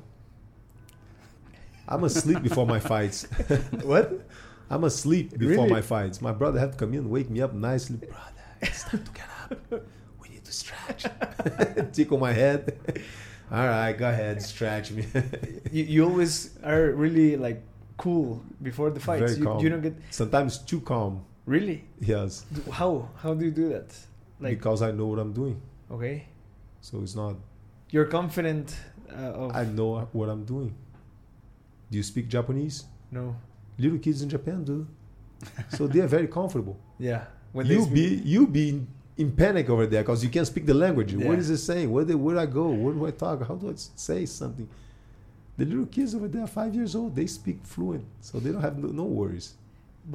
I'm 1.88 2.02
asleep 2.04 2.42
before 2.42 2.66
my 2.66 2.80
fights. 2.80 3.24
what? 3.82 4.26
I'm 4.68 4.82
asleep 4.84 5.38
before 5.38 5.64
really? 5.64 5.70
my 5.70 5.80
fights. 5.80 6.20
My 6.20 6.32
brother 6.32 6.58
had 6.58 6.72
to 6.72 6.78
come 6.78 6.92
in 6.92 7.00
and 7.00 7.10
wake 7.10 7.30
me 7.30 7.40
up 7.40 7.54
nicely. 7.54 7.98
Brother, 7.98 8.44
it's 8.60 8.82
time 8.82 9.04
to 9.04 9.12
get 9.12 9.28
up. 9.38 9.84
We 10.20 10.30
need 10.30 10.44
to 10.44 10.52
stretch. 10.52 11.06
Tickle 11.92 12.18
my 12.18 12.32
head. 12.32 12.76
All 13.52 13.64
right, 13.64 13.92
go 13.92 14.08
ahead, 14.08 14.42
stretch 14.42 14.90
me. 14.90 15.06
you, 15.70 15.84
you 15.84 16.04
always 16.04 16.58
are 16.64 16.90
really 16.90 17.36
like 17.36 17.62
cool 17.96 18.42
before 18.60 18.90
the 18.90 18.98
fights. 18.98 19.20
Very 19.20 19.38
you, 19.38 19.44
calm. 19.44 19.60
you 19.60 19.68
don't 19.68 19.82
get 19.82 19.94
sometimes 20.10 20.58
too 20.58 20.80
calm. 20.80 21.24
Really? 21.44 21.84
Yes. 22.00 22.44
How? 22.72 23.08
How 23.14 23.34
do 23.34 23.44
you 23.44 23.52
do 23.52 23.68
that? 23.68 23.96
Like 24.40 24.58
because 24.58 24.82
I 24.82 24.90
know 24.90 25.06
what 25.06 25.20
I'm 25.20 25.32
doing. 25.32 25.62
Okay. 25.92 26.26
So 26.86 27.02
it's 27.02 27.16
not. 27.16 27.34
You're 27.90 28.04
confident. 28.04 28.76
Uh, 29.12 29.48
I 29.48 29.64
know 29.64 30.08
what 30.12 30.28
I'm 30.28 30.44
doing. 30.44 30.72
Do 31.90 31.96
you 31.98 32.04
speak 32.04 32.28
Japanese? 32.28 32.84
No. 33.10 33.34
Little 33.76 33.98
kids 33.98 34.22
in 34.22 34.28
Japan 34.28 34.62
do. 34.62 34.86
so 35.70 35.88
they 35.88 35.98
are 35.98 36.06
very 36.06 36.28
comfortable. 36.28 36.78
Yeah. 36.98 37.24
When 37.52 37.66
you 37.66 37.86
be 37.86 38.06
you 38.24 38.46
be 38.46 38.82
in, 39.18 39.32
panic 39.32 39.68
over 39.68 39.86
there 39.86 40.02
because 40.02 40.22
you 40.24 40.30
can't 40.30 40.46
speak 40.46 40.64
the 40.64 40.74
language. 40.74 41.12
Yeah. 41.12 41.26
What 41.28 41.38
is 41.38 41.50
it 41.50 41.58
saying? 41.58 41.90
Where, 41.90 42.04
do, 42.04 42.16
where 42.16 42.36
do 42.36 42.40
I 42.40 42.46
go? 42.46 42.68
Where 42.68 42.94
do 42.94 43.06
I 43.06 43.10
talk? 43.10 43.46
How 43.48 43.56
do 43.56 43.68
I 43.68 43.74
say 43.76 44.24
something? 44.24 44.68
The 45.58 45.64
little 45.64 45.86
kids 45.86 46.14
over 46.14 46.28
there, 46.28 46.46
five 46.46 46.74
years 46.74 46.94
old, 46.94 47.14
they 47.16 47.26
speak 47.26 47.58
fluent, 47.64 48.04
so 48.20 48.38
they 48.38 48.50
don't 48.52 48.62
have 48.62 48.78
no, 48.78 48.88
no 48.88 49.04
worries. 49.04 49.54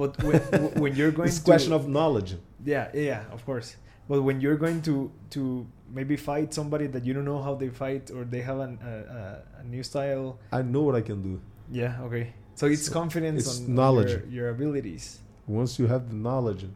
But 0.00 0.20
when, 0.22 0.40
when 0.82 0.96
you're 0.96 1.12
going, 1.12 1.28
it's 1.28 1.38
to, 1.38 1.44
question 1.44 1.72
of 1.72 1.88
knowledge. 1.88 2.34
Yeah, 2.64 2.88
yeah, 2.94 3.22
of 3.30 3.44
course. 3.44 3.76
But 4.08 4.22
when 4.22 4.40
you're 4.40 4.60
going 4.66 4.82
to 4.82 5.10
to 5.30 5.66
maybe 5.92 6.16
fight 6.16 6.54
somebody 6.54 6.86
that 6.88 7.04
you 7.04 7.12
don't 7.12 7.24
know 7.24 7.40
how 7.42 7.54
they 7.54 7.68
fight 7.68 8.10
or 8.10 8.24
they 8.24 8.40
have 8.40 8.58
an, 8.58 8.78
a, 8.82 9.60
a 9.60 9.64
new 9.64 9.82
style, 9.82 10.38
I 10.50 10.62
know 10.62 10.82
what 10.82 10.94
I 10.94 11.02
can 11.02 11.22
do. 11.22 11.40
Yeah. 11.70 12.00
Okay. 12.02 12.32
So 12.54 12.66
it's 12.66 12.86
so 12.86 12.92
confidence 12.92 13.46
it's 13.46 13.60
on, 13.60 13.74
knowledge. 13.74 14.10
your, 14.10 14.26
your, 14.26 14.48
abilities. 14.50 15.20
Once 15.46 15.78
you 15.78 15.86
have 15.86 16.08
the 16.08 16.14
knowledge. 16.14 16.66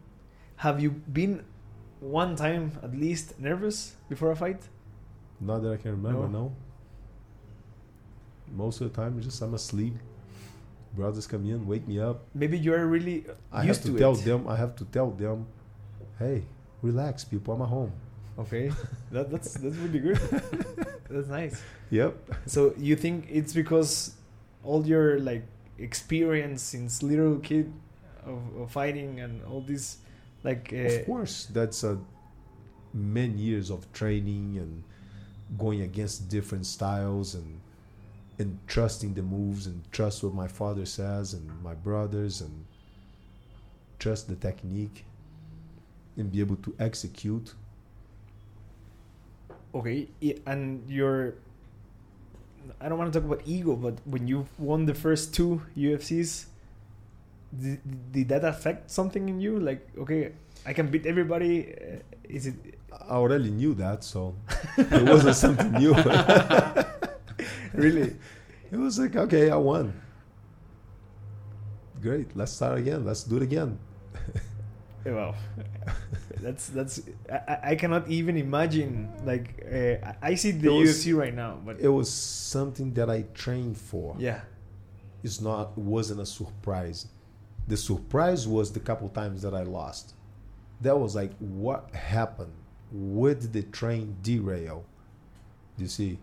Have 0.57 0.81
you 0.81 0.91
been 0.91 1.45
one 2.01 2.37
time 2.37 2.73
at 2.83 2.95
least 2.95 3.39
nervous 3.39 3.97
before 4.09 4.31
a 4.31 4.37
fight? 4.37 4.63
Not 5.41 5.63
that 5.63 5.73
I 5.73 5.77
can 5.77 5.93
remember. 5.93 6.29
No. 6.29 6.39
no. 6.39 6.57
Most 8.55 8.81
of 8.81 8.93
the 8.93 8.97
time, 8.97 9.21
just 9.21 9.43
I'm 9.43 9.55
asleep. 9.55 9.95
Brothers 10.95 11.27
come 11.27 11.45
in, 11.45 11.67
wake 11.67 11.87
me 11.87 12.01
up. 12.01 12.23
Maybe 12.33 12.57
you 12.57 12.73
are 12.73 12.87
really 12.87 13.27
I 13.53 13.65
have 13.65 13.83
to, 13.83 13.93
to 13.93 13.99
tell 13.99 14.15
them. 14.15 14.49
I 14.49 14.57
have 14.57 14.77
to 14.77 14.85
tell 14.87 15.11
them, 15.11 15.47
hey, 16.19 16.45
relax, 16.81 17.23
people. 17.25 17.55
I'm 17.55 17.63
at 17.63 17.69
home. 17.69 17.93
Okay, 18.39 18.71
that, 19.11 19.31
that's 19.31 19.55
that's 19.55 19.77
really 19.77 19.99
good. 19.99 20.17
that's 21.11 21.29
nice. 21.29 21.63
Yep. 21.91 22.17
So 22.47 22.75
you 22.77 22.97
think 22.97 23.27
it's 23.31 23.53
because 23.53 24.15
all 24.63 24.87
your 24.87 25.19
like 25.21 25.45
experience 25.79 26.63
since 26.63 27.03
little 27.03 27.39
kid 27.39 27.73
of, 28.25 28.41
of 28.57 28.71
fighting 28.71 29.21
and 29.21 29.45
all 29.45 29.61
this 29.61 29.99
like 30.43 30.73
uh, 30.73 31.01
of 31.01 31.07
course 31.07 31.47
that's 31.53 31.85
a 31.85 31.99
many 32.93 33.35
years 33.35 33.71
of 33.71 33.91
training 33.93 34.57
and 34.59 34.83
going 35.59 35.83
against 35.83 36.29
different 36.29 36.67
styles 36.67 37.35
and 37.35 37.61
and 38.39 38.59
trusting 38.67 39.15
the 39.15 39.23
moves 39.23 39.67
and 39.67 39.81
trust 39.93 40.23
what 40.23 40.35
my 40.35 40.49
father 40.49 40.85
says 40.85 41.33
and 41.33 41.63
my 41.63 41.75
brothers 41.75 42.41
and 42.41 42.67
trust 43.99 44.29
the 44.29 44.37
technique 44.37 45.05
and 46.17 46.33
be 46.33 46.41
able 46.41 46.57
to 46.57 46.75
execute 46.79 47.55
okay 49.75 50.09
and 50.47 50.89
your 50.89 51.35
I 52.81 52.89
don't 52.89 52.99
want 52.99 53.13
to 53.13 53.21
talk 53.21 53.27
about 53.27 53.47
ego, 53.47 53.77
but 53.77 53.99
when 54.05 54.27
you 54.27 54.47
won 54.59 54.87
the 54.87 54.95
first 54.95 55.35
two 55.35 55.63
UFCs, 55.77 56.47
did, 57.55 58.13
did 58.13 58.29
that 58.29 58.45
affect 58.45 58.91
something 58.91 59.29
in 59.29 59.41
you? 59.41 59.59
Like, 59.59 59.87
okay, 59.99 60.33
I 60.67 60.73
can 60.73 60.89
beat 60.89 61.07
everybody. 61.07 61.73
Uh, 61.73 62.03
is 62.25 62.47
it? 62.49 62.55
I 62.93 63.15
already 63.15 63.51
knew 63.51 63.75
that, 63.75 64.03
so 64.03 64.35
it 64.77 65.09
wasn't 65.09 65.37
something 65.37 65.73
new. 65.73 65.95
really, 67.73 68.17
it 68.73 68.77
was 68.77 68.99
like, 68.99 69.17
okay, 69.17 69.51
I 69.51 69.57
won. 69.57 69.95
Great, 72.03 72.37
let's 72.37 72.53
start 72.53 72.79
again. 72.79 73.05
Let's 73.05 73.23
do 73.25 73.37
it 73.37 73.43
again. 73.43 73.79
well, 75.05 75.35
that's 76.41 76.69
that's 76.69 77.01
I, 77.31 77.59
I 77.71 77.75
cannot 77.77 78.09
even 78.09 78.37
imagine 78.37 79.11
like 79.25 79.65
uh, 79.67 80.13
I 80.21 80.35
see 80.35 80.51
the 80.51 80.69
was, 80.69 81.05
UFC 81.05 81.17
right 81.17 81.35
now, 81.35 81.59
but 81.65 81.81
it 81.81 81.89
was 81.89 82.13
something 82.13 82.93
that 82.95 83.09
I 83.11 83.23
trained 83.35 83.79
for. 83.79 84.15
Yeah, 84.19 84.41
it's 85.23 85.41
not 85.41 85.73
it 85.77 85.83
wasn't 85.83 86.21
a 86.21 86.27
surprise. 86.27 87.07
The 87.69 87.77
surprise 87.77 88.47
was 88.47 88.73
the 88.73 88.81
couple 88.81 89.09
times 89.09 89.43
that 89.43 89.55
I 89.55 89.63
lost. 89.63 90.15
That 90.81 90.99
was 90.99 91.15
like 91.15 91.33
what 91.39 91.95
happened? 91.95 92.53
Where 92.93 93.35
did 93.35 93.53
the 93.53 93.63
train 93.63 94.17
derail? 94.23 94.85
You 95.79 95.89
see, 95.89 96.19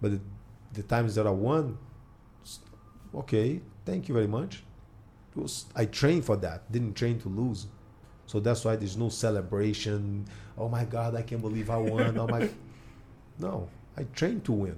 but 0.00 0.12
the, 0.12 0.20
the 0.72 0.82
times 0.82 1.14
that 1.16 1.26
I 1.26 1.30
won, 1.30 1.78
okay, 3.14 3.60
thank 3.84 4.08
you 4.08 4.14
very 4.14 4.26
much. 4.26 4.62
It 5.36 5.40
was 5.40 5.66
I 5.74 5.84
trained 5.86 6.24
for 6.24 6.36
that. 6.36 6.70
Didn't 6.70 6.94
train 6.94 7.20
to 7.20 7.28
lose. 7.28 7.66
So 8.32 8.40
that's 8.40 8.64
why 8.64 8.76
there's 8.76 8.96
no 8.96 9.10
celebration. 9.10 10.24
Oh 10.56 10.66
my 10.66 10.84
God, 10.86 11.14
I 11.14 11.20
can't 11.20 11.42
believe 11.42 11.68
I 11.68 11.76
won. 11.76 12.16
Oh 12.16 12.26
my. 12.34 12.48
No, 13.38 13.68
I 13.94 14.04
trained 14.14 14.42
to 14.46 14.52
win. 14.52 14.76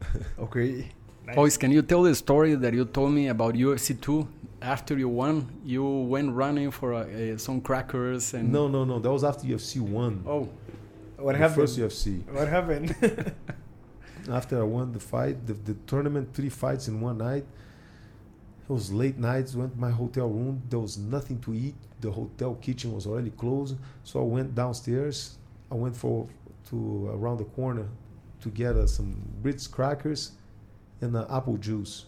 okay. 0.38 0.88
Nice. 1.26 1.36
Royce, 1.36 1.56
can 1.56 1.72
you 1.72 1.82
tell 1.82 2.04
the 2.04 2.14
story 2.14 2.54
that 2.54 2.72
you 2.74 2.84
told 2.84 3.10
me 3.10 3.26
about 3.26 3.54
UFC 3.54 4.00
2? 4.00 4.28
After 4.62 4.96
you 4.96 5.08
won, 5.08 5.50
you 5.64 5.84
went 5.84 6.32
running 6.32 6.70
for 6.70 6.94
uh, 6.94 7.00
uh, 7.00 7.38
some 7.38 7.60
crackers 7.60 8.34
and. 8.34 8.52
No, 8.52 8.68
no, 8.68 8.84
no. 8.84 9.00
That 9.00 9.10
was 9.10 9.24
after 9.24 9.44
UFC 9.44 9.80
1. 9.80 10.24
Oh. 10.28 10.48
what 11.16 11.32
the 11.32 11.38
happened? 11.38 11.56
First 11.56 11.76
UFC. 11.76 12.24
What 12.30 12.46
happened? 12.46 12.94
After 14.30 14.60
I 14.60 14.62
won 14.64 14.92
the 14.92 15.00
fight, 15.00 15.44
the, 15.46 15.54
the 15.54 15.74
tournament, 15.86 16.34
three 16.34 16.50
fights 16.50 16.86
in 16.88 17.00
one 17.00 17.18
night. 17.18 17.44
It 18.68 18.72
was 18.72 18.92
late 18.92 19.18
nights. 19.18 19.54
Went 19.54 19.74
to 19.74 19.80
my 19.80 19.90
hotel 19.90 20.28
room. 20.28 20.62
There 20.68 20.80
was 20.80 20.98
nothing 20.98 21.40
to 21.42 21.54
eat. 21.54 21.76
The 22.00 22.10
hotel 22.10 22.54
kitchen 22.56 22.92
was 22.92 23.06
already 23.06 23.30
closed. 23.30 23.76
So 24.04 24.20
I 24.20 24.24
went 24.24 24.54
downstairs. 24.54 25.38
I 25.70 25.74
went 25.74 25.96
for 25.96 26.28
to 26.70 27.08
around 27.12 27.38
the 27.38 27.44
corner 27.44 27.86
to 28.40 28.48
get 28.50 28.76
uh, 28.76 28.86
some 28.86 29.16
Ritz 29.42 29.66
crackers 29.66 30.32
and 31.00 31.16
uh, 31.16 31.26
apple 31.30 31.56
juice, 31.56 32.06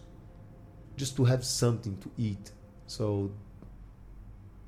just 0.97 1.15
to 1.15 1.25
have 1.25 1.43
something 1.43 1.97
to 1.97 2.11
eat. 2.17 2.51
So 2.87 3.31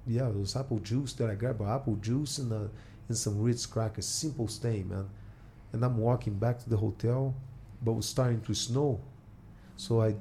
yeah, 0.07 0.27
it 0.27 0.35
was 0.35 0.55
apple 0.55 0.79
juice 0.79 1.13
that 1.13 1.29
I 1.29 1.35
grabbed. 1.35 1.61
Apple 1.61 1.95
juice 1.97 2.39
and 2.39 2.51
uh, 2.51 2.67
and 3.07 3.17
some 3.17 3.41
Ritz 3.41 3.65
crackers. 3.65 4.05
Simple 4.05 4.47
stay, 4.47 4.83
man. 4.83 5.09
And 5.73 5.83
I'm 5.85 5.97
walking 5.97 6.33
back 6.33 6.59
to 6.63 6.69
the 6.69 6.77
hotel, 6.77 7.33
but 7.81 7.91
it 7.91 7.95
was 7.95 8.05
starting 8.05 8.41
to 8.41 8.53
snow, 8.53 8.99
so 9.77 10.01
I 10.01 10.15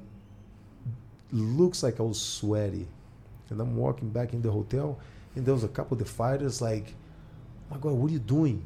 looks 1.31 1.83
like 1.83 1.99
I 1.99 2.03
was 2.03 2.21
sweaty, 2.21 2.87
and 3.51 3.61
I'm 3.61 3.75
walking 3.75 4.09
back 4.09 4.33
in 4.33 4.41
the 4.41 4.51
hotel, 4.51 4.99
and 5.35 5.45
there 5.45 5.53
was 5.53 5.63
a 5.63 5.67
couple 5.67 5.95
of 5.95 5.99
the 5.99 6.05
fighters 6.09 6.61
like, 6.61 6.93
"My 7.69 7.77
God, 7.77 7.93
what 7.93 8.09
are 8.09 8.13
you 8.13 8.19
doing?" 8.19 8.63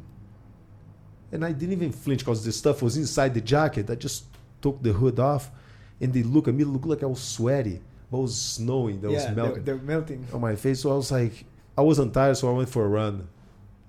And 1.32 1.44
I 1.44 1.52
didn't 1.52 1.74
even 1.74 1.92
flinch 1.92 2.20
because 2.20 2.46
the 2.46 2.52
stuff 2.52 2.82
was 2.82 2.96
inside 2.98 3.34
the 3.34 3.42
jacket. 3.42 3.90
I 3.90 3.96
just 3.96 4.26
took 4.62 4.82
the 4.82 4.94
hood 4.94 5.20
off, 5.20 5.52
and 6.00 6.14
they 6.14 6.24
look 6.24 6.48
at 6.48 6.54
me, 6.54 6.64
look 6.64 6.86
like 6.86 7.04
I 7.04 7.08
was 7.08 7.22
sweaty. 7.22 7.82
But 8.10 8.20
it 8.20 8.22
was 8.22 8.40
snowing. 8.40 9.02
That 9.02 9.12
yeah, 9.12 9.28
was 9.28 9.36
melting 9.36 9.64
they're, 9.64 9.76
they're 9.76 9.84
melting. 9.84 10.28
on 10.32 10.42
my 10.42 10.56
face. 10.56 10.82
So 10.82 10.92
I 10.92 10.96
was 10.96 11.12
like, 11.12 11.46
I 11.78 11.82
wasn't 11.82 12.14
tired, 12.14 12.38
so 12.38 12.50
I 12.50 12.58
went 12.58 12.70
for 12.70 12.86
a 12.86 12.88
run. 12.88 13.28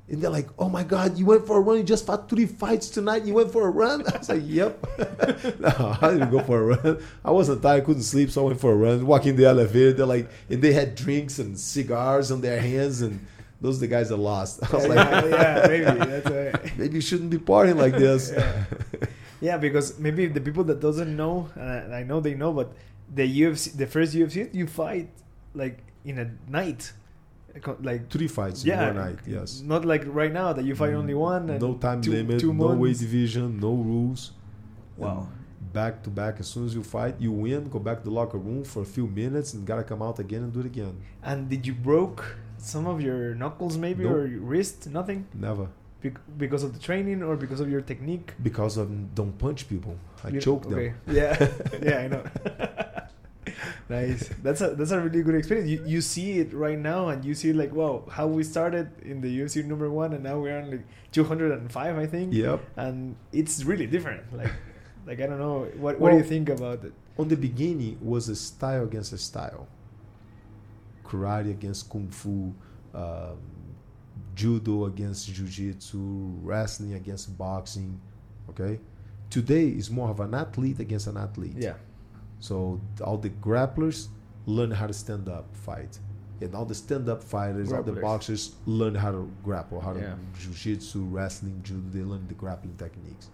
And 0.09 0.23
they're 0.23 0.31
like, 0.31 0.49
"Oh 0.59 0.69
my 0.69 0.85
God, 0.85 1.19
you 1.19 1.27
went 1.27 1.47
for 1.47 1.59
a 1.59 1.61
run! 1.61 1.79
You 1.79 1.83
just 1.83 2.07
fought 2.07 2.29
three 2.29 2.47
fights 2.47 2.89
tonight. 2.89 3.25
You 3.25 3.35
went 3.35 3.51
for 3.51 3.67
a 3.67 3.71
run." 3.71 4.07
I 4.07 4.19
was 4.19 4.29
like, 4.29 4.43
"Yep." 4.45 4.87
no, 5.61 5.99
I 6.01 6.11
didn't 6.13 6.31
go 6.31 6.41
for 6.41 6.61
a 6.61 6.77
run. 6.77 7.03
I 7.25 7.31
wasn't 7.33 7.63
tired, 7.63 7.85
couldn't 7.85 8.03
sleep, 8.03 8.31
so 8.31 8.43
I 8.43 8.47
went 8.49 8.61
for 8.61 8.73
a 8.73 8.77
run. 8.77 9.07
Walking 9.07 9.35
the 9.35 9.47
elevator, 9.47 9.93
they're 9.93 10.07
like, 10.07 10.31
and 10.49 10.63
they 10.63 10.73
had 10.73 10.95
drinks 10.95 11.41
and 11.41 11.59
cigars 11.59 12.31
on 12.31 12.41
their 12.41 12.61
hands, 12.61 13.03
and 13.03 13.19
those 13.61 13.79
are 13.79 13.81
the 13.81 13.89
guys 13.89 14.11
that 14.11 14.17
lost. 14.17 14.61
I 14.73 14.77
was 14.77 14.87
yeah, 14.87 14.95
like, 14.95 15.25
yeah, 15.25 15.29
yeah, 15.29 15.67
maybe 15.67 15.85
that's 16.11 16.31
right. 16.31 16.79
maybe 16.79 16.95
you 16.95 17.01
shouldn't 17.01 17.31
be 17.31 17.39
partying 17.39 17.77
like 17.77 17.95
this. 17.95 18.33
Yeah. 18.33 18.65
Yeah, 19.41 19.59
because 19.59 19.99
maybe 19.99 20.27
the 20.27 20.41
people 20.41 20.65
that 20.65 20.81
doesn't 20.81 21.15
know, 21.15 21.51
and 21.55 21.95
I 21.95 22.03
know 22.03 22.21
they 22.21 22.35
know, 22.35 22.53
but 22.53 22.73
the 23.15 23.23
UFC, 23.41 23.77
the 23.77 23.87
first 23.87 24.15
UFC, 24.15 24.53
you 24.55 24.67
fight 24.67 25.11
like 25.55 25.79
in 26.05 26.19
a 26.19 26.31
night, 26.51 26.93
like 27.83 28.09
Three 28.11 28.29
fights 28.29 28.65
yeah, 28.65 28.89
in 28.89 28.97
one 28.97 29.05
night. 29.07 29.19
Yes. 29.27 29.61
not 29.63 29.85
like 29.85 30.05
right 30.07 30.33
now 30.33 30.53
that 30.53 30.65
you 30.65 30.75
fight 30.75 30.93
mm. 30.93 30.97
only 31.03 31.15
one. 31.15 31.51
And 31.51 31.61
No 31.61 31.75
time 31.75 32.01
two- 32.03 32.13
limit. 32.13 32.41
two 32.41 32.53
no 32.53 32.75
weight 32.75 32.99
division. 32.99 33.59
No 33.61 33.73
rules. 33.75 34.33
Wow. 34.97 35.29
And 35.29 35.73
back 35.73 36.03
to 36.05 36.11
back. 36.11 36.41
As 36.41 36.47
soon 36.49 36.65
as 36.67 36.75
you 36.75 36.83
fight, 36.83 37.15
you 37.19 37.33
win. 37.33 37.69
Go 37.69 37.79
back 37.79 37.99
to 37.99 38.05
the 38.05 38.11
locker 38.11 38.39
room 38.39 38.65
for 38.65 38.81
a 38.83 38.87
few 38.97 39.07
minutes 39.07 39.55
and 39.55 39.67
gotta 39.67 39.85
come 39.85 40.03
out 40.03 40.19
again 40.19 40.43
and 40.45 40.53
do 40.53 40.61
it 40.61 40.67
again. 40.67 40.95
And 41.23 41.49
did 41.49 41.67
you 41.67 41.75
broke 41.75 42.37
some 42.59 42.87
of 42.87 43.01
your 43.01 43.35
knuckles 43.35 43.77
maybe 43.77 44.05
Nope. 44.05 44.13
or 44.15 44.27
your 44.27 44.41
wrist? 44.41 44.89
Nothing 44.89 45.27
Never. 45.35 45.69
Bec- 46.03 46.21
because 46.39 46.63
of 46.63 46.73
the 46.75 46.79
training 46.79 47.23
or 47.23 47.37
because 47.37 47.61
of 47.61 47.69
your 47.71 47.81
technique. 47.81 48.35
Because 48.43 48.77
of 48.77 49.15
don't 49.15 49.37
punch 49.39 49.69
people. 49.69 49.97
I 50.25 50.29
You- 50.29 50.41
choke 50.41 50.67
okay. 50.67 50.89
them. 51.07 51.17
Yeah, 51.19 51.49
yeah, 51.83 51.99
I 51.99 52.09
know. 52.09 52.23
nice. 53.89 54.29
That's 54.43 54.61
a 54.61 54.75
that's 54.75 54.91
a 54.91 55.01
really 55.01 55.23
good 55.23 55.35
experience. 55.35 55.69
You 55.69 55.83
you 55.87 56.01
see 56.01 56.39
it 56.39 56.53
right 56.53 56.79
now, 56.79 57.09
and 57.09 57.25
you 57.25 57.35
see 57.35 57.53
like 57.53 57.73
wow 57.73 58.05
how 58.11 58.27
we 58.27 58.43
started 58.43 58.91
in 59.03 59.21
the 59.21 59.41
UFC 59.41 59.65
number 59.65 59.91
one, 59.91 60.13
and 60.13 60.23
now 60.23 60.39
we're 60.39 60.59
on 60.59 60.71
like 60.71 60.87
two 61.13 61.25
hundred 61.25 61.53
and 61.53 61.71
five, 61.71 61.97
I 61.99 62.07
think. 62.07 62.33
Yep. 62.33 62.61
And 62.77 63.17
it's 63.33 63.65
really 63.65 63.87
different. 63.87 64.23
Like 64.37 64.53
like 65.07 65.21
I 65.21 65.27
don't 65.27 65.39
know 65.39 65.69
what 65.77 65.99
what 65.99 66.11
do 66.11 66.17
you 66.17 66.25
think 66.25 66.49
about 66.49 66.85
it? 66.85 66.93
On 67.19 67.29
the 67.29 67.37
beginning 67.37 67.99
was 68.03 68.29
a 68.29 68.37
style 68.37 68.85
against 68.85 69.13
a 69.13 69.19
style. 69.19 69.69
Karate 71.05 71.51
against 71.51 71.89
kung 71.89 72.09
fu, 72.09 72.53
um, 72.93 73.39
judo 74.35 74.87
against 74.87 75.33
jiu-jitsu, 75.33 75.99
wrestling 76.43 76.95
against 76.95 77.39
boxing. 77.39 78.01
Okay, 78.51 78.81
today 79.31 79.69
is 79.69 79.89
more 79.89 80.11
of 80.11 80.19
an 80.19 80.35
athlete 80.35 80.81
against 80.81 81.07
an 81.07 81.17
athlete. 81.17 81.55
Yeah. 81.57 81.75
So 82.41 82.81
all 83.03 83.19
the 83.19 83.31
grapplers 83.31 84.09
learn 84.47 84.71
how 84.71 84.87
to 84.87 84.93
stand 84.93 85.29
up 85.29 85.47
fight, 85.57 85.99
and 86.41 86.55
all 86.55 86.65
the 86.65 86.75
stand 86.75 87.09
up 87.09 87.23
fighters, 87.23 87.73
all 87.73 87.83
the 87.83 87.93
boxers 87.93 88.55
learn 88.67 88.95
how 88.95 89.11
to 89.11 89.31
grapple, 89.43 89.81
how 89.81 89.93
to 89.95 90.01
Yeah. 90.01 90.15
jiu-jitsu, 90.39 91.05
wrestling, 91.05 91.61
judo. 91.65 91.89
They 91.91 92.05
learn 92.05 92.29
the 92.29 92.35
grappling 92.35 92.77
techniques. 92.77 93.31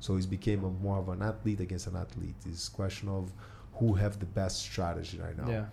So 0.00 0.16
it's 0.16 0.26
became 0.26 0.64
a 0.64 0.70
more 0.70 0.98
of 0.98 1.08
an 1.08 1.22
athlete 1.22 1.60
against 1.60 1.86
an 1.88 1.96
athlete. 1.96 2.36
It's 2.46 2.68
a 2.68 2.70
question 2.70 3.08
of 3.08 3.32
who 3.74 3.94
have 3.94 4.18
the 4.18 4.26
best 4.26 4.58
strategy 4.58 5.18
right 5.18 5.36
now. 5.36 5.48
Yeah. 5.50 5.66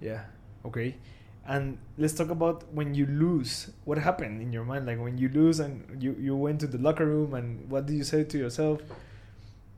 Yeah. 0.00 0.24
Okay. 0.64 0.96
And 1.46 1.78
let's 1.98 2.12
talk 2.14 2.30
about 2.30 2.72
when 2.72 2.94
you 2.94 3.06
lose. 3.06 3.70
What 3.84 3.98
happened 3.98 4.40
in 4.40 4.52
your 4.52 4.64
mind? 4.64 4.86
Like 4.86 5.00
when 5.00 5.18
you 5.18 5.28
lose 5.28 5.58
and 5.58 6.00
you, 6.02 6.14
you 6.20 6.36
went 6.36 6.60
to 6.60 6.66
the 6.66 6.78
locker 6.78 7.06
room 7.06 7.34
and 7.34 7.68
what 7.70 7.86
did 7.86 7.96
you 7.96 8.04
say 8.04 8.24
to 8.24 8.38
yourself? 8.38 8.80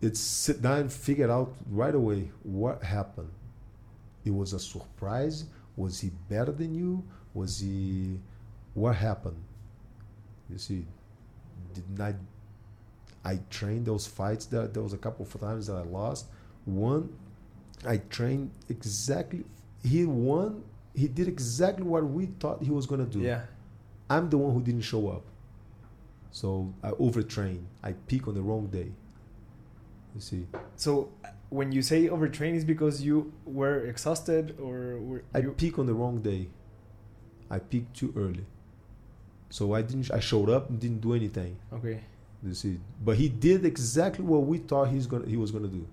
It's 0.02 0.18
sit 0.18 0.60
down 0.60 0.80
and 0.80 0.92
figure 0.92 1.30
out 1.30 1.54
right 1.70 1.94
away 1.94 2.32
what 2.42 2.82
happened. 2.82 3.30
It 4.24 4.34
was 4.34 4.52
a 4.52 4.58
surprise. 4.58 5.44
Was 5.76 6.00
he 6.00 6.10
better 6.28 6.50
than 6.50 6.74
you? 6.74 7.04
Was 7.34 7.60
he? 7.60 8.18
What 8.74 8.96
happened? 8.96 9.40
You 10.50 10.58
see, 10.58 10.84
didn't 11.72 12.00
I? 12.00 12.14
I 13.24 13.38
trained 13.48 13.86
those 13.86 14.06
fights. 14.06 14.46
There, 14.46 14.66
there 14.66 14.82
was 14.82 14.92
a 14.92 14.98
couple 14.98 15.24
of 15.24 15.40
times 15.40 15.68
that 15.68 15.76
I 15.76 15.82
lost. 15.82 16.26
One, 16.64 17.08
I 17.86 17.98
trained 17.98 18.50
exactly. 18.68 19.44
He 19.84 20.04
won. 20.04 20.64
He 20.94 21.06
did 21.06 21.28
exactly 21.28 21.84
what 21.84 22.04
we 22.04 22.26
thought 22.26 22.60
he 22.60 22.70
was 22.70 22.86
gonna 22.86 23.06
do. 23.06 23.20
Yeah. 23.20 23.42
I'm 24.10 24.28
the 24.28 24.36
one 24.36 24.52
who 24.52 24.60
didn't 24.60 24.82
show 24.82 25.08
up. 25.08 25.22
So 26.32 26.74
I 26.82 26.90
overtrained. 26.90 27.66
I 27.84 27.92
peak 27.92 28.26
on 28.26 28.34
the 28.34 28.42
wrong 28.42 28.66
day. 28.66 28.90
You 30.14 30.20
see, 30.20 30.46
So 30.76 31.08
when 31.48 31.72
you 31.72 31.82
say 31.82 32.08
overtrain 32.08 32.54
is 32.54 32.64
because 32.64 33.02
you 33.02 33.32
were 33.44 33.84
exhausted 33.86 34.56
or 34.60 34.98
were 35.00 35.22
I 35.34 35.40
peak 35.42 35.78
on 35.78 35.86
the 35.86 35.94
wrong 35.94 36.20
day. 36.22 36.48
I 37.50 37.58
peaked 37.58 37.96
too 37.96 38.12
early. 38.16 38.46
So 39.50 39.74
I 39.74 39.82
didn't. 39.82 40.10
I 40.10 40.20
showed 40.20 40.48
up 40.48 40.70
and 40.70 40.80
didn't 40.80 41.00
do 41.00 41.12
anything. 41.14 41.56
okay. 41.72 42.00
You 42.44 42.54
see, 42.54 42.80
but 43.04 43.16
he 43.16 43.28
did 43.28 43.64
exactly 43.64 44.24
what 44.24 44.40
we 44.46 44.58
thought 44.58 44.88
he's 44.88 45.06
gonna 45.06 45.26
he 45.26 45.36
was 45.36 45.50
gonna 45.52 45.68
do. 45.68 45.86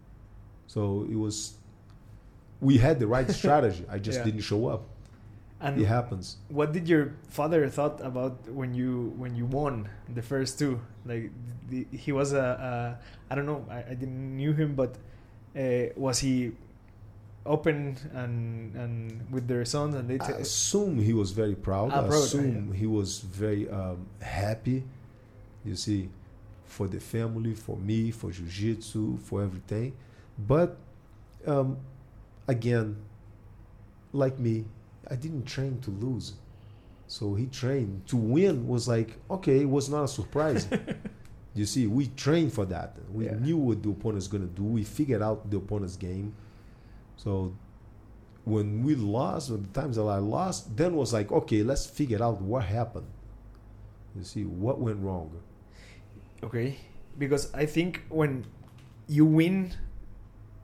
So 0.67 1.05
it 1.09 1.15
was. 1.15 1.53
We 2.61 2.77
had 2.77 2.99
the 2.99 3.05
right 3.07 3.29
strategy. 3.41 3.85
I 3.89 3.99
just 3.99 4.19
Yeah. 4.19 4.25
didn't 4.25 4.41
show 4.41 4.67
up. 4.67 4.81
And 5.61 5.81
It 5.81 5.85
happens. 5.85 6.37
what 6.47 6.71
did 6.71 6.87
your 6.87 7.13
father 7.27 7.67
thought 7.69 7.99
about 7.99 8.47
when 8.49 8.73
you 8.73 9.13
when 9.17 9.35
you 9.35 9.45
won 9.45 9.89
the 10.07 10.21
first 10.21 10.57
two? 10.57 10.79
Like 11.05 11.31
the, 11.69 11.85
he 11.91 12.11
was 12.11 12.31
a, 12.31 12.39
a 12.39 13.31
I 13.31 13.35
don't 13.35 13.45
know. 13.45 13.65
I, 13.69 13.91
I 13.91 13.93
didn't 13.93 14.37
knew 14.37 14.53
him, 14.53 14.75
but 14.75 14.95
uh, 15.57 15.91
was 15.97 16.19
he 16.19 16.51
open 17.45 17.97
and 18.13 18.75
and 18.75 19.25
with 19.31 19.47
their 19.47 19.65
sons 19.65 19.95
and 19.95 20.07
they 20.09 20.19
I 20.19 20.39
assume 20.39 20.99
he 20.99 21.13
was 21.13 21.31
very 21.31 21.55
proud. 21.55 21.91
Ah, 21.91 22.03
I 22.03 22.07
proud, 22.07 22.23
assume 22.23 22.71
he 22.71 22.85
was 22.87 23.19
very 23.19 23.67
um, 23.69 24.07
happy. 24.21 24.83
You 25.65 25.75
see, 25.75 26.09
for 26.63 26.87
the 26.87 26.99
family, 26.99 27.53
for 27.53 27.75
me, 27.75 28.11
for 28.11 28.31
jiu-jitsu, 28.31 29.17
for 29.27 29.43
everything. 29.43 29.91
But 30.37 30.77
um, 31.45 31.77
again, 32.47 32.95
like 34.13 34.39
me, 34.39 34.65
I 35.11 35.15
didn't 35.15 35.45
train 35.45 35.79
to 35.81 35.91
lose. 35.91 36.33
So 37.07 37.33
he 37.35 37.47
trained 37.47 38.05
to 38.07 38.17
win. 38.17 38.67
Was 38.67 38.87
like 38.87 39.17
okay, 39.29 39.61
it 39.61 39.69
was 39.69 39.89
not 39.89 40.03
a 40.03 40.07
surprise. 40.07 40.67
you 41.55 41.65
see, 41.65 41.87
we 41.87 42.07
trained 42.07 42.53
for 42.53 42.65
that. 42.65 42.95
We 43.11 43.25
Yeah. 43.25 43.35
knew 43.39 43.57
what 43.57 43.81
the 43.83 43.89
opponent's 43.89 44.27
gonna 44.27 44.45
do. 44.45 44.63
We 44.63 44.83
figured 44.83 45.21
out 45.21 45.49
the 45.49 45.57
opponent's 45.57 45.95
game. 45.95 46.33
So 47.17 47.53
when 48.45 48.83
we 48.83 48.95
lost, 48.95 49.51
when 49.51 49.63
the 49.63 49.81
times 49.81 49.95
that 49.97 50.03
I 50.03 50.17
lost, 50.19 50.75
then 50.77 50.95
was 50.95 51.13
like, 51.13 51.31
okay, 51.31 51.63
let's 51.63 51.85
figure 51.85 52.23
out 52.23 52.41
what 52.41 52.63
happened. 52.63 53.07
You 54.15 54.23
see, 54.23 54.43
what 54.43 54.79
went 54.79 54.99
wrong. 55.03 55.31
Okay, 56.43 56.77
because 57.17 57.53
I 57.53 57.65
think 57.65 58.03
when 58.09 58.45
you 59.07 59.25
win, 59.25 59.73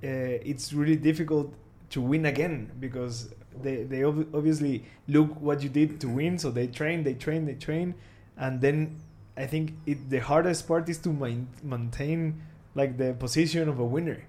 uh, 0.04 0.08
it's 0.42 0.72
really 0.74 0.96
difficult 0.96 1.54
to 1.90 2.02
win 2.02 2.26
again 2.26 2.72
because 2.80 3.34
they 3.62 3.84
they 3.84 4.04
ob- 4.04 4.34
obviously 4.36 4.84
look 5.08 5.40
what 5.42 5.62
you 5.64 5.70
did 5.70 6.00
to 6.02 6.08
win, 6.10 6.38
so 6.38 6.52
they 6.52 6.68
train, 6.68 7.04
they 7.04 7.14
train, 7.14 7.46
they 7.46 7.54
train, 7.56 7.96
and 8.38 8.62
then 8.62 8.98
I 9.38 9.46
think 9.48 9.74
it 9.86 10.10
the 10.10 10.20
hardest 10.20 10.68
part 10.68 10.88
is 10.90 10.98
to 11.00 11.10
main, 11.10 11.48
maintain 11.64 12.42
like 12.76 12.98
the 12.98 13.14
position 13.14 13.70
of 13.70 13.80
a 13.80 13.86
winner 13.86 14.24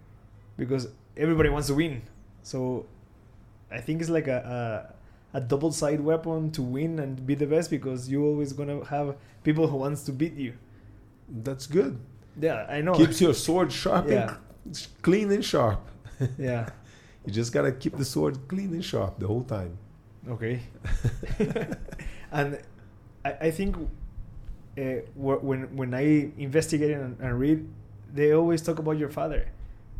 because 0.56 0.88
everybody 1.16 1.48
wants 1.48 1.68
to 1.68 1.74
win. 1.74 2.02
So 2.42 2.86
I 3.70 3.80
think 3.80 4.00
it's 4.00 4.10
like 4.10 4.28
a, 4.28 4.92
a 5.34 5.38
a 5.38 5.40
double 5.40 5.72
side 5.72 6.00
weapon 6.00 6.50
to 6.52 6.62
win 6.62 6.98
and 6.98 7.26
be 7.26 7.34
the 7.34 7.46
best 7.46 7.68
because 7.70 8.08
you 8.08 8.24
always 8.24 8.52
gonna 8.52 8.84
have 8.86 9.16
people 9.44 9.66
who 9.68 9.76
wants 9.76 10.02
to 10.04 10.12
beat 10.12 10.34
you. 10.34 10.54
That's 11.28 11.66
good. 11.66 11.98
Yeah, 12.40 12.66
I 12.68 12.80
know. 12.80 12.94
Keeps 12.94 13.20
your 13.20 13.34
sword 13.46 13.72
sharp 13.72 14.08
Yeah. 14.08 14.36
and 14.64 14.86
clean 15.02 15.30
and 15.32 15.44
sharp. 15.44 15.80
yeah. 16.38 16.68
You 17.26 17.32
just 17.32 17.52
gotta 17.52 17.72
keep 17.72 17.96
the 17.96 18.04
sword 18.04 18.38
clean 18.46 18.72
and 18.72 18.84
sharp 18.84 19.18
the 19.18 19.26
whole 19.26 19.42
time. 19.42 19.76
Okay. 20.28 20.60
and 22.32 22.58
I, 23.24 23.32
I 23.40 23.50
think 23.50 23.76
uh, 24.78 24.82
when 25.14 25.74
when 25.76 25.94
I 25.94 26.30
investigate 26.38 26.92
and, 26.92 27.18
and 27.20 27.38
read, 27.38 27.66
they 28.12 28.32
always 28.32 28.62
talk 28.62 28.78
about 28.78 28.98
your 28.98 29.08
father. 29.08 29.48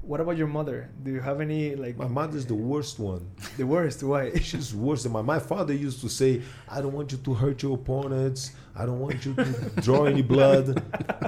What 0.03 0.21
about 0.21 0.37
your 0.37 0.47
mother? 0.47 0.89
Do 1.03 1.11
you 1.11 1.21
have 1.21 1.41
any 1.41 1.75
like 1.75 1.97
My 1.97 2.07
mother's 2.07 2.47
the 2.47 2.55
worst 2.55 3.01
one. 3.01 3.29
the 3.57 3.67
worst? 3.67 4.05
Why? 4.05 4.33
She's 4.39 4.73
worse 4.73 5.03
than 5.03 5.13
my. 5.13 5.23
My 5.23 5.41
father 5.41 5.75
used 5.75 6.01
to 6.03 6.09
say, 6.09 6.43
"I 6.69 6.81
don't 6.81 6.93
want 6.93 7.11
you 7.11 7.19
to 7.19 7.35
hurt 7.35 7.63
your 7.63 7.75
opponents. 7.75 8.53
I 8.77 8.87
don't 8.87 9.01
want 9.01 9.27
you 9.27 9.35
to 9.35 9.45
draw 9.81 10.05
any 10.05 10.23
blood." 10.23 10.81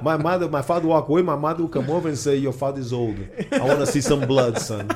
My 0.04 0.16
mother, 0.16 0.48
my 0.48 0.62
father 0.62 0.86
walk 0.86 1.08
away. 1.08 1.22
My 1.22 1.34
mother 1.34 1.62
will 1.62 1.70
come 1.70 1.90
over 1.90 2.06
and 2.06 2.16
say, 2.16 2.36
"Your 2.36 2.52
father's 2.52 2.92
old. 2.92 3.18
I 3.50 3.64
want 3.64 3.80
to 3.80 3.86
see 3.86 4.00
some 4.00 4.20
blood, 4.20 4.60
son. 4.60 4.88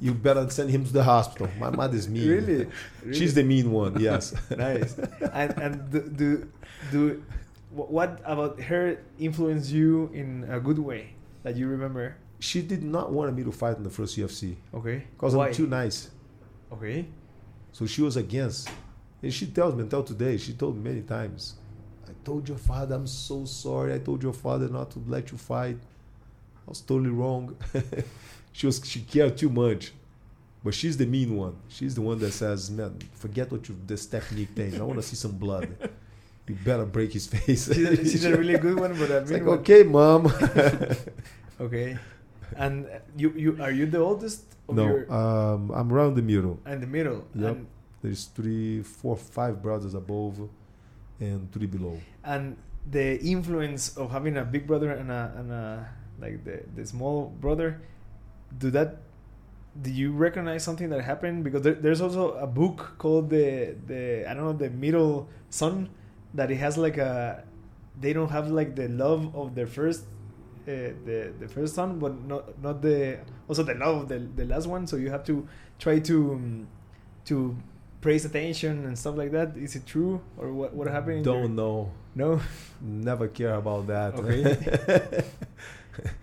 You 0.00 0.14
better 0.14 0.48
send 0.50 0.70
him 0.70 0.84
to 0.84 0.92
the 0.92 1.04
hospital." 1.04 1.48
My 1.58 1.70
mother's 1.70 2.08
mean. 2.08 2.28
Really? 2.28 2.66
She's 3.12 3.34
the 3.34 3.42
mean 3.44 3.70
one. 3.70 4.00
Yes. 4.00 4.34
nice. 4.50 4.98
And 5.32 5.50
and 5.58 5.90
do 5.90 6.00
do, 6.08 6.52
do 6.90 7.22
what 7.70 8.20
about 8.24 8.60
her 8.62 8.98
influence 9.18 9.70
you 9.70 10.10
in 10.12 10.44
a 10.50 10.58
good 10.58 10.78
way 10.78 11.14
that 11.44 11.56
you 11.56 11.68
remember? 11.68 12.16
She 12.40 12.62
did 12.62 12.82
not 12.82 13.12
want 13.12 13.36
me 13.36 13.44
to 13.44 13.52
fight 13.52 13.76
in 13.76 13.84
the 13.84 13.90
first 13.90 14.16
UFC 14.16 14.56
Okay. 14.74 15.04
because 15.12 15.34
I'm 15.34 15.52
too 15.52 15.66
nice. 15.66 16.10
Okay. 16.72 17.06
So 17.72 17.86
she 17.86 18.02
was 18.02 18.16
against. 18.16 18.68
And 19.22 19.32
she 19.32 19.46
tells 19.46 19.74
me 19.74 19.82
until 19.82 20.02
today, 20.02 20.38
she 20.38 20.54
told 20.54 20.76
me 20.76 20.82
many 20.90 21.02
times, 21.02 21.56
I 22.08 22.12
told 22.24 22.48
your 22.48 22.56
father 22.56 22.94
I'm 22.94 23.06
so 23.06 23.44
sorry. 23.44 23.92
I 23.94 23.98
told 23.98 24.22
your 24.22 24.32
father 24.32 24.68
not 24.68 24.90
to 24.92 25.02
let 25.06 25.30
you 25.30 25.36
fight. 25.38 25.76
I 25.76 26.70
was 26.70 26.80
totally 26.80 27.10
wrong. 27.10 27.54
she 28.52 28.66
was 28.66 28.80
she 28.84 29.00
cared 29.00 29.36
too 29.36 29.48
much. 29.50 29.92
But 30.62 30.74
she's 30.74 30.96
the 30.98 31.06
mean 31.06 31.36
one. 31.36 31.56
She's 31.68 31.94
the 31.94 32.02
one 32.02 32.18
that 32.18 32.32
says, 32.32 32.70
Man, 32.70 32.98
forget 33.14 33.50
what 33.50 33.66
you 33.68 33.76
this 33.86 34.04
technique 34.06 34.50
thing. 34.50 34.78
I 34.78 34.84
want 34.84 34.98
to 34.98 35.02
see 35.02 35.16
some 35.16 35.32
blood. 35.32 35.68
You 36.46 36.56
better 36.64 36.84
break 36.84 37.12
his 37.12 37.26
face. 37.28 37.72
She's 37.72 37.78
a, 37.88 37.96
she's 37.96 38.24
a 38.24 38.36
really 38.36 38.58
good 38.58 38.78
one, 38.78 38.98
but 38.98 39.10
I 39.10 39.20
mean, 39.20 39.46
like, 39.46 39.60
okay, 39.60 39.82
mom. 39.84 40.26
okay. 41.60 41.96
And 42.56 42.88
you 43.16 43.30
you 43.36 43.56
are 43.62 43.70
you 43.70 43.86
the 43.86 43.98
oldest? 43.98 44.44
Of 44.68 44.74
no, 44.76 44.86
Your, 44.86 45.12
um, 45.12 45.70
I'm 45.70 45.92
around 45.92 46.14
the 46.16 46.22
middle. 46.22 46.58
and 46.66 46.82
the 46.82 46.86
middle. 46.86 47.24
Yep. 47.34 47.56
And, 47.56 47.66
There's 48.02 48.24
three, 48.26 48.82
four, 48.82 49.16
five 49.16 49.62
brothers 49.62 49.94
above 49.94 50.48
and 51.20 51.50
three 51.52 51.66
below. 51.66 52.00
and 52.24 52.56
the 52.90 53.20
influence 53.20 53.96
of 53.96 54.10
having 54.10 54.36
a 54.38 54.44
big 54.44 54.66
brother 54.66 54.90
and 54.90 55.10
a 55.10 55.32
and 55.36 55.52
a 55.52 55.88
like 56.20 56.42
the 56.44 56.64
the 56.74 56.84
small 56.86 57.28
brother, 57.40 57.80
do 58.56 58.70
that? 58.70 59.02
Do 59.80 59.90
you 59.90 60.12
recognize 60.12 60.64
something 60.64 60.90
that 60.90 61.02
happened? 61.02 61.44
Because 61.44 61.62
there, 61.62 61.74
there's 61.74 62.00
also 62.00 62.32
a 62.32 62.46
book 62.46 62.94
called 62.98 63.30
the 63.30 63.76
the 63.86 64.28
I 64.28 64.34
don't 64.34 64.44
know 64.44 64.52
the 64.52 64.70
middle 64.70 65.28
son 65.48 65.90
that 66.34 66.50
it 66.50 66.56
has 66.56 66.76
like 66.76 66.98
a 66.98 67.44
they 68.00 68.12
don't 68.12 68.30
have 68.30 68.50
like 68.50 68.74
the 68.76 68.88
love 68.88 69.34
of 69.36 69.54
their 69.54 69.66
first 69.66 70.04
uh, 70.66 70.92
the 71.04 71.32
the 71.38 71.48
first 71.48 71.74
son, 71.74 71.98
but 71.98 72.14
not 72.26 72.60
not 72.62 72.82
the 72.82 73.18
also 73.48 73.62
the 73.62 73.74
love 73.74 74.02
of 74.02 74.08
the 74.08 74.18
the 74.36 74.44
last 74.44 74.66
one. 74.66 74.86
So 74.86 74.96
you 74.96 75.10
have 75.10 75.24
to 75.24 75.46
try 75.78 75.98
to 76.00 76.32
um, 76.32 76.68
to 77.26 77.56
praise 78.00 78.24
attention 78.24 78.86
and 78.86 78.98
stuff 78.98 79.16
like 79.16 79.30
that. 79.32 79.56
Is 79.56 79.76
it 79.76 79.86
true 79.86 80.20
or 80.36 80.52
what 80.52 80.74
what 80.74 80.88
happened? 80.88 81.24
Don't 81.24 81.54
know. 81.54 81.90
no. 82.14 82.40
Never 82.80 83.28
care 83.28 83.54
about 83.54 83.86
that. 83.86 84.14
Okay. 84.14 85.24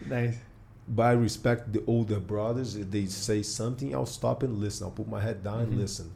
Nice. 0.08 0.38
But 0.88 1.04
I 1.04 1.12
respect 1.14 1.74
the 1.74 1.84
older 1.88 2.20
brothers. 2.20 2.76
If 2.76 2.90
they 2.92 3.06
say 3.08 3.42
something, 3.44 3.94
I'll 3.94 4.06
stop 4.06 4.44
and 4.44 4.58
listen. 4.58 4.86
I'll 4.86 4.92
put 4.92 5.08
my 5.08 5.20
head 5.22 5.44
down 5.44 5.60
Mhm. 5.60 5.68
and 5.72 5.78
listen. 5.80 6.12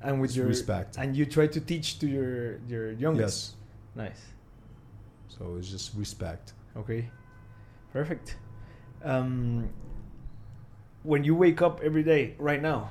And 0.00 0.20
with 0.20 0.30
It's 0.30 0.36
your 0.36 0.46
respect. 0.46 0.96
and 0.98 1.16
you 1.16 1.24
try 1.26 1.46
to 1.46 1.60
teach 1.60 1.98
to 2.00 2.06
your 2.06 2.58
your 2.68 2.92
youngest. 2.92 3.56
Yes. 3.56 3.56
Nice. 3.96 4.22
So 5.28 5.56
it's 5.58 5.68
just 5.70 5.94
respect. 5.96 6.52
Okay. 6.76 7.10
Perfect. 7.92 8.36
Um, 9.02 9.68
when 11.02 11.24
you 11.24 11.34
wake 11.34 11.60
up 11.62 11.80
every 11.82 12.02
day, 12.02 12.34
right 12.38 12.60
now, 12.62 12.90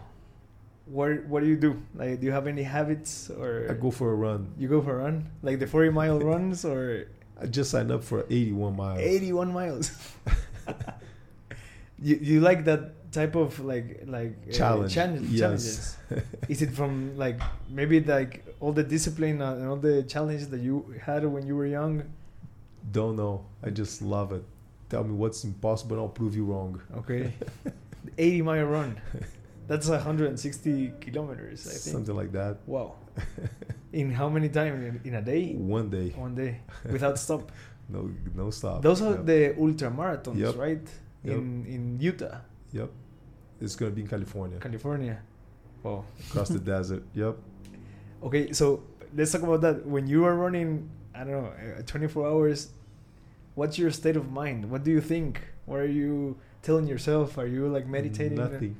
what 0.85 1.25
what 1.27 1.41
do 1.43 1.47
you 1.47 1.55
do? 1.55 1.81
Like, 1.95 2.19
do 2.19 2.25
you 2.25 2.31
have 2.33 2.47
any 2.47 2.63
habits 2.63 3.29
or 3.29 3.67
I 3.69 3.73
go 3.73 3.91
for 3.91 4.11
a 4.11 4.15
run. 4.15 4.53
you 4.57 4.67
go 4.67 4.81
for 4.81 4.99
a 4.99 5.03
run, 5.03 5.29
like 5.41 5.59
the 5.59 5.67
forty 5.67 5.89
mile 5.89 6.19
runs 6.31 6.65
or 6.65 7.07
I 7.39 7.45
just 7.47 7.71
signed 7.71 7.91
up 7.91 8.03
for 8.03 8.25
81 8.29 8.75
miles. 8.75 8.99
eighty 8.99 9.31
one 9.33 9.51
miles? 9.53 9.91
you 12.01 12.15
you 12.21 12.39
like 12.41 12.65
that 12.65 13.11
type 13.11 13.35
of 13.35 13.59
like 13.59 14.03
like 14.07 14.35
uh, 14.49 14.51
Challenge, 14.51 14.93
challenges? 14.93 15.31
yes. 15.31 15.39
challenges? 15.39 15.97
Is 16.49 16.61
it 16.61 16.71
from 16.71 17.15
like 17.17 17.39
maybe 17.69 17.99
like 18.01 18.43
all 18.59 18.71
the 18.73 18.83
discipline 18.83 19.41
and 19.41 19.67
all 19.67 19.77
the 19.77 20.03
challenges 20.03 20.49
that 20.49 20.61
you 20.61 20.93
had 21.01 21.25
when 21.25 21.45
you 21.45 21.55
were 21.55 21.67
young? 21.67 22.03
Don't 22.91 23.15
know. 23.15 23.45
I 23.63 23.69
just 23.69 24.01
love 24.01 24.31
it. 24.33 24.43
Tell 24.89 25.03
me 25.03 25.13
what's 25.13 25.43
impossible 25.43 25.93
and 25.95 26.01
I'll 26.03 26.09
prove 26.09 26.35
you 26.35 26.45
wrong. 26.45 26.81
Okay. 26.97 27.33
80 28.17 28.41
mile 28.41 28.65
run. 28.65 28.99
That's 29.67 29.87
160 29.87 30.93
kilometers, 30.99 31.65
I 31.65 31.69
think. 31.71 31.81
Something 31.95 32.15
like 32.15 32.31
that. 32.33 32.57
Wow. 32.67 32.95
In 33.93 34.11
how 34.11 34.27
many 34.27 34.49
times? 34.49 34.83
In, 34.85 35.01
in 35.05 35.13
a 35.15 35.21
day? 35.21 35.53
One 35.53 35.89
day. 35.89 36.09
One 36.09 36.35
day. 36.35 36.59
Without 36.91 37.17
stop. 37.17 37.51
No 37.89 38.09
no 38.35 38.49
stop. 38.49 38.81
Those 38.81 39.01
are 39.01 39.11
Yep. 39.15 39.25
the 39.25 39.55
ultra 39.59 39.89
marathons, 39.91 40.37
Yep. 40.37 40.55
right? 40.57 40.87
Yep. 41.23 41.37
In 41.37 41.65
in 41.65 41.99
Utah, 41.99 42.37
Yep. 42.71 42.89
It's 43.61 43.75
gonna 43.75 43.91
be 43.91 44.01
in 44.01 44.07
California. 44.07 44.59
California. 44.59 45.21
Wow. 45.83 46.05
Across 46.29 46.49
the 46.49 46.59
desert. 46.73 47.03
Yep. 47.13 47.37
Okay, 48.23 48.51
so 48.51 48.83
let's 49.15 49.31
talk 49.31 49.43
about 49.43 49.61
that. 49.61 49.85
When 49.85 50.07
you 50.07 50.25
are 50.25 50.35
running, 50.35 50.89
I 51.13 51.23
don't 51.23 51.43
know, 51.43 51.51
uh, 51.79 51.81
24 51.85 52.27
hours, 52.27 52.69
what's 53.55 53.77
your 53.77 53.91
state 53.91 54.15
of 54.15 54.31
mind? 54.31 54.69
What 54.69 54.83
do 54.83 54.91
you 54.91 55.01
think? 55.01 55.41
What 55.65 55.79
are 55.79 55.87
you 55.87 56.37
telling 56.61 56.87
yourself? 56.87 57.37
Are 57.37 57.47
you 57.47 57.67
like 57.67 57.87
meditating? 57.87 58.37
Nothing. 58.37 58.75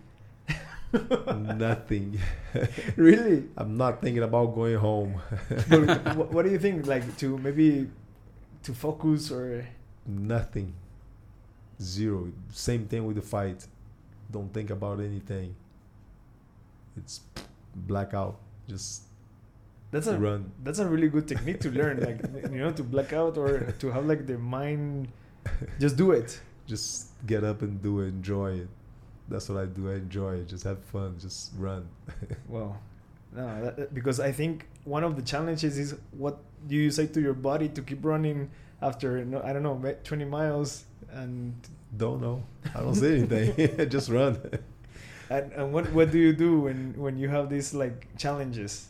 Nothing. 1.57 2.19
really? 2.95 3.49
I'm 3.57 3.77
not 3.77 4.01
thinking 4.01 4.23
about 4.23 4.53
going 4.55 4.77
home. 4.77 5.13
what 6.15 6.43
do 6.43 6.51
you 6.51 6.59
think? 6.59 6.87
Like 6.87 7.17
to 7.17 7.37
maybe 7.37 7.89
to 8.63 8.73
focus 8.73 9.31
or 9.31 9.65
Nothing. 10.05 10.73
Zero. 11.81 12.31
Same 12.51 12.85
thing 12.85 13.05
with 13.05 13.15
the 13.15 13.21
fight. 13.21 13.65
Don't 14.31 14.51
think 14.53 14.69
about 14.69 14.99
anything. 14.99 15.55
It's 16.97 17.21
blackout. 17.75 18.39
Just 18.67 19.03
that's 19.91 20.07
a 20.07 20.17
run. 20.17 20.51
that's 20.63 20.79
a 20.79 20.87
really 20.87 21.07
good 21.09 21.27
technique 21.27 21.59
to 21.61 21.71
learn. 21.71 21.99
Like 21.99 22.21
you 22.51 22.59
know, 22.59 22.71
to 22.71 22.83
black 22.83 23.13
out 23.13 23.37
or 23.37 23.73
to 23.79 23.91
have 23.91 24.05
like 24.05 24.25
the 24.25 24.37
mind. 24.37 25.07
Just 25.79 25.97
do 25.97 26.11
it. 26.11 26.39
Just 26.67 27.09
get 27.27 27.43
up 27.43 27.61
and 27.61 27.81
do 27.81 27.99
it. 28.01 28.07
Enjoy 28.07 28.51
it. 28.53 28.69
That's 29.27 29.49
what 29.49 29.57
I 29.61 29.65
do. 29.65 29.89
I 29.91 29.95
enjoy 29.95 30.35
it. 30.35 30.47
Just 30.47 30.63
have 30.63 30.83
fun. 30.85 31.15
Just 31.19 31.51
run. 31.57 31.87
Well, 32.47 32.79
no, 33.35 33.65
that- 33.65 33.93
because 33.93 34.19
I 34.19 34.31
think 34.31 34.67
one 34.85 35.03
of 35.03 35.15
the 35.15 35.21
challenges 35.21 35.77
is 35.77 35.95
what 36.11 36.37
do 36.67 36.75
you 36.75 36.91
say 36.91 37.07
to 37.07 37.19
your 37.21 37.33
body 37.33 37.67
to 37.69 37.81
keep 37.81 38.05
running 38.05 38.49
after 38.81 39.17
I 39.43 39.53
don't 39.53 39.63
know 39.63 39.95
20 40.03 40.25
miles 40.25 40.85
and 41.15 41.53
Don't 41.95 42.21
know. 42.21 42.43
I 42.75 42.79
don't 42.81 42.95
say 42.95 43.17
anything. 43.19 43.89
Just 43.89 44.09
run. 44.09 44.37
and, 45.29 45.51
and 45.53 45.73
what 45.73 45.91
what 45.93 46.11
do 46.11 46.17
you 46.17 46.33
do 46.33 46.61
when 46.61 46.93
when 46.97 47.17
you 47.17 47.29
have 47.29 47.49
these 47.49 47.73
like 47.73 48.07
challenges? 48.17 48.89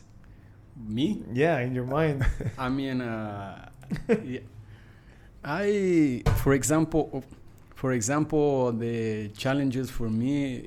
Me? 0.76 1.22
Yeah, 1.32 1.58
in 1.60 1.74
your 1.74 1.84
mind. 1.86 2.26
I 2.58 2.68
mean, 2.68 3.00
uh, 3.00 3.68
yeah. 4.24 4.40
I, 5.44 6.22
for 6.42 6.54
example, 6.54 7.22
for 7.74 7.92
example, 7.92 8.72
the 8.72 9.28
challenges 9.36 9.90
for 9.90 10.08
me, 10.08 10.58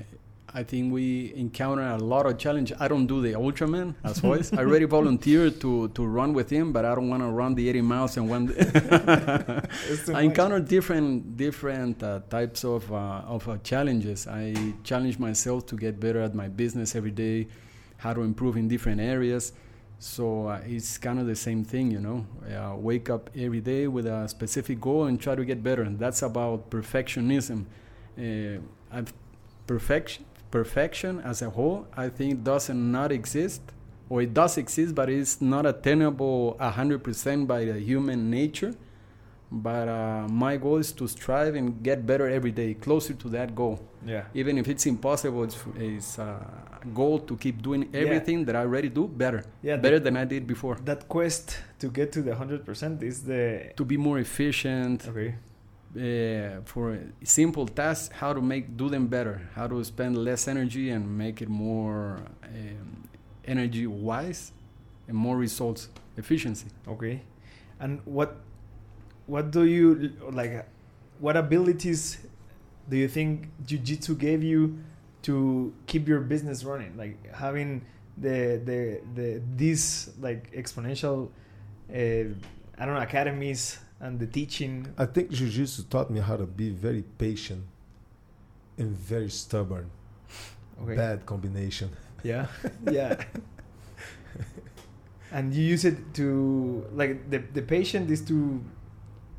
uh, 0.00 0.13
I 0.56 0.62
think 0.62 0.92
we 0.92 1.34
encounter 1.34 1.82
a 1.82 1.98
lot 1.98 2.26
of 2.26 2.38
challenge. 2.38 2.72
I 2.78 2.86
don't 2.86 3.06
do 3.06 3.20
the 3.20 3.32
Ultraman 3.32 3.96
as 4.04 4.22
always. 4.22 4.52
I 4.52 4.58
already 4.58 4.84
volunteered 4.84 5.60
to 5.62 5.88
to 5.88 6.06
run 6.06 6.32
with 6.32 6.48
him, 6.48 6.72
but 6.72 6.84
I 6.84 6.94
don't 6.94 7.08
want 7.08 7.24
to 7.24 7.30
run 7.30 7.56
the 7.56 7.68
80 7.68 7.80
miles 7.80 8.16
in 8.16 8.28
one. 8.28 8.54
I 10.14 10.22
encounter 10.22 10.60
different 10.60 11.36
different 11.36 12.00
uh, 12.04 12.20
types 12.30 12.64
of 12.64 12.90
uh, 12.92 13.34
of 13.34 13.48
uh, 13.48 13.56
challenges. 13.64 14.28
I 14.28 14.54
challenge 14.84 15.18
myself 15.18 15.66
to 15.66 15.76
get 15.76 15.98
better 15.98 16.20
at 16.20 16.36
my 16.36 16.46
business 16.46 16.94
every 16.94 17.10
day, 17.10 17.48
how 17.96 18.12
to 18.14 18.20
improve 18.22 18.56
in 18.56 18.68
different 18.68 19.00
areas. 19.00 19.52
So 19.98 20.46
uh, 20.48 20.60
it's 20.64 20.98
kind 20.98 21.18
of 21.18 21.26
the 21.26 21.36
same 21.36 21.64
thing, 21.64 21.90
you 21.90 22.00
know. 22.00 22.26
Uh, 22.46 22.76
wake 22.76 23.10
up 23.10 23.28
every 23.34 23.60
day 23.60 23.88
with 23.88 24.06
a 24.06 24.28
specific 24.28 24.80
goal 24.80 25.06
and 25.06 25.20
try 25.20 25.34
to 25.34 25.44
get 25.44 25.64
better. 25.64 25.82
And 25.82 25.98
that's 25.98 26.22
about 26.22 26.70
perfectionism. 26.70 27.64
Uh, 28.16 28.60
I've 28.92 29.12
perfection 29.66 30.26
perfection 30.58 31.14
as 31.32 31.42
a 31.42 31.50
whole, 31.56 31.78
I 32.04 32.08
think 32.16 32.44
doesn't 32.52 32.82
not 32.98 33.10
exist. 33.20 33.62
or 34.10 34.18
it 34.26 34.32
does 34.40 34.54
exist, 34.64 34.90
but 34.94 35.08
it's 35.08 35.40
not 35.40 35.64
attainable 35.72 36.56
100% 36.60 37.46
by 37.52 37.60
the 37.64 37.76
human 37.90 38.20
nature. 38.38 38.72
But 39.50 39.86
uh, 39.88 40.26
my 40.44 40.54
goal 40.64 40.78
is 40.84 40.90
to 40.98 41.04
strive 41.08 41.54
and 41.60 41.66
get 41.88 41.98
better 42.10 42.26
every 42.38 42.52
day, 42.62 42.70
closer 42.86 43.14
to 43.22 43.28
that 43.36 43.48
goal. 43.60 43.76
Yeah. 44.14 44.24
Even 44.40 44.58
if 44.60 44.66
it's 44.72 44.84
impossible, 44.94 45.42
it's, 45.48 45.58
it's 45.76 46.18
a 46.18 46.30
goal 47.00 47.16
to 47.28 47.34
keep 47.44 47.56
doing 47.68 47.82
everything 48.02 48.38
yeah. 48.40 48.46
that 48.46 48.56
I 48.56 48.62
already 48.68 48.90
do 49.00 49.04
better. 49.22 49.42
Yeah. 49.62 49.76
Better 49.86 50.00
than 50.06 50.14
I 50.22 50.26
did 50.34 50.42
before. 50.54 50.76
That 50.90 51.08
quest 51.08 51.46
to 51.80 51.86
get 51.98 52.12
to 52.16 52.20
the 52.22 52.32
100% 52.32 53.02
is 53.02 53.16
the. 53.30 53.72
To 53.80 53.84
be 53.92 53.96
more 53.96 54.18
efficient. 54.18 54.98
Okay. 55.08 55.30
Uh, 55.96 56.60
for 56.64 56.98
simple 57.22 57.68
tasks, 57.68 58.12
how 58.16 58.32
to 58.32 58.40
make 58.40 58.76
do 58.76 58.88
them 58.88 59.06
better, 59.06 59.40
how 59.54 59.68
to 59.68 59.84
spend 59.84 60.18
less 60.18 60.48
energy 60.48 60.90
and 60.90 61.06
make 61.06 61.40
it 61.40 61.48
more 61.48 62.18
um, 62.42 63.08
energy 63.44 63.86
wise 63.86 64.50
and 65.06 65.16
more 65.16 65.36
results 65.36 65.88
efficiency. 66.16 66.66
Okay, 66.88 67.22
and 67.78 68.00
what 68.06 68.38
what 69.26 69.52
do 69.52 69.66
you 69.66 70.10
like? 70.32 70.66
What 71.20 71.36
abilities 71.36 72.18
do 72.88 72.96
you 72.96 73.06
think 73.06 73.50
jiu-jitsu 73.64 74.16
gave 74.16 74.42
you 74.42 74.76
to 75.22 75.72
keep 75.86 76.08
your 76.08 76.20
business 76.20 76.64
running? 76.64 76.96
Like 76.96 77.32
having 77.32 77.86
the 78.18 78.60
the 78.64 79.00
the 79.14 79.42
these 79.54 80.10
like 80.20 80.50
exponential, 80.50 81.28
uh, 81.88 81.94
I 81.94 82.84
don't 82.84 82.94
know, 82.94 83.00
academies 83.00 83.78
and 84.04 84.20
the 84.20 84.26
teaching. 84.26 84.86
I 84.98 85.06
think 85.06 85.30
jiu-jitsu 85.30 85.84
taught 85.88 86.10
me 86.10 86.20
how 86.20 86.36
to 86.36 86.44
be 86.44 86.68
very 86.68 87.02
patient 87.16 87.64
and 88.76 88.90
very 88.90 89.30
stubborn. 89.30 89.90
Okay. 90.82 90.94
Bad 90.94 91.26
combination. 91.26 91.90
Yeah. 92.24 92.46
yeah. 92.90 93.22
and 95.32 95.52
you 95.52 95.62
use 95.62 95.84
it 95.84 96.14
to 96.14 96.86
like 96.94 97.28
the 97.28 97.44
the 97.52 97.60
patient 97.60 98.08
is 98.10 98.22
to 98.32 98.64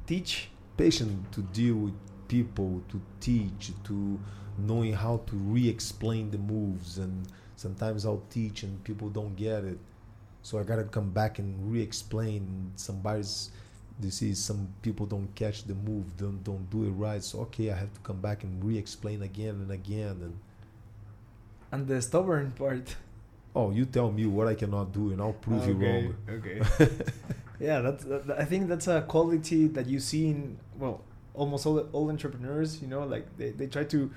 teach 0.05 0.49
patient 0.77 1.31
to 1.31 1.41
deal 1.49 1.89
with 1.89 1.97
people 2.27 2.83
to 2.89 3.01
teach 3.19 3.71
to 3.85 4.19
knowing 4.59 4.93
how 4.93 5.17
to 5.25 5.35
re-explain 5.35 6.29
the 6.29 6.37
moves 6.37 6.99
and 6.99 7.25
sometimes 7.55 8.05
i'll 8.05 8.21
teach 8.29 8.61
and 8.61 8.83
people 8.83 9.09
don't 9.09 9.35
get 9.35 9.63
it 9.63 9.79
so 10.43 10.59
i 10.59 10.63
gotta 10.63 10.83
come 10.83 11.09
back 11.09 11.39
and 11.39 11.57
re-explain 11.71 12.71
somebody's 12.75 13.49
you 14.01 14.11
see 14.11 14.33
some 14.33 14.67
people 14.81 15.05
don't 15.05 15.33
catch 15.35 15.63
the 15.63 15.73
move 15.73 16.05
don't 16.17 16.43
don't 16.43 16.69
do 16.69 16.83
it 16.85 16.91
right 16.91 17.23
so 17.23 17.39
okay 17.39 17.71
i 17.71 17.75
have 17.75 17.93
to 17.93 17.99
come 18.01 18.19
back 18.19 18.43
and 18.43 18.63
re-explain 18.63 19.21
again 19.21 19.55
and 19.55 19.71
again 19.71 20.17
and 20.21 20.37
and 21.71 21.87
the 21.87 22.01
stubborn 22.01 22.51
part. 22.51 22.95
Oh 23.55 23.71
you 23.71 23.85
tell 23.85 24.11
me 24.11 24.25
what 24.25 24.47
i 24.47 24.53
cannot 24.53 24.91
do 24.91 25.11
and 25.11 25.21
i'll 25.21 25.33
prove 25.33 25.63
okay, 25.63 25.71
you 25.71 25.77
wrong. 25.85 26.15
okay. 26.29 26.61
Yeah 27.59 27.79
that's 27.79 28.03
that, 28.03 28.37
i 28.37 28.43
think 28.43 28.67
that's 28.67 28.87
a 28.87 29.01
quality 29.03 29.67
that 29.67 29.87
you 29.87 29.99
see 29.99 30.27
in 30.27 30.57
well 30.77 31.01
almost 31.33 31.65
all 31.65 31.79
all 31.93 32.09
entrepreneurs 32.09 32.81
you 32.81 32.87
know 32.87 33.05
like 33.05 33.25
they, 33.37 33.51
they 33.51 33.67
try 33.67 33.85
to 33.85 34.11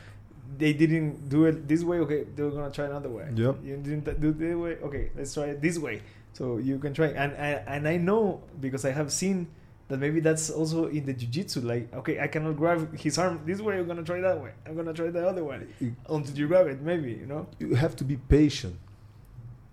they 0.56 0.72
didn't 0.72 1.28
do 1.28 1.44
it 1.44 1.68
this 1.68 1.84
way 1.84 1.98
okay 1.98 2.24
they're 2.34 2.50
gonna 2.50 2.70
try 2.70 2.86
another 2.86 3.10
way. 3.10 3.28
Yep. 3.34 3.56
You 3.62 3.76
didn't 3.76 4.20
do 4.20 4.32
this 4.32 4.56
way 4.56 4.78
okay 4.82 5.10
let's 5.16 5.34
try 5.34 5.44
it 5.44 5.60
this 5.60 5.78
way. 5.78 6.02
So 6.32 6.58
you 6.58 6.78
can 6.78 6.94
try 6.94 7.08
and 7.08 7.32
and, 7.34 7.62
and 7.66 7.88
i 7.88 7.96
know 7.96 8.42
because 8.60 8.84
i 8.84 8.90
have 8.90 9.12
seen 9.12 9.48
that 9.88 9.98
maybe 9.98 10.20
that's 10.20 10.50
also 10.50 10.86
in 10.86 11.04
the 11.06 11.12
jiu-jitsu 11.12 11.60
like 11.62 11.92
okay 11.94 12.20
i 12.20 12.26
cannot 12.26 12.56
grab 12.56 12.96
his 12.96 13.18
arm 13.18 13.40
this 13.44 13.60
way 13.60 13.78
i'm 13.78 13.86
gonna 13.86 14.02
try 14.02 14.20
that 14.20 14.40
way 14.40 14.52
i'm 14.66 14.76
gonna 14.76 14.92
try 14.92 15.08
the 15.08 15.26
other 15.26 15.44
way 15.44 15.66
until 16.08 16.36
you 16.36 16.46
grab 16.46 16.66
it 16.66 16.80
maybe 16.82 17.12
you 17.12 17.26
know? 17.26 17.46
You 17.58 17.74
have 17.74 17.96
to 17.96 18.04
be 18.04 18.16
patient 18.16 18.78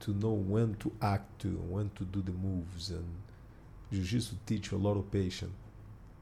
to 0.02 0.12
know 0.12 0.32
when 0.32 0.76
to 0.76 0.92
act 1.02 1.40
to 1.40 1.48
when 1.48 1.90
to 1.96 2.04
do 2.06 2.22
the 2.22 2.32
moves 2.32 2.92
and 2.92 3.06
jiu-jitsu 3.92 4.36
teach 4.46 4.72
you 4.72 4.78
a 4.78 4.80
lot 4.80 4.98
of 4.98 5.10
patience. 5.12 5.52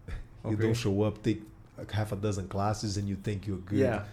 Okay. 0.07 0.15
you 0.51 0.55
don't 0.55 0.73
show 0.73 1.03
up 1.03 1.21
take 1.23 1.41
like 1.77 1.91
half 1.91 2.11
a 2.11 2.15
dozen 2.15 2.47
classes 2.47 2.97
and 2.97 3.07
you 3.07 3.15
think 3.15 3.47
you're 3.47 3.57
good. 3.57 3.79
Yeah. 3.79 4.03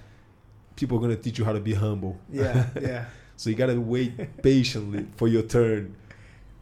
People 0.77 0.97
are 0.97 1.01
going 1.01 1.15
to 1.15 1.23
teach 1.23 1.39
you 1.39 1.45
how 1.45 1.53
to 1.53 1.61
be 1.61 1.75
humble. 1.75 2.19
Yeah 2.33 2.67
yeah. 2.81 3.05
So 3.37 3.49
you 3.51 3.57
got 3.57 3.67
to 3.67 3.81
wait 3.81 4.43
patiently 4.43 5.07
for 5.17 5.29
your 5.29 5.43
turn. 5.43 5.97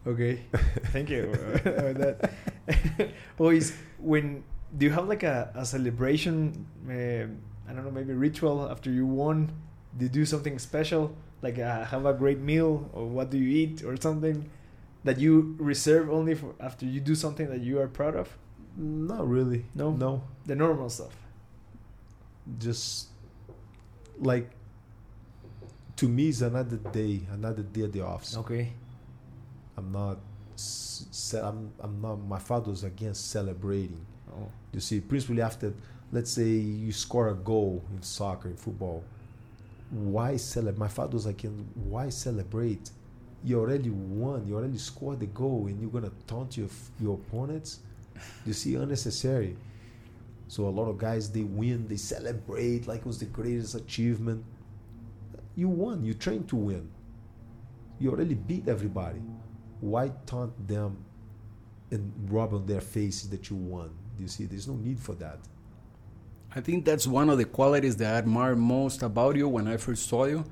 Okay, 0.06 0.40
thank 0.92 1.10
you. 1.10 1.32
Uh, 1.34 1.92
that. 1.92 2.32
Boys, 3.36 3.72
when 3.98 4.44
do 4.76 4.86
you 4.86 4.92
have 4.92 5.08
like 5.08 5.22
a, 5.22 5.50
a 5.54 5.64
celebration? 5.64 6.66
Uh, 6.86 7.70
I 7.70 7.74
don't 7.74 7.84
know, 7.84 7.90
maybe 7.90 8.12
ritual 8.12 8.68
after 8.70 8.90
you 8.90 9.06
won. 9.06 9.52
Do 9.96 10.04
you 10.04 10.10
do 10.10 10.24
something 10.24 10.58
special, 10.58 11.14
like 11.42 11.58
uh, 11.58 11.84
have 11.84 12.06
a 12.06 12.12
great 12.12 12.38
meal, 12.38 12.90
or 12.92 13.06
what 13.06 13.30
do 13.30 13.38
you 13.38 13.48
eat, 13.48 13.84
or 13.84 13.96
something 13.96 14.48
that 15.04 15.18
you 15.18 15.56
reserve 15.58 16.10
only 16.10 16.34
for 16.34 16.54
after 16.60 16.86
you 16.86 17.00
do 17.00 17.14
something 17.14 17.48
that 17.48 17.60
you 17.60 17.80
are 17.80 17.88
proud 17.88 18.16
of? 18.16 18.36
Not 18.76 19.26
really. 19.28 19.64
No, 19.74 19.90
no. 19.90 20.22
The 20.46 20.54
normal 20.54 20.88
stuff. 20.90 21.16
Just 22.58 23.08
like 24.20 24.50
to 25.96 26.08
me, 26.08 26.28
it's 26.28 26.40
another 26.40 26.76
day, 26.76 27.22
another 27.32 27.62
day 27.62 27.82
at 27.82 27.92
the 27.92 28.02
office. 28.02 28.36
Okay 28.36 28.72
I'm 29.78 29.92
not. 29.92 30.18
I'm. 31.34 31.72
I'm 31.80 32.00
not. 32.00 32.16
My 32.26 32.38
father 32.38 32.70
was 32.70 32.84
against 32.84 33.30
celebrating. 33.30 34.04
Oh. 34.30 34.48
You 34.72 34.80
see, 34.80 35.00
principally 35.00 35.42
after, 35.42 35.72
let's 36.12 36.30
say 36.30 36.48
you 36.48 36.92
score 36.92 37.28
a 37.28 37.34
goal 37.34 37.82
in 37.94 38.02
soccer, 38.02 38.48
in 38.48 38.56
football. 38.56 39.04
Why 39.90 40.36
celebrate? 40.36 40.78
My 40.78 40.88
father 40.88 41.14
was 41.14 41.26
like, 41.26 41.42
why 41.74 42.11
celebrate? 42.11 42.90
You 43.44 43.61
already 43.61 43.90
won. 43.90 44.46
You 44.46 44.56
already 44.56 44.78
scored 44.78 45.20
the 45.20 45.26
goal, 45.26 45.66
and 45.68 45.80
you're 45.80 45.90
gonna 45.90 46.12
taunt 46.26 46.56
your 46.56 46.68
your 47.00 47.14
opponents. 47.14 47.80
You 48.44 48.52
see, 48.52 48.74
unnecessary. 48.74 49.56
So 50.48 50.66
a 50.66 50.70
lot 50.70 50.88
of 50.88 50.98
guys 50.98 51.30
they 51.30 51.42
win, 51.42 51.86
they 51.88 51.96
celebrate 51.96 52.88
like 52.88 53.00
it 53.00 53.06
was 53.06 53.18
the 53.18 53.26
greatest 53.26 53.74
achievement. 53.74 54.44
You 55.54 55.68
won. 55.68 56.04
You 56.04 56.14
trained 56.14 56.48
to 56.48 56.56
win. 56.56 56.88
You 58.00 58.11
already 58.11 58.34
beat 58.34 58.68
everybody 58.68 59.20
why 59.81 60.12
taunt 60.26 60.68
them 60.68 60.97
and 61.91 62.12
rub 62.29 62.53
on 62.55 62.66
their 62.66 62.81
faces 62.81 63.31
that 63.31 63.51
you 63.51 63.57
won? 63.57 63.91
You 64.18 64.29
see, 64.29 64.45
there's 64.45 64.68
no 64.68 64.74
need 64.74 64.99
for 64.99 65.14
that. 65.16 65.39
I 66.55 66.61
think 66.61 66.85
that's 66.85 67.07
one 67.07 67.29
of 67.31 67.39
the 67.39 67.45
qualities 67.45 67.97
that 67.97 68.14
I 68.14 68.18
admire 68.18 68.57
most 68.57 69.03
about 69.03 69.37
you 69.37 69.49
when 69.49 69.68
I 69.68 69.76
first 69.76 70.09
saw 70.09 70.24
you. 70.24 70.45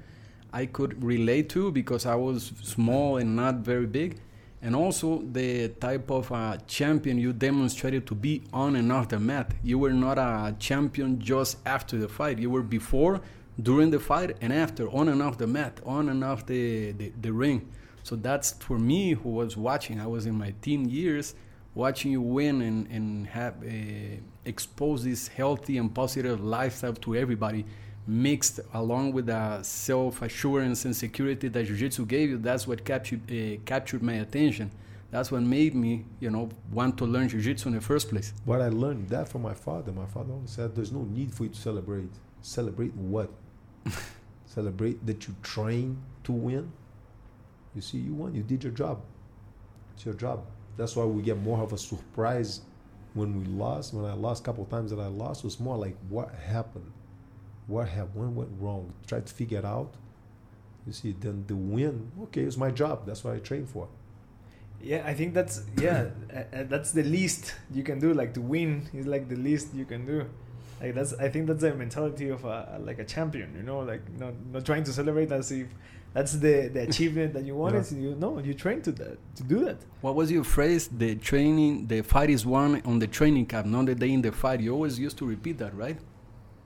I 0.53 0.67
could 0.67 1.03
relate 1.03 1.49
to 1.51 1.73
because 1.73 2.07
I 2.07 2.15
was 2.15 2.53
small 2.63 3.17
and 3.17 3.35
not 3.35 3.57
very 3.57 3.87
big. 3.87 4.21
And 4.63 4.75
also 4.75 5.23
the 5.33 5.69
type 5.69 6.11
of 6.11 6.31
uh, 6.33 6.59
champion 6.67 7.19
you 7.19 7.33
demonstrated 7.33 8.07
to 8.07 8.15
be 8.15 8.45
on 8.53 8.77
and 8.77 8.91
off 8.91 9.09
the 9.09 9.19
mat. 9.19 9.55
You 9.63 9.79
were 9.79 9.93
not 9.93 10.19
a 10.19 10.55
champion 10.59 11.21
just 11.21 11.59
after 11.67 11.99
the 11.99 12.09
fight. 12.09 12.39
You 12.39 12.51
were 12.51 12.63
before, 12.63 13.21
during 13.63 13.91
the 13.91 14.01
fight, 14.01 14.37
and 14.41 14.53
after, 14.53 14.89
on 14.91 15.09
and 15.09 15.23
off 15.23 15.39
the 15.39 15.47
mat, 15.47 15.81
on 15.85 16.09
and 16.09 16.25
off 16.25 16.47
the, 16.47 16.93
the, 16.93 17.13
the 17.21 17.33
ring. 17.33 17.69
So 18.07 18.15
that's 18.15 18.53
for 18.53 18.79
me 18.79 19.15
who 19.15 19.31
was 19.31 19.57
watching. 19.57 20.01
I 20.01 20.07
was 20.07 20.27
in 20.27 20.37
my 20.37 20.55
teen 20.63 20.89
years 20.89 21.35
watching 21.75 22.13
you 22.13 22.21
win 22.21 22.63
and, 22.63 22.87
and 22.87 23.27
have 23.27 23.55
uh, 23.65 24.21
expose 24.45 25.03
this 25.03 25.27
healthy 25.27 25.77
and 25.77 25.93
positive 25.93 26.41
lifestyle 26.41 26.93
to 26.93 27.17
everybody 27.17 27.65
mixed 28.07 28.61
along 28.75 29.13
with 29.13 29.27
the 29.27 29.61
self-assurance 29.65 30.85
and 30.85 30.95
security 30.95 31.49
that 31.49 31.65
jiu-jitsu 31.67 32.07
gave 32.07 32.31
you 32.31 32.39
that's 32.39 32.65
what 32.69 32.85
captured 32.85 33.23
uh, 33.29 33.59
captured 33.65 34.05
my 34.05 34.17
attention. 34.27 34.71
That's 35.11 35.33
what 35.33 35.43
made 35.43 35.75
me 35.75 36.05
you 36.21 36.31
know 36.31 36.49
want 36.71 36.97
to 36.99 37.07
learn 37.07 37.29
jiu-jitsu 37.29 37.71
in 37.71 37.75
the 37.75 37.81
first 37.81 38.09
place. 38.09 38.33
But 38.47 38.61
i 38.61 38.69
learned 38.69 39.09
that 39.09 39.29
from 39.29 39.43
my 39.43 39.55
father. 39.55 39.91
My 39.91 40.07
father 40.07 40.33
always 40.33 40.51
said 40.51 40.77
there's 40.77 40.93
no 40.93 41.03
need 41.03 41.35
for 41.35 41.43
you 41.43 41.51
to 41.51 41.61
celebrate. 41.69 42.13
Celebrate 42.41 42.95
what? 42.95 43.31
Celebrate 44.47 45.05
that 45.05 45.27
you 45.27 45.35
train 45.43 45.99
to 46.23 46.31
win 46.31 46.71
you 47.77 47.83
see, 47.83 47.99
you 47.99 48.15
won. 48.15 48.35
You 48.35 48.43
did 48.43 48.65
your 48.65 48.73
job. 48.73 49.03
It's 49.95 50.05
your 50.05 50.15
job. 50.15 50.45
That's 50.77 50.97
why 50.97 51.05
we 51.05 51.23
get 51.23 51.39
more 51.39 51.63
of 51.63 51.73
a 51.73 51.79
surprise 51.79 52.63
when 53.15 53.39
we 53.39 53.45
lost. 53.47 53.95
When 53.95 54.05
I 54.05 54.15
lost, 54.15 54.43
a 54.43 54.45
couple 54.45 54.65
times 54.65 54.91
that 54.91 54.99
I 54.99 55.07
lost, 55.07 55.45
was 55.45 55.61
more 55.61 55.77
like 55.77 55.97
what 56.09 56.35
happened, 56.35 56.91
what 57.67 57.89
happened, 57.89 58.15
when 58.15 58.35
went 58.35 58.51
wrong. 58.59 58.93
Try 59.07 59.21
to 59.21 59.33
figure 59.33 59.59
it 59.59 59.65
out. 59.65 59.93
You 60.87 60.93
see, 60.93 61.15
then 61.19 61.45
the 61.47 61.57
win. 61.57 62.11
Okay, 62.25 62.43
it's 62.43 62.57
my 62.57 62.71
job. 62.71 63.07
That's 63.07 63.23
what 63.23 63.35
I 63.35 63.39
trained 63.39 63.69
for. 63.69 63.89
Yeah, 64.83 65.03
I 65.05 65.15
think 65.15 65.35
that's 65.35 65.63
yeah, 65.81 66.07
that's 66.53 66.93
the 66.93 67.03
least 67.03 67.55
you 67.73 67.83
can 67.83 67.99
do. 67.99 68.15
Like 68.15 68.35
to 68.35 68.41
win 68.41 68.89
is 68.95 69.07
like 69.07 69.29
the 69.29 69.37
least 69.37 69.75
you 69.75 69.85
can 69.85 70.07
do. 70.07 70.27
Like 70.81 70.95
that's 70.95 71.13
I 71.15 71.29
think 71.29 71.47
that's 71.47 71.63
the 71.63 71.75
mentality 71.75 72.29
of 72.29 72.45
a 72.45 72.79
like 72.83 72.99
a 72.99 73.05
champion. 73.05 73.55
You 73.57 73.63
know, 73.63 73.81
like 73.81 74.03
not 74.19 74.35
not 74.53 74.65
trying 74.65 74.85
to 74.85 74.93
celebrate 74.93 75.33
as 75.33 75.51
if 75.51 75.69
that's 76.17 76.33
the 76.45 76.55
the 76.77 76.83
achievement 76.91 77.31
that 77.35 77.45
you 77.49 77.55
wanted. 77.63 77.85
Yeah. 77.93 77.99
You 78.05 78.11
know, 78.23 78.33
you 78.49 78.55
trained 78.65 78.83
to 78.89 78.93
that 79.01 79.17
to 79.39 79.43
do 79.53 79.59
that. 79.67 79.79
What 80.05 80.15
was 80.21 80.29
your 80.37 80.45
phrase? 80.57 80.89
The 81.03 81.11
training, 81.31 81.73
the 81.93 82.01
fight 82.13 82.31
is 82.37 82.43
won 82.55 82.71
on 82.91 82.97
the 83.05 83.07
training 83.19 83.47
camp, 83.53 83.67
not 83.67 83.85
the 83.91 83.95
day 83.95 84.13
in 84.17 84.23
the 84.23 84.33
fight. 84.33 84.59
You 84.61 84.73
always 84.79 84.99
used 85.07 85.19
to 85.19 85.27
repeat 85.35 85.57
that, 85.63 85.73
right? 85.85 85.99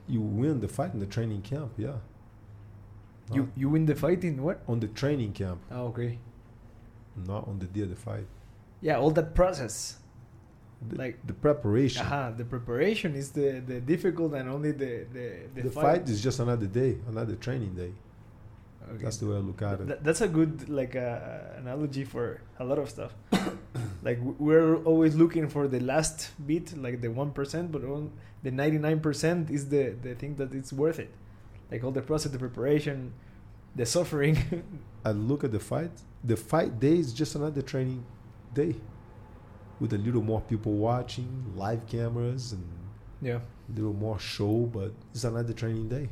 You 0.07 0.21
win 0.21 0.55
the 0.65 0.67
fight 0.77 0.91
in 0.95 0.99
the 1.05 1.11
training 1.15 1.41
camp, 1.51 1.71
yeah. 1.85 1.97
You 3.35 3.41
you 3.55 3.67
win 3.69 3.85
the 3.85 3.95
fight 3.95 4.21
in 4.29 4.35
what? 4.45 4.57
On 4.67 4.79
the 4.79 4.87
training 5.01 5.33
camp. 5.33 5.59
Oh, 5.71 5.87
okay. 5.91 6.11
not 7.33 7.43
on 7.47 7.59
the 7.59 7.67
day 7.75 7.81
of 7.87 7.89
the 7.89 7.95
fight. 8.09 8.27
Yeah, 8.87 8.97
all 9.01 9.11
that 9.19 9.29
process. 9.41 9.75
The, 10.89 10.95
Like- 10.97 11.19
the 11.31 11.33
preparation. 11.47 12.01
Uh-huh, 12.05 12.31
the 12.41 12.45
preparation 12.55 13.15
is 13.21 13.27
the, 13.31 13.49
the 13.71 13.79
difficult 13.93 14.33
and 14.33 14.49
only 14.49 14.71
the 14.83 14.93
the, 15.17 15.27
the, 15.55 15.61
The 15.67 15.71
fight 15.71 16.03
is 16.09 16.19
just 16.27 16.39
another 16.39 16.67
day, 16.81 16.91
another 17.13 17.35
training 17.35 17.73
day. 17.83 17.91
Okay. 18.93 19.03
That's 19.03 19.17
the 19.17 19.27
way 19.27 19.35
I 19.35 19.39
look 19.39 19.61
at 19.61 19.79
it. 19.79 19.87
Th- 19.87 19.99
that's 20.01 20.21
a 20.21 20.27
good 20.27 20.67
like 20.67 20.95
uh, 20.95 21.19
analogy 21.57 22.03
for 22.03 22.41
a 22.59 22.65
lot 22.65 22.77
of 22.77 22.89
stuff. 22.89 23.13
like 24.03 24.19
we're 24.21 24.75
always 24.83 25.15
looking 25.15 25.47
for 25.47 25.67
the 25.67 25.79
last 25.79 26.31
bit, 26.45 26.77
like 26.77 27.01
the 27.01 27.09
one 27.09 27.31
percent, 27.31 27.71
but 27.71 27.83
on 27.83 28.11
the 28.43 28.51
ninety 28.51 28.77
nine 28.77 28.99
percent 28.99 29.49
is 29.49 29.69
the 29.69 29.95
the 30.01 30.15
thing 30.15 30.35
that 30.35 30.53
it's 30.53 30.73
worth 30.73 30.99
it. 30.99 31.11
Like 31.71 31.83
all 31.85 31.91
the 31.91 32.01
process, 32.01 32.31
the 32.33 32.39
preparation, 32.39 33.13
the 33.75 33.85
suffering. 33.85 34.35
I 35.05 35.11
look 35.11 35.43
at 35.45 35.51
the 35.51 35.59
fight. 35.59 35.91
The 36.23 36.35
fight 36.35 36.79
day 36.79 36.97
is 36.97 37.13
just 37.13 37.35
another 37.35 37.61
training 37.61 38.03
day, 38.53 38.75
with 39.79 39.93
a 39.93 39.97
little 39.97 40.21
more 40.21 40.41
people 40.41 40.73
watching, 40.73 41.53
live 41.55 41.87
cameras, 41.87 42.51
and 42.51 42.67
yeah, 43.21 43.39
a 43.69 43.71
little 43.73 43.93
more 43.93 44.19
show. 44.19 44.69
But 44.71 44.91
it's 45.13 45.23
another 45.23 45.53
training 45.53 45.87
day. 45.87 46.09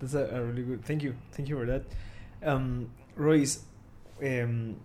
That's 0.00 0.14
a, 0.14 0.24
a 0.24 0.42
really 0.42 0.62
good. 0.62 0.84
Thank 0.84 1.02
you, 1.02 1.14
thank 1.32 1.48
you 1.48 1.56
for 1.56 1.66
that. 1.66 1.82
Um, 2.42 2.90
Royce, 3.16 3.60
um, 4.22 4.76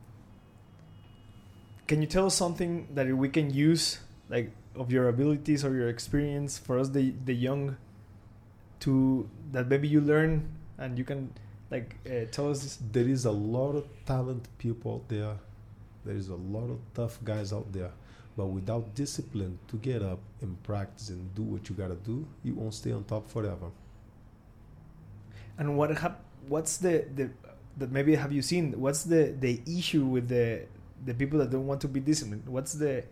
can 1.88 2.02
you 2.02 2.08
tell 2.08 2.26
us 2.26 2.36
something 2.36 2.88
that 2.94 3.08
we 3.16 3.30
can 3.30 3.50
use, 3.50 4.00
like 4.30 4.52
of 4.76 4.92
your 4.92 5.08
abilities 5.08 5.64
or 5.64 5.74
your 5.74 5.90
experience 5.90 6.58
for 6.58 6.78
us, 6.80 6.90
the 6.90 7.14
the 7.26 7.34
young, 7.34 7.78
to 8.82 9.30
that 9.52 9.68
maybe 9.68 9.88
you 9.88 10.02
learn 10.02 10.50
and 10.78 10.98
you 10.98 11.04
can 11.04 11.32
like 11.72 11.96
uh, 12.06 12.26
tell 12.32 12.50
us. 12.52 12.64
This. 12.64 12.80
There 12.92 13.08
is 13.08 13.26
a 13.26 13.32
lot 13.32 13.76
of 13.76 13.86
talented 14.06 14.58
people 14.58 14.96
out 14.96 15.10
there. 15.10 15.36
There 16.06 16.16
is 16.16 16.30
a 16.30 16.36
lot 16.36 16.70
of 16.70 16.80
tough 16.94 17.18
guys 17.24 17.52
out 17.52 17.72
there. 17.72 17.92
But 18.38 18.48
without 18.48 18.94
discipline 18.96 19.58
to 19.70 19.78
get 19.78 20.02
up 20.02 20.20
and 20.42 20.62
practice 20.64 21.10
and 21.10 21.34
do 21.36 21.42
what 21.42 21.70
you 21.70 21.76
gotta 21.76 21.96
do, 21.96 22.28
you 22.44 22.54
won't 22.54 22.74
stay 22.74 22.92
on 22.92 23.06
top 23.06 23.30
forever. 23.30 23.72
And 25.58 25.78
what 25.78 25.98
hap- 25.98 26.22
What's 26.48 26.78
the 26.78 27.06
the 27.16 27.30
that 27.78 27.92
maybe 27.92 28.16
have 28.16 28.32
you 28.32 28.42
seen? 28.42 28.80
What's 28.80 29.04
the 29.04 29.34
the 29.40 29.62
issue 29.66 30.06
with 30.06 30.28
the 30.30 30.66
the 31.06 31.14
people 31.14 31.40
that 31.40 31.50
don't 31.50 31.66
want 31.68 31.82
to 31.82 31.88
be 31.88 32.00
disciplined? 32.00 32.48
What's 32.48 32.74
the 32.74 33.04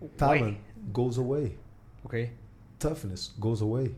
why? 0.00 0.08
Talent 0.38 0.58
goes 0.92 1.18
away. 1.18 1.56
Okay. 2.06 2.30
toughness 2.78 3.30
goes 3.40 3.60
away. 3.62 3.94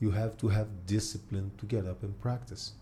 You 0.00 0.10
have 0.12 0.36
to 0.38 0.48
have 0.48 0.68
discipline 0.86 1.50
to 1.58 1.66
get 1.66 1.84
up 1.86 2.02
and 2.02 2.18
practice. 2.20 2.72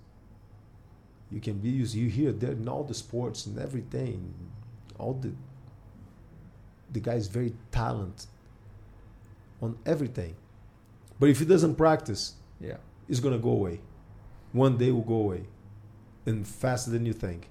You 1.30 1.40
can 1.40 1.58
be 1.58 1.70
used. 1.70 1.94
You 1.94 2.08
hear 2.08 2.32
that 2.32 2.52
in 2.52 2.68
all 2.68 2.84
the 2.84 2.94
sports 2.94 3.46
and 3.46 3.58
everything. 3.58 4.32
All 4.98 5.14
the 5.14 5.32
the 6.92 7.00
guy 7.00 7.14
is 7.14 7.26
very 7.28 7.52
talented 7.72 8.26
on 9.60 9.76
everything, 9.86 10.34
but 11.18 11.28
if 11.28 11.38
he 11.40 11.44
doesn't 11.44 11.74
practice, 11.76 12.34
Yeah. 12.60 12.76
It's 13.08 13.20
gonna 13.20 13.38
go 13.38 13.50
away. 13.50 13.80
One 14.52 14.76
day 14.76 14.90
will 14.90 15.02
go 15.02 15.16
away, 15.16 15.44
and 16.24 16.46
faster 16.46 16.90
than 16.90 17.06
you 17.06 17.12
think. 17.12 17.48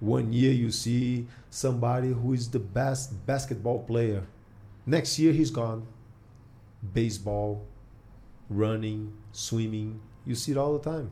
One 0.00 0.32
year 0.32 0.52
you 0.52 0.70
see 0.70 1.26
somebody 1.50 2.08
who 2.12 2.32
is 2.32 2.48
the 2.48 2.58
best 2.58 3.26
basketball 3.26 3.80
player. 3.80 4.26
Next 4.86 5.18
year 5.18 5.32
he's 5.32 5.50
gone. 5.50 5.86
Baseball, 6.94 7.66
running, 8.48 9.12
swimming, 9.32 10.00
you 10.24 10.34
see 10.34 10.52
it 10.52 10.58
all 10.58 10.78
the 10.78 10.90
time. 10.90 11.10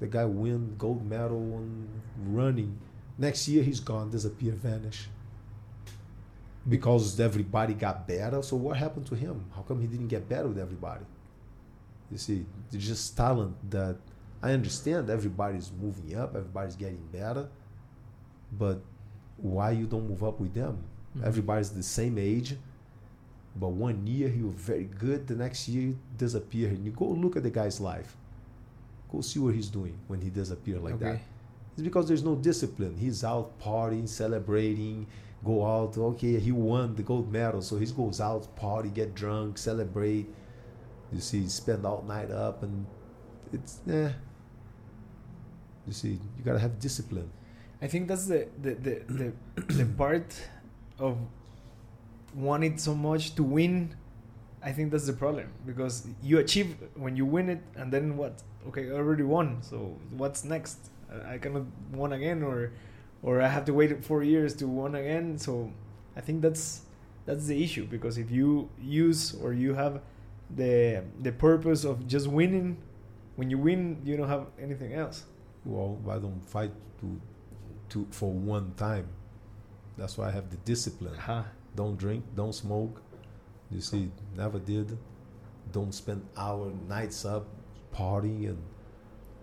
The 0.00 0.06
guy 0.06 0.24
win 0.24 0.74
gold 0.76 1.08
medal 1.08 1.38
on 1.54 1.88
running. 2.26 2.78
Next 3.16 3.48
year 3.48 3.62
he's 3.62 3.80
gone, 3.80 4.10
disappear, 4.10 4.52
vanish. 4.52 5.08
Because 6.68 7.18
everybody 7.20 7.74
got 7.74 8.06
better. 8.06 8.42
So 8.42 8.56
what 8.56 8.76
happened 8.76 9.06
to 9.06 9.14
him? 9.14 9.44
How 9.54 9.62
come 9.62 9.80
he 9.80 9.86
didn't 9.86 10.08
get 10.08 10.28
better 10.28 10.48
with 10.48 10.58
everybody? 10.58 11.04
You 12.10 12.18
see, 12.18 12.46
there's 12.70 12.86
just 12.86 13.16
talent 13.16 13.56
that 13.70 13.96
I 14.42 14.52
understand 14.52 15.10
everybody's 15.10 15.70
moving 15.80 16.16
up, 16.16 16.36
everybody's 16.36 16.76
getting 16.76 17.02
better, 17.12 17.48
but 18.52 18.80
why 19.38 19.70
you 19.72 19.86
don't 19.86 20.08
move 20.08 20.22
up 20.22 20.38
with 20.38 20.54
them? 20.54 20.78
Mhm. 21.16 21.24
Everybody's 21.24 21.70
the 21.70 21.82
same 21.82 22.18
age, 22.18 22.56
but 23.56 23.68
one 23.68 24.06
year 24.06 24.28
he 24.28 24.42
was 24.42 24.54
very 24.54 24.84
good, 24.84 25.26
the 25.26 25.34
next 25.34 25.68
year 25.68 25.88
he 25.88 25.96
disappear. 26.18 26.68
And 26.68 26.84
you 26.84 26.92
go 26.92 27.06
look 27.06 27.36
at 27.36 27.42
the 27.42 27.50
guy's 27.50 27.80
life. 27.80 28.16
Go 29.10 29.20
see 29.20 29.38
what 29.38 29.54
he's 29.54 29.68
doing 29.68 29.96
when 30.08 30.20
he 30.20 30.30
disappear 30.30 30.78
like 30.78 30.98
that. 30.98 31.20
It's 31.74 31.82
because 31.82 32.06
there's 32.06 32.22
no 32.22 32.36
discipline. 32.36 32.96
He's 32.96 33.24
out 33.24 33.58
partying, 33.58 34.08
celebrating, 34.08 35.06
go 35.44 35.64
out. 35.66 35.96
Okay, 35.96 36.38
he 36.38 36.52
won 36.52 36.94
the 36.94 37.02
gold 37.02 37.32
medal, 37.32 37.62
so 37.62 37.76
he 37.76 37.86
goes 37.86 38.20
out, 38.20 38.54
party, 38.56 38.90
get 38.90 39.14
drunk, 39.14 39.58
celebrate. 39.58 40.26
You 41.14 41.20
see, 41.20 41.46
spend 41.48 41.86
all 41.86 42.02
night 42.02 42.30
up, 42.32 42.62
and 42.64 42.86
it's 43.52 43.78
eh. 43.88 44.10
You 45.86 45.92
see, 45.92 46.18
you 46.36 46.44
gotta 46.44 46.58
have 46.58 46.80
discipline. 46.80 47.30
I 47.80 47.86
think 47.86 48.08
that's 48.08 48.26
the 48.26 48.48
the 48.60 48.74
the 48.74 48.94
the, 49.08 49.32
the 49.74 49.84
part 49.98 50.34
of 50.98 51.18
wanting 52.34 52.78
so 52.78 52.94
much 52.94 53.34
to 53.36 53.44
win. 53.44 53.94
I 54.62 54.72
think 54.72 54.90
that's 54.90 55.06
the 55.06 55.12
problem 55.12 55.52
because 55.66 56.06
you 56.22 56.38
achieve 56.38 56.76
when 56.96 57.16
you 57.16 57.26
win 57.26 57.48
it, 57.48 57.62
and 57.76 57.92
then 57.92 58.16
what? 58.16 58.42
Okay, 58.68 58.90
I 58.90 58.94
already 58.94 59.22
won. 59.22 59.62
So 59.62 59.96
what's 60.16 60.42
next? 60.42 60.78
I, 61.12 61.34
I 61.34 61.38
cannot 61.38 61.66
win 61.92 62.12
again, 62.12 62.42
or 62.42 62.72
or 63.22 63.40
I 63.40 63.48
have 63.48 63.64
to 63.66 63.74
wait 63.74 64.04
four 64.04 64.24
years 64.24 64.54
to 64.56 64.66
win 64.66 64.96
again. 64.96 65.38
So 65.38 65.70
I 66.16 66.20
think 66.22 66.42
that's 66.42 66.82
that's 67.26 67.46
the 67.46 67.62
issue 67.62 67.86
because 67.86 68.18
if 68.18 68.30
you 68.30 68.68
use 68.80 69.34
or 69.34 69.52
you 69.52 69.74
have 69.74 70.00
the 70.54 71.04
the 71.22 71.32
purpose 71.32 71.84
of 71.84 72.06
just 72.06 72.26
winning, 72.28 72.78
when 73.36 73.50
you 73.50 73.58
win, 73.58 74.00
you 74.04 74.16
don't 74.16 74.28
have 74.28 74.46
anything 74.60 74.94
else. 74.94 75.24
Well, 75.64 75.98
I 76.08 76.18
don't 76.18 76.42
fight 76.46 76.72
to, 77.00 77.20
to 77.90 78.06
for 78.10 78.30
one 78.32 78.74
time. 78.76 79.08
That's 79.96 80.18
why 80.18 80.28
I 80.28 80.30
have 80.30 80.50
the 80.50 80.56
discipline. 80.58 81.14
Uh-huh. 81.14 81.42
Don't 81.76 81.96
drink, 81.96 82.24
don't 82.36 82.54
smoke. 82.54 83.00
You 83.70 83.80
see, 83.80 84.10
never 84.36 84.58
did. 84.58 84.96
Don't 85.72 85.92
spend 85.94 86.26
hour 86.36 86.70
nights 86.88 87.24
up 87.24 87.46
partying 87.92 88.48
and 88.50 88.62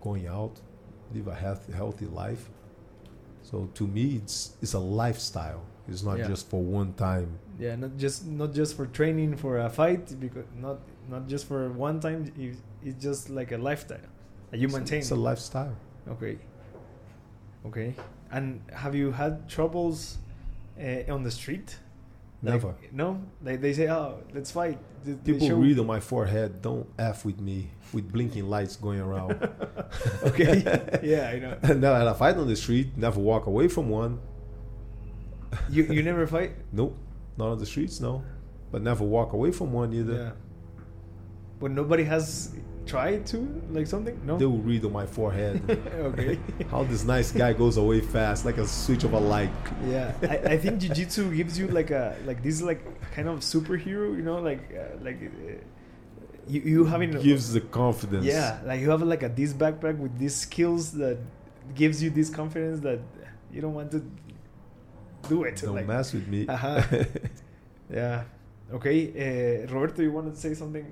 going 0.01 0.27
out. 0.27 0.59
Live 1.13 1.27
a 1.27 1.35
healthy, 1.35 1.73
healthy 1.73 2.05
life. 2.05 2.49
So 3.43 3.69
to 3.73 3.87
me, 3.87 4.15
it's 4.23 4.55
it's 4.61 4.73
a 4.73 4.79
lifestyle. 4.79 5.63
It's 5.87 6.03
not 6.03 6.19
Yeah. 6.19 6.27
just 6.27 6.49
for 6.49 6.61
one 6.61 6.93
time. 6.93 7.39
Yeah, 7.61 7.75
not 7.75 7.91
just 7.97 8.25
not 8.41 8.51
just 8.59 8.75
for 8.77 8.85
training 8.99 9.37
for 9.37 9.53
a 9.59 9.69
fight, 9.69 10.05
because 10.19 10.45
not 10.65 10.79
not 11.13 11.23
just 11.33 11.45
for 11.49 11.69
one 11.87 11.99
time. 11.99 12.21
it- 12.37 12.57
It's 12.83 12.97
just 13.07 13.29
like 13.29 13.51
a 13.55 13.59
lifestyle 13.69 14.07
that 14.49 14.57
you 14.59 14.65
It's 14.67 14.73
a- 14.75 14.77
maintain. 14.79 14.99
It's 15.05 15.11
a 15.11 15.15
lifestyle. 15.29 15.75
okay. 16.13 16.35
Okay. 17.69 17.93
And 18.31 18.45
have 18.83 18.95
you 19.01 19.11
had 19.11 19.33
troubles 19.55 20.17
uh, 20.79 21.13
on 21.15 21.21
the 21.27 21.29
street? 21.31 21.67
Like, 22.43 22.53
Never. 22.53 22.73
no. 22.91 23.07
They 23.45 23.55
they 23.57 23.73
say, 23.79 23.87
"Oh, 23.97 24.23
let's 24.33 24.49
fight." 24.59 24.77
They- 25.05 25.13
they 25.13 25.33
People 25.33 25.47
show- 25.47 25.61
read 25.67 25.77
on 25.77 25.85
my 25.95 25.99
forehead, 26.11 26.49
"Don't 26.67 26.87
f 26.97 27.23
with 27.25 27.39
me," 27.39 27.69
with 27.93 28.05
blinking 28.11 28.47
lights 28.55 28.75
going 28.85 28.99
around. 29.07 29.33
okay. 30.29 30.53
yeah, 31.03 31.33
I 31.33 31.35
know. 31.43 31.53
never 31.85 31.97
had 32.01 32.07
a 32.07 32.15
fight 32.23 32.35
on 32.41 32.47
the 32.47 32.55
street. 32.55 32.87
Never 32.97 33.19
walk 33.31 33.45
away 33.45 33.67
from 33.75 33.85
one. 34.03 34.13
You 35.69 35.83
you 35.95 36.01
never 36.01 36.25
fight. 36.25 36.51
Nope, 36.71 36.95
not 37.41 37.51
on 37.51 37.59
the 37.59 37.65
streets. 37.65 37.99
No, 37.99 38.23
but 38.71 38.81
never 38.81 39.03
walk 39.03 39.33
away 39.33 39.51
from 39.51 39.73
one 39.73 39.93
either. 39.93 40.13
Yeah. 40.13 40.31
But 41.59 41.71
nobody 41.71 42.03
has 42.03 42.55
tried 42.85 43.25
to 43.27 43.37
like 43.71 43.87
something. 43.87 44.19
No. 44.25 44.37
They 44.37 44.45
will 44.45 44.65
read 44.71 44.85
on 44.85 44.93
my 44.93 45.05
forehead. 45.05 45.55
okay. 46.09 46.39
How 46.71 46.83
this 46.83 47.03
nice 47.03 47.31
guy 47.31 47.53
goes 47.53 47.77
away 47.77 48.01
fast, 48.01 48.45
like 48.45 48.57
a 48.57 48.67
switch 48.67 49.03
of 49.03 49.13
a 49.13 49.19
light. 49.19 49.51
Yeah, 49.87 50.13
I, 50.23 50.37
I 50.53 50.57
think 50.57 50.79
jiu-jitsu 50.81 51.35
gives 51.35 51.57
you 51.59 51.67
like 51.67 51.91
a 51.91 52.15
like 52.25 52.41
this 52.47 52.61
like 52.61 52.81
kind 53.15 53.27
of 53.27 53.39
superhero, 53.39 54.15
you 54.17 54.23
know, 54.29 54.39
like 54.39 54.63
uh, 54.73 54.97
like 55.07 55.19
uh, 55.21 55.53
you 56.47 56.61
you 56.73 56.85
having 56.85 57.11
gives 57.29 57.53
the 57.53 57.61
confidence. 57.61 58.25
yeah, 58.25 58.59
like 58.65 58.79
you 58.81 58.89
have 58.89 59.01
like 59.01 59.23
a 59.23 59.29
this 59.29 59.53
backpack 59.53 59.97
with 59.97 60.17
these 60.17 60.35
skills 60.35 60.91
that 61.03 61.17
gives 61.75 62.01
you 62.03 62.09
this 62.09 62.29
confidence 62.29 62.79
that 62.81 62.99
you 63.53 63.61
don't 63.61 63.73
want 63.73 63.91
to 63.91 63.99
do 65.27 65.43
it. 65.43 65.57
Don't 65.57 65.75
like, 65.75 65.87
mess 65.87 66.13
with 66.13 66.27
me. 66.27 66.47
Uh-huh. 66.47 66.81
yeah. 67.93 68.23
Okay, 68.73 69.63
uh, 69.67 69.73
Roberto, 69.73 70.01
you 70.01 70.11
wanted 70.11 70.33
to 70.35 70.39
say 70.39 70.53
something? 70.53 70.85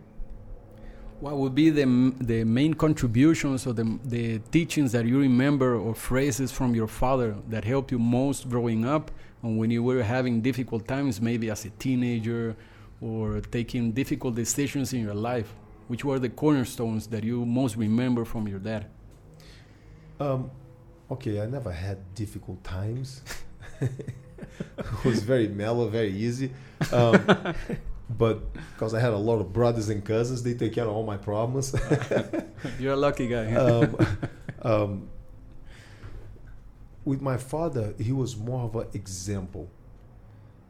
What 1.21 1.37
would 1.37 1.55
be 1.55 1.69
the 1.69 1.81
m- 1.81 2.15
the 2.19 2.43
main 2.43 2.73
contributions 2.73 3.67
or 3.67 3.73
the 3.73 3.99
the 4.05 4.39
teachings 4.51 4.91
that 4.93 5.05
you 5.05 5.19
remember 5.19 5.75
or 5.75 5.93
phrases 5.93 6.51
from 6.51 6.73
your 6.75 6.87
father 6.87 7.35
that 7.49 7.63
helped 7.65 7.91
you 7.91 7.99
most 7.99 8.49
growing 8.49 8.85
up, 8.85 9.11
and 9.43 9.57
when 9.57 9.69
you 9.69 9.83
were 9.83 10.03
having 10.03 10.41
difficult 10.41 10.87
times, 10.87 11.19
maybe 11.21 11.49
as 11.49 11.65
a 11.65 11.71
teenager, 11.71 12.55
or 13.01 13.41
taking 13.41 13.91
difficult 13.91 14.35
decisions 14.35 14.93
in 14.93 15.01
your 15.01 15.13
life? 15.13 15.53
Which 15.87 16.05
were 16.05 16.19
the 16.19 16.29
cornerstones 16.29 17.07
that 17.07 17.23
you 17.23 17.45
most 17.45 17.75
remember 17.75 18.23
from 18.23 18.47
your 18.47 18.59
dad? 18.59 18.85
Um, 20.19 20.51
okay, 21.09 21.41
I 21.41 21.47
never 21.47 21.71
had 21.71 21.97
difficult 22.13 22.63
times. 22.63 23.23
it 23.81 25.05
was 25.05 25.23
very 25.23 25.47
mellow, 25.47 25.87
very 25.87 26.11
easy. 26.11 26.51
Um, 26.91 27.55
but 28.09 28.53
because 28.53 28.93
I 28.93 28.99
had 28.99 29.13
a 29.13 29.17
lot 29.17 29.39
of 29.39 29.53
brothers 29.53 29.89
and 29.89 30.03
cousins, 30.03 30.43
they 30.43 30.53
take 30.53 30.73
care 30.73 30.85
of 30.85 30.91
all 30.91 31.05
my 31.05 31.17
problems. 31.17 31.75
You're 32.79 32.93
a 32.93 32.97
lucky 32.97 33.27
guy. 33.27 33.53
um, 33.53 34.07
um, 34.61 35.09
with 37.05 37.21
my 37.21 37.37
father, 37.37 37.93
he 37.99 38.11
was 38.11 38.35
more 38.37 38.65
of 38.65 38.75
an 38.75 38.87
example. 38.93 39.69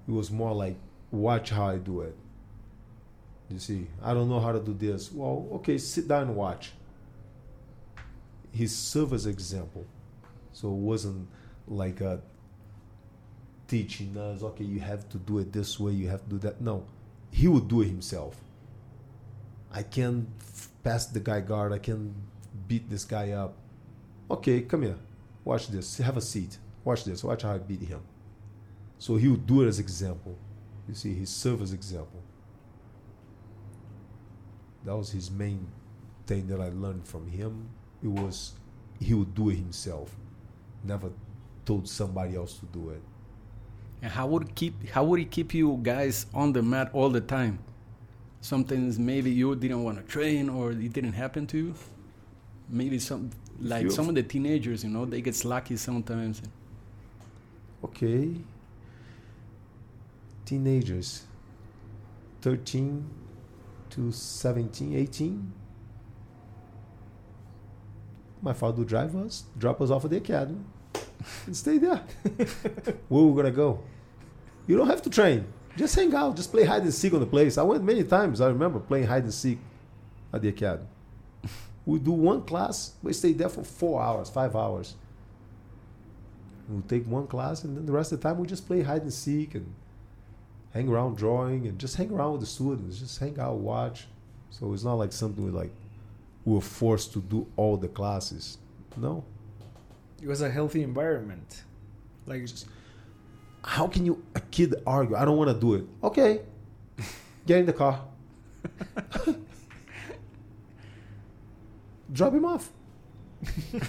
He 0.05 0.11
was 0.11 0.31
more 0.31 0.53
like, 0.53 0.77
watch 1.11 1.49
how 1.49 1.67
I 1.67 1.77
do 1.77 2.01
it. 2.01 2.15
You 3.49 3.59
see, 3.59 3.87
I 4.03 4.13
don't 4.13 4.29
know 4.29 4.39
how 4.39 4.51
to 4.51 4.59
do 4.59 4.73
this. 4.73 5.11
Well, 5.11 5.47
okay, 5.53 5.77
sit 5.79 6.07
down 6.07 6.23
and 6.23 6.35
watch. 6.35 6.71
He 8.51 8.67
served 8.67 9.13
as 9.13 9.25
example. 9.25 9.85
So 10.53 10.67
it 10.67 10.77
wasn't 10.77 11.27
like 11.67 12.01
a 12.01 12.21
teaching 13.69 14.17
us, 14.17 14.43
okay, 14.43 14.65
you 14.65 14.81
have 14.81 15.07
to 15.09 15.17
do 15.17 15.37
it 15.39 15.53
this 15.53 15.79
way, 15.79 15.93
you 15.93 16.09
have 16.09 16.23
to 16.23 16.29
do 16.31 16.37
that. 16.39 16.59
No, 16.59 16.83
he 17.31 17.47
would 17.47 17.69
do 17.69 17.81
it 17.81 17.85
himself. 17.85 18.35
I 19.71 19.83
can 19.83 20.27
pass 20.83 21.05
the 21.05 21.19
guy 21.19 21.39
guard, 21.39 21.71
I 21.71 21.77
can 21.77 22.13
beat 22.67 22.89
this 22.89 23.05
guy 23.05 23.31
up. 23.31 23.53
Okay, 24.29 24.61
come 24.61 24.81
here, 24.81 24.97
watch 25.45 25.67
this, 25.67 25.99
have 25.99 26.17
a 26.17 26.21
seat, 26.21 26.57
watch 26.83 27.05
this, 27.05 27.23
watch 27.23 27.43
how 27.43 27.53
I 27.53 27.59
beat 27.59 27.83
him. 27.83 28.01
So 28.97 29.15
he 29.15 29.27
would 29.29 29.47
do 29.47 29.61
it 29.63 29.67
as 29.67 29.79
example. 29.79 30.35
You 30.87 30.95
see, 30.95 31.13
he 31.13 31.25
served 31.25 31.61
as 31.61 31.71
example. 31.71 32.21
That 34.83 34.97
was 34.97 35.11
his 35.11 35.29
main 35.29 35.67
thing 36.25 36.47
that 36.47 36.59
I 36.59 36.69
learned 36.69 37.07
from 37.07 37.27
him. 37.27 37.69
It 38.03 38.07
was 38.07 38.53
he 38.99 39.13
would 39.13 39.35
do 39.35 39.49
it 39.49 39.55
himself. 39.55 40.15
Never 40.83 41.11
told 41.65 41.87
somebody 41.87 42.35
else 42.35 42.57
to 42.57 42.65
do 42.65 42.89
it. 42.89 43.01
And 44.01 44.11
how 44.11 44.27
would 44.27 44.55
keep 44.55 44.89
how 44.89 45.03
would 45.03 45.19
he 45.19 45.25
keep 45.25 45.53
you 45.53 45.79
guys 45.83 46.25
on 46.33 46.53
the 46.53 46.61
mat 46.61 46.89
all 46.93 47.09
the 47.09 47.21
time? 47.21 47.59
Sometimes 48.41 48.97
maybe 48.97 49.31
you 49.31 49.55
didn't 49.55 49.83
want 49.83 49.97
to 49.97 50.03
train 50.03 50.47
or 50.47 50.71
it 50.71 50.93
didn't 50.93 51.13
happen 51.13 51.45
to 51.47 51.57
you. 51.57 51.75
Maybe 52.69 52.99
some 52.99 53.31
like 53.61 53.91
some 53.91 54.07
of 54.07 54.15
the 54.15 54.23
teenagers, 54.23 54.83
you 54.83 54.89
know, 54.89 55.05
they 55.05 55.21
get 55.21 55.33
slacky 55.33 55.77
sometimes. 55.77 56.41
Okay. 57.83 58.35
Teenagers. 60.45 61.25
13 62.41 63.05
to 63.89 64.11
17, 64.13 64.95
18. 64.95 65.53
My 68.41 68.53
father 68.53 68.77
would 68.77 68.87
drive 68.87 69.13
us, 69.17 69.43
drop 69.57 69.81
us 69.81 69.89
off 69.89 70.05
at 70.05 70.11
the 70.11 70.17
academy 70.17 70.63
and 71.45 71.55
stay 71.63 71.77
there. 71.77 71.97
Where 73.09 73.23
we 73.23 73.35
gonna 73.35 73.51
go? 73.51 73.81
You 74.67 74.77
don't 74.77 74.87
have 74.87 75.01
to 75.03 75.09
train. 75.09 75.45
Just 75.77 75.95
hang 75.95 76.13
out. 76.13 76.35
Just 76.35 76.51
play 76.51 76.65
hide 76.65 76.81
and 76.83 76.93
seek 76.93 77.13
on 77.13 77.19
the 77.19 77.25
place. 77.25 77.57
I 77.57 77.63
went 77.63 77.83
many 77.83 78.03
times. 78.03 78.41
I 78.41 78.47
remember 78.47 78.79
playing 78.79 79.07
hide 79.07 79.23
and 79.23 79.33
seek 79.33 79.59
at 80.33 80.41
the 80.41 80.49
academy. 80.49 80.87
We 81.85 81.97
do 81.97 82.11
one 82.11 82.43
class. 82.43 82.93
We 83.01 83.13
stay 83.13 83.33
there 83.33 83.49
for 83.49 83.63
four 83.63 83.99
hours, 83.99 84.29
five 84.29 84.55
hours. 84.55 84.93
We 86.69 86.81
take 86.83 87.07
one 87.07 87.25
class, 87.25 87.63
and 87.63 87.75
then 87.75 87.87
the 87.87 87.91
rest 87.91 88.11
of 88.11 88.21
the 88.21 88.29
time 88.29 88.37
we 88.37 88.45
just 88.45 88.67
play 88.67 88.83
hide 88.83 89.01
and 89.01 89.11
seek 89.13 89.55
and 89.55 89.73
hang 90.71 90.87
around 90.87 91.17
drawing 91.17 91.65
and 91.65 91.79
just 91.79 91.95
hang 91.95 92.11
around 92.11 92.33
with 92.33 92.41
the 92.41 92.47
students. 92.47 92.99
Just 92.99 93.19
hang 93.19 93.39
out, 93.39 93.55
watch. 93.55 94.05
So 94.51 94.71
it's 94.73 94.83
not 94.83 94.95
like 94.95 95.11
something 95.11 95.43
we 95.43 95.49
like 95.49 95.71
we 96.45 96.53
were 96.53 96.61
forced 96.61 97.13
to 97.13 97.21
do 97.21 97.47
all 97.55 97.77
the 97.77 97.87
classes. 97.87 98.57
No, 98.97 99.23
it 100.21 100.27
was 100.27 100.41
a 100.41 100.49
healthy 100.49 100.83
environment. 100.83 101.63
Like, 102.25 102.41
just, 102.41 102.67
how 103.63 103.87
can 103.87 104.05
you 104.05 104.23
a 104.35 104.41
kid 104.41 104.75
argue? 104.85 105.15
I 105.15 105.25
don't 105.25 105.37
want 105.37 105.49
to 105.49 105.59
do 105.59 105.75
it. 105.75 105.85
Okay, 106.03 106.41
get 107.45 107.59
in 107.59 107.65
the 107.65 107.73
car. 107.73 108.01
Drop 112.11 112.33
him 112.33 112.45
off. 112.45 112.71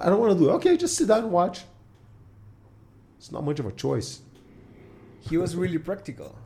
I 0.00 0.06
don't 0.06 0.20
want 0.20 0.32
to 0.32 0.38
do 0.38 0.50
it. 0.50 0.52
Okay, 0.54 0.76
just 0.76 0.96
sit 0.96 1.08
down 1.08 1.24
and 1.24 1.32
watch. 1.32 1.64
It's 3.16 3.32
not 3.32 3.42
much 3.42 3.58
of 3.58 3.66
a 3.66 3.72
choice. 3.72 4.20
He 5.20 5.36
was 5.36 5.56
really 5.56 5.78
practical. 5.78 6.36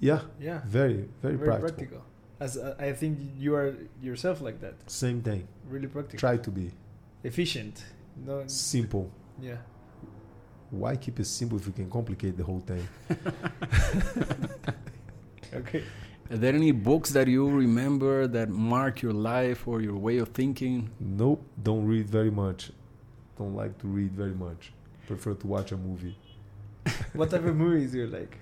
Yeah. 0.00 0.20
Yeah. 0.40 0.60
Very, 0.66 1.08
very, 1.22 1.36
very 1.36 1.48
practical. 1.48 1.68
practical. 1.68 2.02
As 2.40 2.56
uh, 2.56 2.74
I 2.78 2.92
think 2.92 3.18
you 3.36 3.54
are 3.54 3.74
yourself 4.00 4.40
like 4.40 4.60
that. 4.60 4.74
Same 4.90 5.22
thing. 5.22 5.48
Really 5.68 5.88
practical. 5.88 6.18
Try 6.18 6.36
to 6.36 6.50
be 6.50 6.70
efficient. 7.24 7.84
No. 8.24 8.44
Simple. 8.46 9.10
Yeah. 9.40 9.56
Why 10.70 10.96
keep 10.96 11.18
it 11.18 11.24
simple 11.24 11.58
if 11.58 11.66
you 11.66 11.72
can 11.72 11.90
complicate 11.90 12.36
the 12.36 12.44
whole 12.44 12.60
thing? 12.60 12.86
okay. 15.54 15.82
Are 16.30 16.36
there 16.36 16.54
any 16.54 16.72
books 16.72 17.10
that 17.10 17.26
you 17.26 17.48
remember 17.48 18.26
that 18.26 18.50
mark 18.50 19.00
your 19.00 19.14
life 19.14 19.66
or 19.66 19.80
your 19.80 19.96
way 19.96 20.18
of 20.18 20.28
thinking? 20.28 20.90
Nope. 21.00 21.42
Don't 21.62 21.86
read 21.86 22.10
very 22.10 22.30
much. 22.30 22.70
Don't 23.38 23.54
like 23.54 23.78
to 23.78 23.86
read 23.86 24.12
very 24.12 24.34
much. 24.34 24.72
Prefer 25.06 25.32
to 25.34 25.46
watch 25.46 25.72
a 25.72 25.76
movie. 25.78 26.18
what 27.14 27.30
type 27.30 27.44
of 27.44 27.56
movies 27.56 27.92
do 27.92 27.98
you 27.98 28.06
like? 28.08 28.36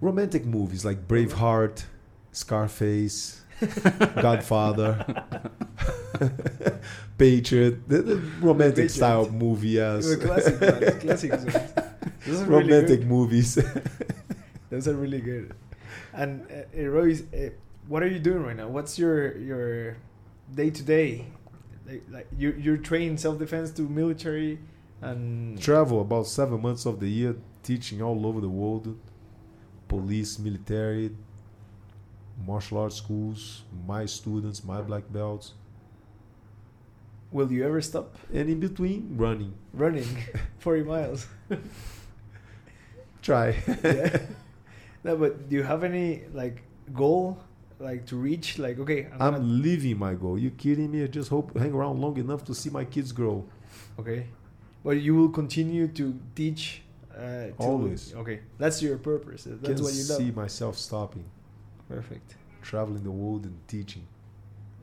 Romantic 0.00 0.46
movies 0.46 0.84
like 0.84 1.08
Braveheart, 1.08 1.84
Scarface, 2.30 3.42
Godfather. 4.14 5.24
Patriot, 7.20 7.86
the, 7.86 8.00
the 8.00 8.16
romantic 8.40 8.76
Patriot. 8.76 8.90
style 8.90 9.28
movie, 9.28 9.68
yes. 9.68 10.16
classic 10.16 10.58
ones, 10.58 10.94
classic 11.02 11.32
ones. 11.36 11.54
Those 12.26 12.40
are 12.40 12.44
romantic 12.46 13.00
really 13.00 13.04
movies. 13.04 13.58
Those 14.70 14.88
are 14.88 14.94
really 14.94 15.20
good. 15.20 15.54
And 16.14 16.46
uh, 16.50 16.88
Royce, 16.88 17.22
uh, 17.34 17.50
what 17.88 18.02
are 18.02 18.06
you 18.08 18.20
doing 18.20 18.42
right 18.42 18.56
now? 18.56 18.68
What's 18.68 18.98
your 18.98 19.36
your 19.36 19.98
day 20.54 20.70
to 20.70 20.82
day? 20.82 21.26
Like, 21.86 22.02
like 22.10 22.28
you 22.38 22.54
you're 22.58 22.78
training 22.78 23.18
self 23.18 23.38
defense 23.38 23.70
to 23.72 23.82
military 23.82 24.58
and 25.02 25.60
travel 25.60 26.00
about 26.00 26.26
seven 26.26 26.62
months 26.62 26.86
of 26.86 27.00
the 27.00 27.08
year, 27.08 27.36
teaching 27.62 28.00
all 28.00 28.26
over 28.26 28.40
the 28.40 28.48
world, 28.48 28.96
police, 29.88 30.38
military, 30.38 31.10
martial 32.46 32.78
arts 32.78 32.96
schools, 32.96 33.64
my 33.86 34.06
students, 34.06 34.64
my 34.64 34.80
black 34.80 35.04
belts 35.12 35.52
Will 37.32 37.50
you 37.52 37.64
ever 37.64 37.80
stop? 37.80 38.16
And 38.32 38.48
in 38.48 38.58
between, 38.58 39.14
running. 39.16 39.54
Running 39.72 40.06
40 40.58 40.82
miles. 40.82 41.26
Try. 43.22 43.56
yeah. 43.84 44.18
No, 45.04 45.16
but 45.16 45.48
do 45.48 45.56
you 45.56 45.62
have 45.62 45.84
any 45.84 46.22
like 46.32 46.62
goal 46.92 47.38
like 47.78 48.06
to 48.06 48.16
reach? 48.16 48.58
Like 48.58 48.78
okay 48.80 49.08
i'm, 49.18 49.34
I'm 49.34 49.62
living 49.62 49.98
my 49.98 50.14
goal. 50.14 50.38
You 50.38 50.50
kidding 50.50 50.90
me? 50.90 51.04
I 51.04 51.06
just 51.06 51.30
hope 51.30 51.56
hang 51.56 51.72
around 51.72 52.00
long 52.00 52.16
enough 52.16 52.44
to 52.46 52.54
see 52.54 52.70
my 52.70 52.84
kids 52.84 53.12
grow. 53.12 53.44
Okay. 53.98 54.26
But 54.82 55.00
you 55.00 55.14
will 55.14 55.28
continue 55.28 55.88
to 55.88 56.18
teach 56.34 56.82
uh, 57.16 57.48
always. 57.58 58.14
Okay. 58.14 58.40
That's 58.58 58.82
your 58.82 58.96
purpose. 58.96 59.44
That's 59.44 59.62
Can't 59.62 59.80
what 59.80 59.92
you 59.92 60.04
love. 60.08 60.18
see 60.18 60.30
myself 60.30 60.76
stopping. 60.76 61.24
Perfect. 61.88 62.36
Traveling 62.62 63.02
the 63.02 63.10
world 63.10 63.44
and 63.44 63.56
teaching 63.68 64.06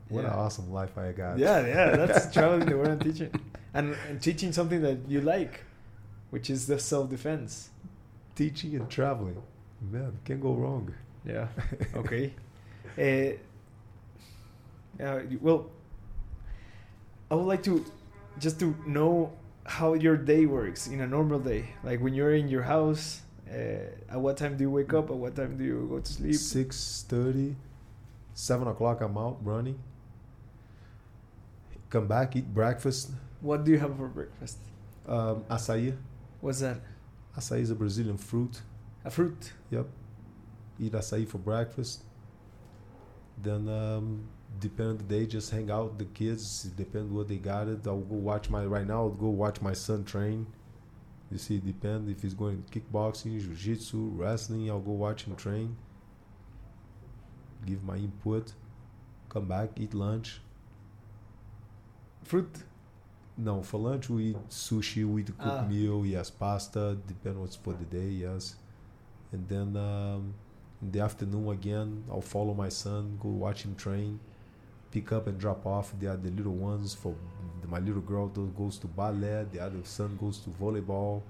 what 0.08 0.24
yeah. 0.24 0.32
an 0.32 0.38
awesome 0.38 0.72
life 0.72 0.96
I 0.96 1.12
got. 1.12 1.38
Yeah, 1.38 1.66
yeah, 1.66 1.96
that's 1.96 2.32
traveling 2.32 2.66
the 2.66 2.76
world 2.76 2.88
and 2.88 3.00
teaching, 3.00 3.30
and, 3.74 3.96
and 4.08 4.20
teaching 4.20 4.52
something 4.52 4.80
that 4.82 4.98
you 5.08 5.20
like, 5.20 5.64
which 6.30 6.50
is 6.50 6.66
the 6.66 6.78
self 6.78 7.10
defense. 7.10 7.70
Teaching 8.34 8.76
and 8.76 8.88
traveling, 8.88 9.42
man, 9.90 10.16
can't 10.24 10.40
go 10.40 10.54
wrong. 10.54 10.94
Yeah. 11.24 11.48
Okay. 11.96 12.32
uh, 12.96 15.02
uh, 15.02 15.20
well, 15.40 15.70
I 17.30 17.34
would 17.34 17.46
like 17.46 17.62
to 17.64 17.84
just 18.38 18.60
to 18.60 18.76
know 18.86 19.32
how 19.66 19.94
your 19.94 20.16
day 20.16 20.46
works 20.46 20.86
in 20.86 21.00
a 21.00 21.06
normal 21.06 21.40
day. 21.40 21.70
Like 21.82 22.00
when 22.00 22.14
you're 22.14 22.34
in 22.34 22.48
your 22.48 22.62
house, 22.62 23.22
uh, 23.50 24.10
at 24.10 24.20
what 24.20 24.36
time 24.36 24.56
do 24.56 24.64
you 24.64 24.70
wake 24.70 24.94
up? 24.94 25.10
At 25.10 25.16
what 25.16 25.34
time 25.34 25.58
do 25.58 25.64
you 25.64 25.86
go 25.90 25.98
to 25.98 26.12
sleep? 26.12 26.36
Six 26.36 27.04
thirty, 27.08 27.56
seven 28.34 28.68
o'clock. 28.68 29.00
I'm 29.00 29.18
out 29.18 29.44
running 29.44 29.80
come 31.90 32.06
back, 32.06 32.36
eat 32.36 32.52
breakfast. 32.52 33.10
What 33.40 33.64
do 33.64 33.70
you 33.70 33.78
have 33.78 33.96
for 33.96 34.08
breakfast? 34.08 34.58
Um, 35.06 35.44
açaí. 35.50 35.96
What's 36.40 36.60
that? 36.60 36.80
Açaí 37.36 37.60
is 37.60 37.70
a 37.70 37.74
Brazilian 37.74 38.18
fruit. 38.18 38.60
A 39.04 39.10
fruit? 39.10 39.52
Yep. 39.70 39.86
Eat 40.80 40.92
açaí 40.92 41.26
for 41.26 41.38
breakfast. 41.38 42.02
Then, 43.40 43.68
um, 43.68 44.28
depending 44.58 44.90
on 44.90 44.98
the 44.98 45.04
day, 45.04 45.26
just 45.26 45.50
hang 45.50 45.70
out 45.70 45.90
with 45.90 45.98
the 45.98 46.04
kids. 46.06 46.64
Depend 46.64 47.12
what 47.12 47.28
they 47.28 47.36
got 47.36 47.68
it. 47.68 47.86
I'll 47.86 48.00
go 48.00 48.16
watch 48.16 48.50
my 48.50 48.64
right 48.64 48.86
now. 48.86 49.02
I'll 49.02 49.10
go 49.10 49.28
watch 49.28 49.60
my 49.62 49.72
son 49.72 50.04
train. 50.04 50.46
You 51.30 51.38
see, 51.38 51.58
depend 51.58 52.08
if 52.08 52.22
he's 52.22 52.34
going 52.34 52.64
kickboxing, 52.70 53.38
jiu-jitsu, 53.40 54.12
wrestling. 54.14 54.70
I'll 54.70 54.80
go 54.80 54.92
watch 54.92 55.24
him 55.24 55.36
train. 55.36 55.76
Give 57.66 57.82
my 57.84 57.96
input. 57.96 58.52
Come 59.28 59.46
back, 59.46 59.70
eat 59.76 59.94
lunch 59.94 60.40
fruit 62.28 62.52
No, 63.48 63.62
for 63.62 63.78
lunch 63.88 64.04
we 64.14 64.22
eat 64.30 64.48
sushi, 64.50 65.02
we 65.12 65.20
eat 65.22 65.28
cooked 65.42 65.62
Ah. 65.64 65.72
meal, 65.74 65.98
yes, 66.14 66.28
pasta, 66.42 66.82
depending 67.10 67.40
what's 67.42 67.54
for 67.64 67.72
the 67.80 67.84
day, 67.98 68.10
yes. 68.26 68.56
And 69.32 69.42
then 69.52 69.68
um, 69.76 70.22
in 70.82 70.88
the 70.94 71.00
afternoon 71.08 71.46
again, 71.58 71.90
I'll 72.10 72.28
follow 72.36 72.54
my 72.64 72.68
son, 72.84 73.02
go 73.22 73.28
watch 73.44 73.60
him 73.66 73.74
train, 73.76 74.18
pick 74.94 75.12
up 75.16 75.24
and 75.28 75.36
drop 75.44 75.62
off. 75.66 75.86
They 76.00 76.08
are 76.12 76.16
the 76.26 76.30
little 76.38 76.58
ones. 76.72 76.94
For 77.02 77.14
my 77.74 77.78
little 77.78 78.00
girl 78.12 78.26
goes 78.62 78.76
to 78.82 78.86
ballet, 78.88 79.46
the 79.52 79.60
other 79.66 79.82
son 79.84 80.10
goes 80.20 80.36
to 80.44 80.50
volleyball. 80.62 81.22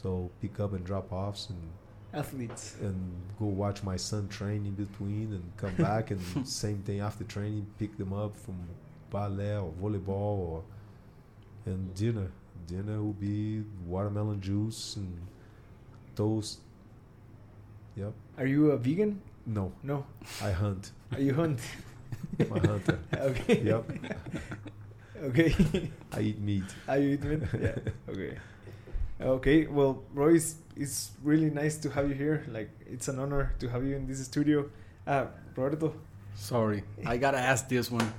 So 0.00 0.30
pick 0.40 0.54
up 0.60 0.72
and 0.76 0.84
drop 0.90 1.12
offs 1.12 1.50
and 1.50 1.60
Athletes. 2.12 2.76
and 2.80 2.98
go 3.40 3.46
watch 3.46 3.82
my 3.82 3.96
son 3.96 4.28
train 4.28 4.60
in 4.70 4.74
between 4.84 5.28
and 5.36 5.44
come 5.56 5.74
back 5.88 6.04
and 6.12 6.20
same 6.46 6.78
thing 6.86 7.00
after 7.08 7.24
training 7.24 7.66
pick 7.78 7.92
them 7.98 8.12
up 8.12 8.36
from 8.36 8.56
ballet 9.10 9.56
or 9.56 9.72
volleyball 9.82 10.38
or 10.50 10.62
and 11.66 11.94
dinner 11.94 12.28
dinner 12.66 13.02
will 13.02 13.12
be 13.14 13.62
watermelon 13.86 14.40
juice 14.40 14.96
and 14.96 15.12
toast 16.16 16.60
yep 17.96 18.12
Are 18.38 18.46
you 18.46 18.70
a 18.70 18.76
vegan? 18.76 19.20
no 19.46 19.72
No. 19.82 20.04
i 20.42 20.52
hunt 20.52 20.92
Are 21.12 21.20
you 21.20 21.34
hunt? 21.34 21.60
i'm 22.38 22.52
a 22.52 22.60
hunter 22.66 22.98
okay. 23.14 23.60
yep 23.62 23.84
Okay. 25.22 25.52
i 26.12 26.20
eat 26.20 26.40
meat 26.40 26.64
Are 26.88 26.98
you 26.98 27.10
eat 27.14 27.24
meat? 27.24 27.42
Yeah. 27.60 27.76
Okay. 28.08 28.38
Okay. 29.20 29.66
Well, 29.66 30.02
Royce, 30.14 30.54
it's 30.76 31.10
really 31.22 31.50
nice 31.50 31.76
to 31.84 31.90
have 31.90 32.08
you 32.08 32.14
here. 32.14 32.42
Like, 32.48 32.70
it's 32.86 33.06
an 33.08 33.18
honor 33.18 33.52
to 33.58 33.68
have 33.68 33.84
you 33.84 33.96
in 33.96 34.06
this 34.06 34.24
studio. 34.24 34.70
Uh, 35.06 35.26
Roberto. 35.54 35.92
Sorry, 36.34 36.84
I 37.04 37.18
gotta 37.18 37.36
ask 37.36 37.68
this 37.68 37.90
one. 37.90 38.10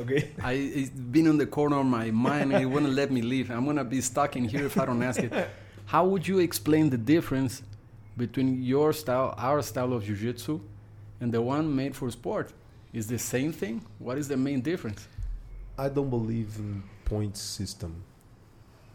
Okay. 0.00 0.30
I 0.42 0.52
it's 0.52 0.90
been 0.90 1.28
on 1.28 1.38
the 1.38 1.46
corner 1.46 1.78
of 1.78 1.86
my 1.86 2.10
mind. 2.10 2.52
and 2.52 2.62
It 2.62 2.66
wouldn't 2.66 2.94
let 2.94 3.10
me 3.10 3.22
leave. 3.22 3.50
I'm 3.50 3.64
gonna 3.66 3.84
be 3.84 4.00
stuck 4.00 4.36
in 4.36 4.44
here 4.44 4.66
if 4.66 4.78
I 4.78 4.86
don't 4.86 5.02
ask 5.02 5.20
it. 5.20 5.32
How 5.86 6.04
would 6.06 6.26
you 6.26 6.38
explain 6.38 6.90
the 6.90 6.98
difference 6.98 7.62
between 8.16 8.62
your 8.62 8.92
style, 8.92 9.34
our 9.36 9.60
style 9.62 9.92
of 9.92 10.04
jiu-jitsu, 10.04 10.60
and 11.20 11.32
the 11.32 11.42
one 11.42 11.74
made 11.74 11.96
for 11.96 12.10
sport? 12.10 12.52
Is 12.92 13.06
the 13.06 13.18
same 13.18 13.52
thing? 13.52 13.84
What 13.98 14.18
is 14.18 14.28
the 14.28 14.36
main 14.36 14.60
difference? 14.60 15.08
i 15.80 15.88
don't 15.88 16.10
believe 16.10 16.56
in 16.58 16.82
point 17.06 17.36
system 17.36 18.04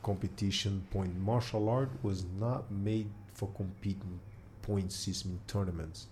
competition 0.04 0.86
point 0.92 1.18
martial 1.18 1.68
art 1.68 1.90
was 2.04 2.26
not 2.40 2.70
made 2.72 3.10
for 3.34 3.50
competing 3.56 4.20
point 4.62 4.92
system 4.92 5.32
in 5.32 5.40
tournaments 5.48 6.06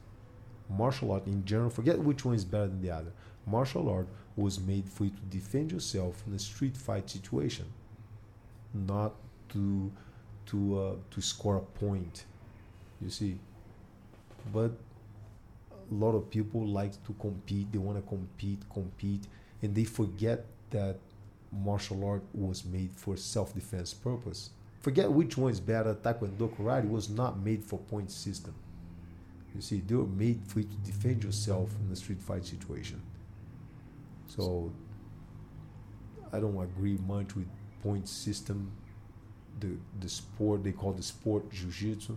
martial 0.69 1.11
art 1.11 1.27
in 1.27 1.45
general 1.45 1.69
forget 1.69 1.99
which 1.99 2.25
one 2.25 2.33
is 2.33 2.43
better 2.43 2.67
than 2.67 2.81
the 2.81 2.89
other 2.89 3.11
martial 3.45 3.87
art 3.87 4.07
was 4.35 4.59
made 4.59 4.89
for 4.89 5.05
you 5.05 5.11
to 5.11 5.21
defend 5.29 5.71
yourself 5.71 6.23
in 6.27 6.33
a 6.33 6.39
street 6.39 6.75
fight 6.75 7.09
situation 7.09 7.65
not 8.73 9.13
to 9.49 9.91
to 10.45 10.79
uh, 10.79 10.95
to 11.11 11.21
score 11.21 11.57
a 11.57 11.79
point 11.79 12.25
you 13.03 13.09
see. 13.09 13.37
But 14.51 14.71
a 15.91 15.93
lot 15.93 16.13
of 16.15 16.29
people 16.29 16.65
like 16.65 16.91
to 17.05 17.13
compete 17.19 17.71
they 17.71 17.77
want 17.77 17.97
to 17.97 18.07
compete 18.07 18.59
compete 18.73 19.23
and 19.61 19.75
they 19.75 19.83
forget 19.83 20.45
that 20.71 20.97
martial 21.51 22.03
art 22.05 22.23
was 22.33 22.65
made 22.65 22.91
for 22.95 23.15
self-defense 23.15 23.93
purpose. 23.93 24.49
Forget 24.79 25.11
which 25.11 25.37
one 25.37 25.51
is 25.51 25.59
better 25.59 25.93
taekwondo 25.93 26.49
karate 26.55 26.89
was 26.89 27.09
not 27.09 27.39
made 27.39 27.63
for 27.63 27.77
point 27.79 28.11
system. 28.11 28.53
You 29.55 29.61
see 29.61 29.81
they 29.85 29.95
were 29.95 30.05
made 30.05 30.41
for 30.47 30.59
you 30.59 30.65
to 30.65 30.75
defend 30.77 31.23
yourself 31.23 31.69
in 31.85 31.91
a 31.91 31.95
street 31.95 32.21
fight 32.21 32.45
situation 32.45 33.01
so 34.27 34.71
i 36.31 36.39
don't 36.39 36.57
agree 36.61 36.97
much 37.07 37.35
with 37.35 37.47
point 37.81 38.07
system 38.07 38.71
the 39.59 39.69
the 39.99 40.09
sport 40.09 40.63
they 40.63 40.71
call 40.71 40.93
the 40.93 41.03
sport 41.03 41.49
jiu-jitsu 41.51 42.15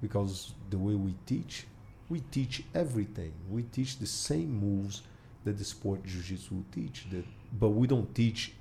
because 0.00 0.54
the 0.70 0.78
way 0.78 0.94
we 0.94 1.14
teach 1.26 1.66
we 2.12 2.20
teach 2.30 2.62
everything. 2.74 3.32
We 3.48 3.62
teach 3.62 3.98
the 3.98 4.06
same 4.06 4.60
moves 4.60 5.00
that 5.44 5.56
the 5.56 5.64
sport 5.64 6.04
jiu-jitsu 6.04 6.62
teach 6.70 7.06
that 7.10 7.24
but 7.58 7.70
we 7.70 7.86
don't 7.86 8.14
teach 8.14 8.52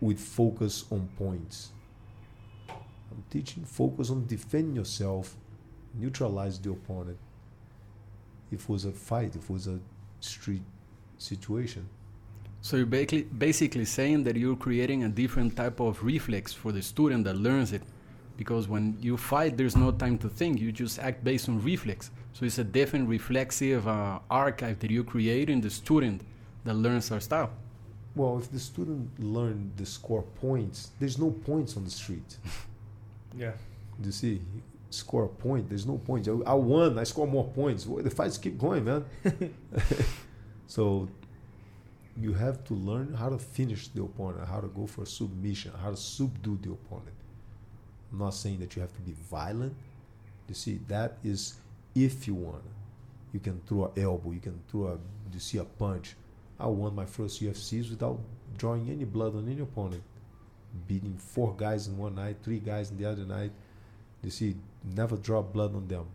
with 0.00 0.20
focus 0.20 0.84
on 0.92 1.08
points. 1.18 1.70
I'm 2.68 3.24
teaching 3.28 3.64
focus 3.64 4.10
on 4.10 4.26
defend 4.26 4.76
yourself 4.76 5.34
neutralize 5.94 6.60
the 6.60 6.70
opponent. 6.70 7.18
If 8.52 8.62
it 8.62 8.68
was 8.68 8.84
a 8.84 8.92
fight 8.92 9.34
if 9.34 9.44
it 9.44 9.50
was 9.50 9.66
a 9.66 9.80
street 10.20 10.62
situation 11.18 11.88
So 12.62 12.76
you're 12.76 12.86
basically, 12.86 13.22
basically 13.22 13.84
saying 13.84 14.24
that 14.24 14.36
you're 14.36 14.56
creating 14.56 15.04
a 15.04 15.08
different 15.08 15.56
type 15.56 15.78
of 15.80 16.02
reflex 16.02 16.52
for 16.52 16.72
the 16.72 16.82
student 16.82 17.24
that 17.24 17.36
learns 17.36 17.72
it. 17.72 17.82
Because 18.36 18.68
when 18.68 18.96
you 19.00 19.16
fight, 19.16 19.56
there's 19.56 19.76
no 19.76 19.92
time 19.92 20.18
to 20.18 20.28
think. 20.28 20.60
You 20.60 20.72
just 20.72 20.98
act 20.98 21.22
based 21.24 21.48
on 21.48 21.62
reflex. 21.62 22.10
So 22.32 22.44
it's 22.44 22.58
a 22.58 22.64
different 22.64 23.08
reflexive 23.08 23.86
uh, 23.86 24.18
archive 24.30 24.78
that 24.80 24.90
you 24.90 25.04
create 25.04 25.48
in 25.48 25.60
the 25.60 25.70
student 25.70 26.22
that 26.64 26.74
learns 26.74 27.10
our 27.12 27.20
style. 27.20 27.50
well 28.14 28.38
if 28.38 28.50
the 28.50 28.58
student 28.58 29.02
learn 29.36 29.70
the 29.76 29.86
score 29.86 30.24
points 30.40 30.78
there's 31.00 31.18
no 31.18 31.30
points 31.30 31.76
on 31.76 31.84
the 31.84 31.90
street 31.90 32.30
Yeah. 33.38 33.52
You 34.02 34.12
see, 34.12 34.40
score 34.90 35.24
a 35.24 35.28
point. 35.28 35.68
There's 35.68 35.86
no 35.86 35.98
points. 35.98 36.28
I, 36.28 36.32
I 36.46 36.54
won. 36.54 36.98
I 36.98 37.04
score 37.04 37.26
more 37.26 37.44
points. 37.44 37.84
The 37.84 38.10
fights 38.10 38.38
keep 38.38 38.58
going, 38.58 38.84
man. 38.84 39.04
so 40.66 41.08
you 42.16 42.32
have 42.32 42.64
to 42.64 42.74
learn 42.74 43.14
how 43.14 43.28
to 43.28 43.38
finish 43.38 43.88
the 43.88 44.02
opponent, 44.02 44.48
how 44.48 44.60
to 44.60 44.68
go 44.68 44.86
for 44.86 45.04
submission, 45.04 45.72
how 45.82 45.90
to 45.90 45.96
subdue 45.96 46.58
the 46.62 46.72
opponent. 46.72 47.14
I'm 48.12 48.18
not 48.18 48.34
saying 48.34 48.60
that 48.60 48.74
you 48.74 48.82
have 48.82 48.94
to 48.94 49.00
be 49.02 49.14
violent. 49.30 49.74
You 50.48 50.54
see, 50.54 50.80
that 50.88 51.18
is 51.24 51.54
if 51.94 52.26
you 52.26 52.34
want. 52.34 52.62
You 53.32 53.40
can 53.40 53.60
throw 53.66 53.86
an 53.86 54.02
elbow. 54.02 54.30
You 54.30 54.40
can 54.40 54.58
throw 54.70 54.86
a. 54.86 54.98
You 55.32 55.40
see 55.40 55.58
a 55.58 55.64
punch. 55.64 56.16
I 56.58 56.66
won 56.66 56.94
my 56.94 57.04
first 57.04 57.42
UFCs 57.42 57.90
without 57.90 58.18
drawing 58.56 58.88
any 58.88 59.04
blood 59.04 59.34
on 59.34 59.46
any 59.48 59.60
opponent 59.60 60.02
beating 60.86 61.16
four 61.18 61.54
guys 61.56 61.88
in 61.88 61.96
one 61.96 62.14
night, 62.14 62.36
three 62.42 62.58
guys 62.58 62.90
in 62.90 62.98
the 62.98 63.04
other 63.04 63.24
night. 63.24 63.52
You 64.22 64.30
see, 64.30 64.56
never 64.94 65.16
draw 65.16 65.42
blood 65.42 65.74
on 65.74 65.86
them. 65.88 66.06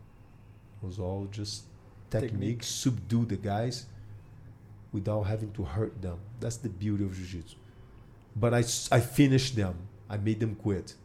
It 0.82 0.86
was 0.86 1.00
all 1.00 1.28
just 1.32 1.64
technique, 2.10 2.32
Technique. 2.32 2.64
subdue 2.64 3.26
the 3.26 3.38
guys 3.38 3.86
without 4.92 5.24
having 5.24 5.52
to 5.54 5.64
hurt 5.64 6.02
them. 6.02 6.20
That's 6.40 6.58
the 6.58 6.70
beauty 6.70 7.04
of 7.04 7.16
jiu-jitsu. 7.16 7.56
But 8.36 8.54
I 8.54 8.62
finished 8.62 9.56
them. 9.56 9.76
I 10.10 10.18
made 10.18 10.40
them 10.40 10.56
quit, 10.56 10.96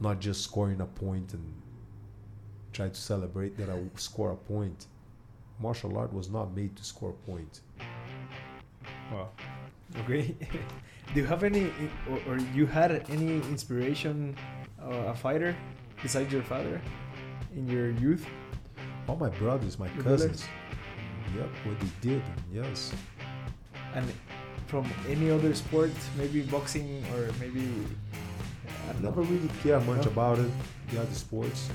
not 0.00 0.20
just 0.20 0.42
scoring 0.42 0.80
a 0.80 0.86
point 0.86 1.34
and 1.34 1.44
try 2.72 2.88
to 2.88 2.94
celebrate 2.94 3.56
that 3.58 3.68
I 3.68 3.80
score 3.96 4.32
a 4.32 4.36
point. 4.36 4.86
Martial 5.58 5.96
art 5.98 6.12
was 6.12 6.30
not 6.30 6.54
made 6.54 6.76
to 6.76 6.84
score 6.84 7.10
a 7.10 7.30
point. 7.30 7.60
Wow. 9.12 9.28
Okay. 10.00 10.34
Do 11.14 11.20
you 11.20 11.26
have 11.26 11.42
any, 11.42 11.72
or, 12.08 12.34
or 12.34 12.38
you 12.54 12.66
had 12.66 13.04
any 13.10 13.36
inspiration, 13.48 14.36
uh, 14.80 15.10
a 15.10 15.14
fighter 15.14 15.56
besides 16.02 16.32
your 16.32 16.42
father, 16.42 16.80
in 17.56 17.68
your 17.68 17.90
youth? 17.90 18.24
All 19.08 19.16
my 19.16 19.28
brothers, 19.30 19.78
my 19.78 19.92
Your 19.94 20.04
cousins. 20.04 20.46
Yep, 21.36 21.48
what 21.64 21.80
they 21.80 21.88
did, 22.00 22.22
yes. 22.52 22.92
And 23.94 24.12
from 24.66 24.86
any 25.08 25.30
other 25.30 25.54
sport, 25.54 25.90
maybe 26.16 26.42
boxing 26.42 27.04
or 27.14 27.28
maybe 27.40 27.66
I 28.88 29.00
never 29.02 29.22
really 29.22 29.50
care 29.62 29.80
much 29.80 30.04
No? 30.06 30.12
about 30.12 30.38
it, 30.38 30.50
the 30.90 31.00
other 31.00 31.14
sports. 31.14 31.68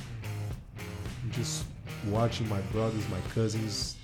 Just 1.31 1.65
watching 2.09 2.47
my 2.49 2.61
brothers, 2.71 3.03
my 3.09 3.19
cousins, 3.33 3.97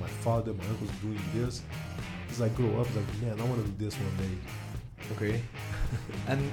my 0.00 0.08
father, 0.24 0.52
my 0.54 0.64
uncles 0.66 0.90
doing 1.02 1.20
this. 1.34 1.62
As 2.30 2.42
I 2.42 2.48
grow 2.50 2.80
up, 2.80 2.86
like, 2.94 3.08
man, 3.22 3.40
I 3.40 3.44
want 3.44 3.64
to 3.64 3.70
do 3.70 3.84
this 3.84 3.94
one 3.94 4.16
day. 4.18 4.34
Okay. 5.16 5.42
and 6.28 6.50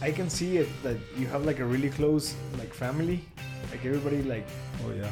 I, 0.00 0.08
I 0.08 0.12
can 0.12 0.30
see 0.30 0.56
it 0.56 0.68
that 0.82 0.96
you 1.16 1.26
have 1.26 1.44
like 1.44 1.58
a 1.60 1.64
really 1.64 1.90
close 1.90 2.34
like 2.58 2.72
family, 2.72 3.20
like 3.70 3.84
everybody 3.84 4.22
like 4.22 4.46
Oh 4.86 4.92
yeah. 4.92 5.10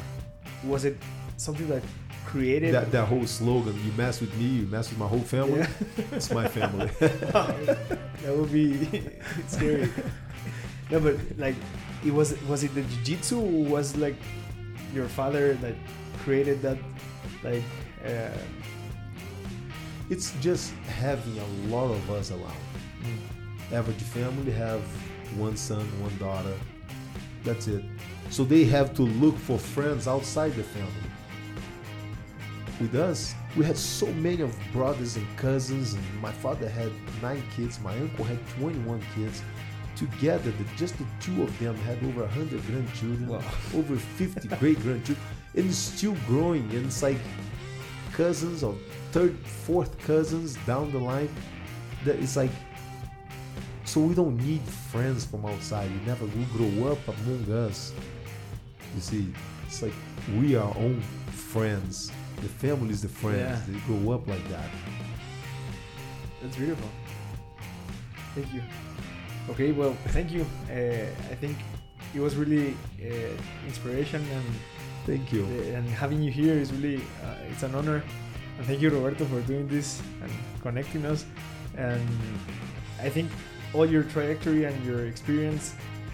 was 0.63 0.83
it 0.85 0.97
something 1.37 1.67
that 1.67 1.83
created 2.25 2.73
That 2.73 2.91
that 2.91 3.07
whole 3.07 3.25
slogan, 3.25 3.75
you 3.85 3.91
mess 3.93 4.21
with 4.21 4.35
me, 4.37 4.45
you 4.45 4.67
mess 4.67 4.89
with 4.89 4.99
my 4.99 5.07
whole 5.07 5.19
family. 5.19 5.59
Yeah. 5.59 6.05
It's 6.11 6.31
my 6.31 6.47
family. 6.47 6.87
that 6.99 8.33
would 8.35 8.51
be 8.51 9.01
scary. 9.47 9.89
No, 10.89 10.99
but 10.99 11.15
like, 11.37 11.55
it 12.05 12.13
was 12.13 12.39
was 12.43 12.63
it 12.63 12.73
the 12.75 12.81
jiu-jitsu 12.81 13.39
or 13.39 13.65
was 13.65 13.95
like 13.95 14.15
your 14.93 15.07
father 15.07 15.53
that 15.55 15.75
created 16.23 16.61
that 16.61 16.77
like 17.43 17.63
uh, 18.05 18.37
it's 20.09 20.33
just 20.41 20.73
having 20.99 21.37
a 21.39 21.47
lot 21.73 21.91
of 21.91 22.09
us 22.11 22.31
around. 22.31 22.61
Average 23.71 24.03
family 24.03 24.51
have 24.51 24.81
one 25.37 25.55
son, 25.55 25.85
one 26.01 26.17
daughter. 26.17 26.53
That's 27.43 27.67
it. 27.67 27.83
So 28.29 28.43
they 28.43 28.65
have 28.65 28.93
to 28.95 29.03
look 29.03 29.37
for 29.37 29.57
friends 29.57 30.07
outside 30.07 30.53
the 30.55 30.63
family. 30.63 31.10
With 32.81 32.95
us, 32.95 33.35
we 33.55 33.63
had 33.63 33.77
so 33.77 34.07
many 34.13 34.41
of 34.41 34.57
brothers 34.73 35.15
and 35.15 35.37
cousins, 35.37 35.93
and 35.93 36.21
my 36.21 36.31
father 36.31 36.67
had 36.67 36.91
nine 37.21 37.43
kids, 37.55 37.79
my 37.79 37.97
uncle 37.99 38.25
had 38.25 38.39
21 38.59 39.01
kids. 39.15 39.41
Together, 39.95 40.51
the, 40.51 40.63
just 40.77 40.97
the 40.97 41.05
two 41.19 41.43
of 41.43 41.59
them 41.59 41.75
had 41.75 41.97
over 42.03 42.21
100 42.21 42.65
grandchildren, 42.65 43.27
wow. 43.27 43.41
over 43.75 43.95
50 43.95 44.47
great 44.59 44.79
grandchildren, 44.79 45.25
and 45.55 45.73
still 45.73 46.15
growing. 46.27 46.63
And 46.71 46.87
it's 46.87 47.03
like 47.03 47.17
cousins 48.13 48.63
or 48.63 48.75
third, 49.11 49.37
fourth 49.45 49.99
cousins 49.99 50.55
down 50.65 50.91
the 50.91 50.97
line. 50.97 51.29
That 52.03 52.15
it's 52.15 52.35
like 52.35 52.49
so 53.91 53.99
we 53.99 54.15
don't 54.15 54.37
need 54.37 54.61
friends 54.61 55.25
from 55.25 55.45
outside. 55.45 55.91
We 55.91 56.05
never 56.05 56.25
will 56.25 56.45
grow 56.55 56.93
up 56.93 57.07
among 57.09 57.51
us. 57.51 57.93
You 58.95 59.01
see, 59.01 59.33
it's 59.67 59.81
like 59.81 59.93
we 60.39 60.55
are 60.55 60.73
own 60.77 61.01
friends. 61.31 62.09
The 62.37 62.47
families, 62.47 63.01
the 63.01 63.07
friends. 63.09 63.39
Yeah. 63.39 63.59
They 63.67 63.79
grow 63.81 64.13
up 64.13 64.27
like 64.27 64.47
that. 64.49 64.69
That's 66.41 66.55
beautiful. 66.55 66.89
Thank 68.33 68.53
you. 68.53 68.61
Okay, 69.49 69.71
well, 69.71 69.95
thank 70.07 70.31
you. 70.31 70.45
Uh, 70.69 71.05
I 71.31 71.35
think 71.35 71.57
it 72.15 72.19
was 72.19 72.35
really 72.35 72.75
uh, 73.01 73.35
inspiration 73.67 74.21
and 74.31 74.45
thank 75.05 75.31
you. 75.31 75.43
Uh, 75.43 75.77
and 75.77 75.87
having 75.87 76.21
you 76.21 76.31
here 76.31 76.53
is 76.53 76.71
really 76.71 76.97
uh, 77.23 77.51
it's 77.51 77.63
an 77.63 77.75
honor. 77.75 78.03
And 78.57 78.65
thank 78.65 78.81
you, 78.81 78.89
Roberto, 78.89 79.25
for 79.25 79.41
doing 79.41 79.67
this 79.67 80.01
and 80.21 80.31
connecting 80.61 81.05
us. 81.05 81.25
And 81.77 82.07
I 83.01 83.09
think 83.09 83.29
all 83.73 83.85
your 83.85 84.03
trajectory 84.03 84.65
and 84.65 84.85
your 84.85 85.05
experience 85.05 85.73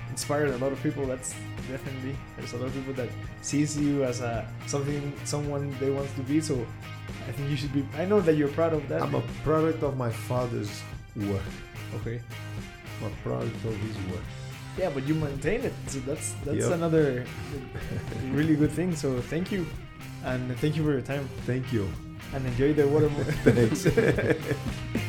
inspired 0.09 0.49
a 0.49 0.57
lot 0.57 0.71
of 0.71 0.81
people. 0.81 1.05
That's 1.05 1.33
definitely 1.67 2.15
there's 2.37 2.53
a 2.53 2.57
lot 2.57 2.67
of 2.67 2.73
people 2.73 2.93
that 2.93 3.09
sees 3.41 3.77
you 3.77 4.03
as 4.03 4.21
a 4.21 4.47
something 4.65 5.13
someone 5.25 5.75
they 5.79 5.89
want 5.89 6.13
to 6.15 6.21
be. 6.23 6.41
So 6.41 6.65
I 7.27 7.31
think 7.31 7.49
you 7.49 7.57
should 7.57 7.73
be. 7.73 7.85
I 7.97 8.05
know 8.05 8.21
that 8.21 8.35
you're 8.35 8.49
proud 8.49 8.73
of 8.73 8.87
that. 8.89 9.01
I'm 9.01 9.15
a 9.15 9.23
product 9.43 9.83
of 9.83 9.97
my 9.97 10.09
father's 10.09 10.81
work. 11.15 11.49
Okay. 11.95 12.21
I'm 13.01 13.11
a 13.11 13.15
product 13.23 13.55
of 13.65 13.75
his 13.75 13.97
work. 14.11 14.23
Yeah, 14.77 14.91
but 14.93 15.07
you 15.07 15.15
maintain 15.15 15.61
it, 15.61 15.73
so 15.87 15.99
that's 15.99 16.33
that's 16.45 16.69
yep. 16.69 16.71
another 16.71 17.25
really 18.31 18.55
good 18.55 18.71
thing. 18.71 18.95
So 18.95 19.19
thank 19.21 19.51
you, 19.51 19.65
and 20.23 20.55
thank 20.59 20.75
you 20.77 20.83
for 20.83 20.91
your 20.91 21.01
time. 21.01 21.27
Thank 21.45 21.73
you, 21.73 21.89
and 22.33 22.45
enjoy 22.45 22.73
the 22.73 22.87
water. 22.87 23.09
Thanks. 23.43 23.87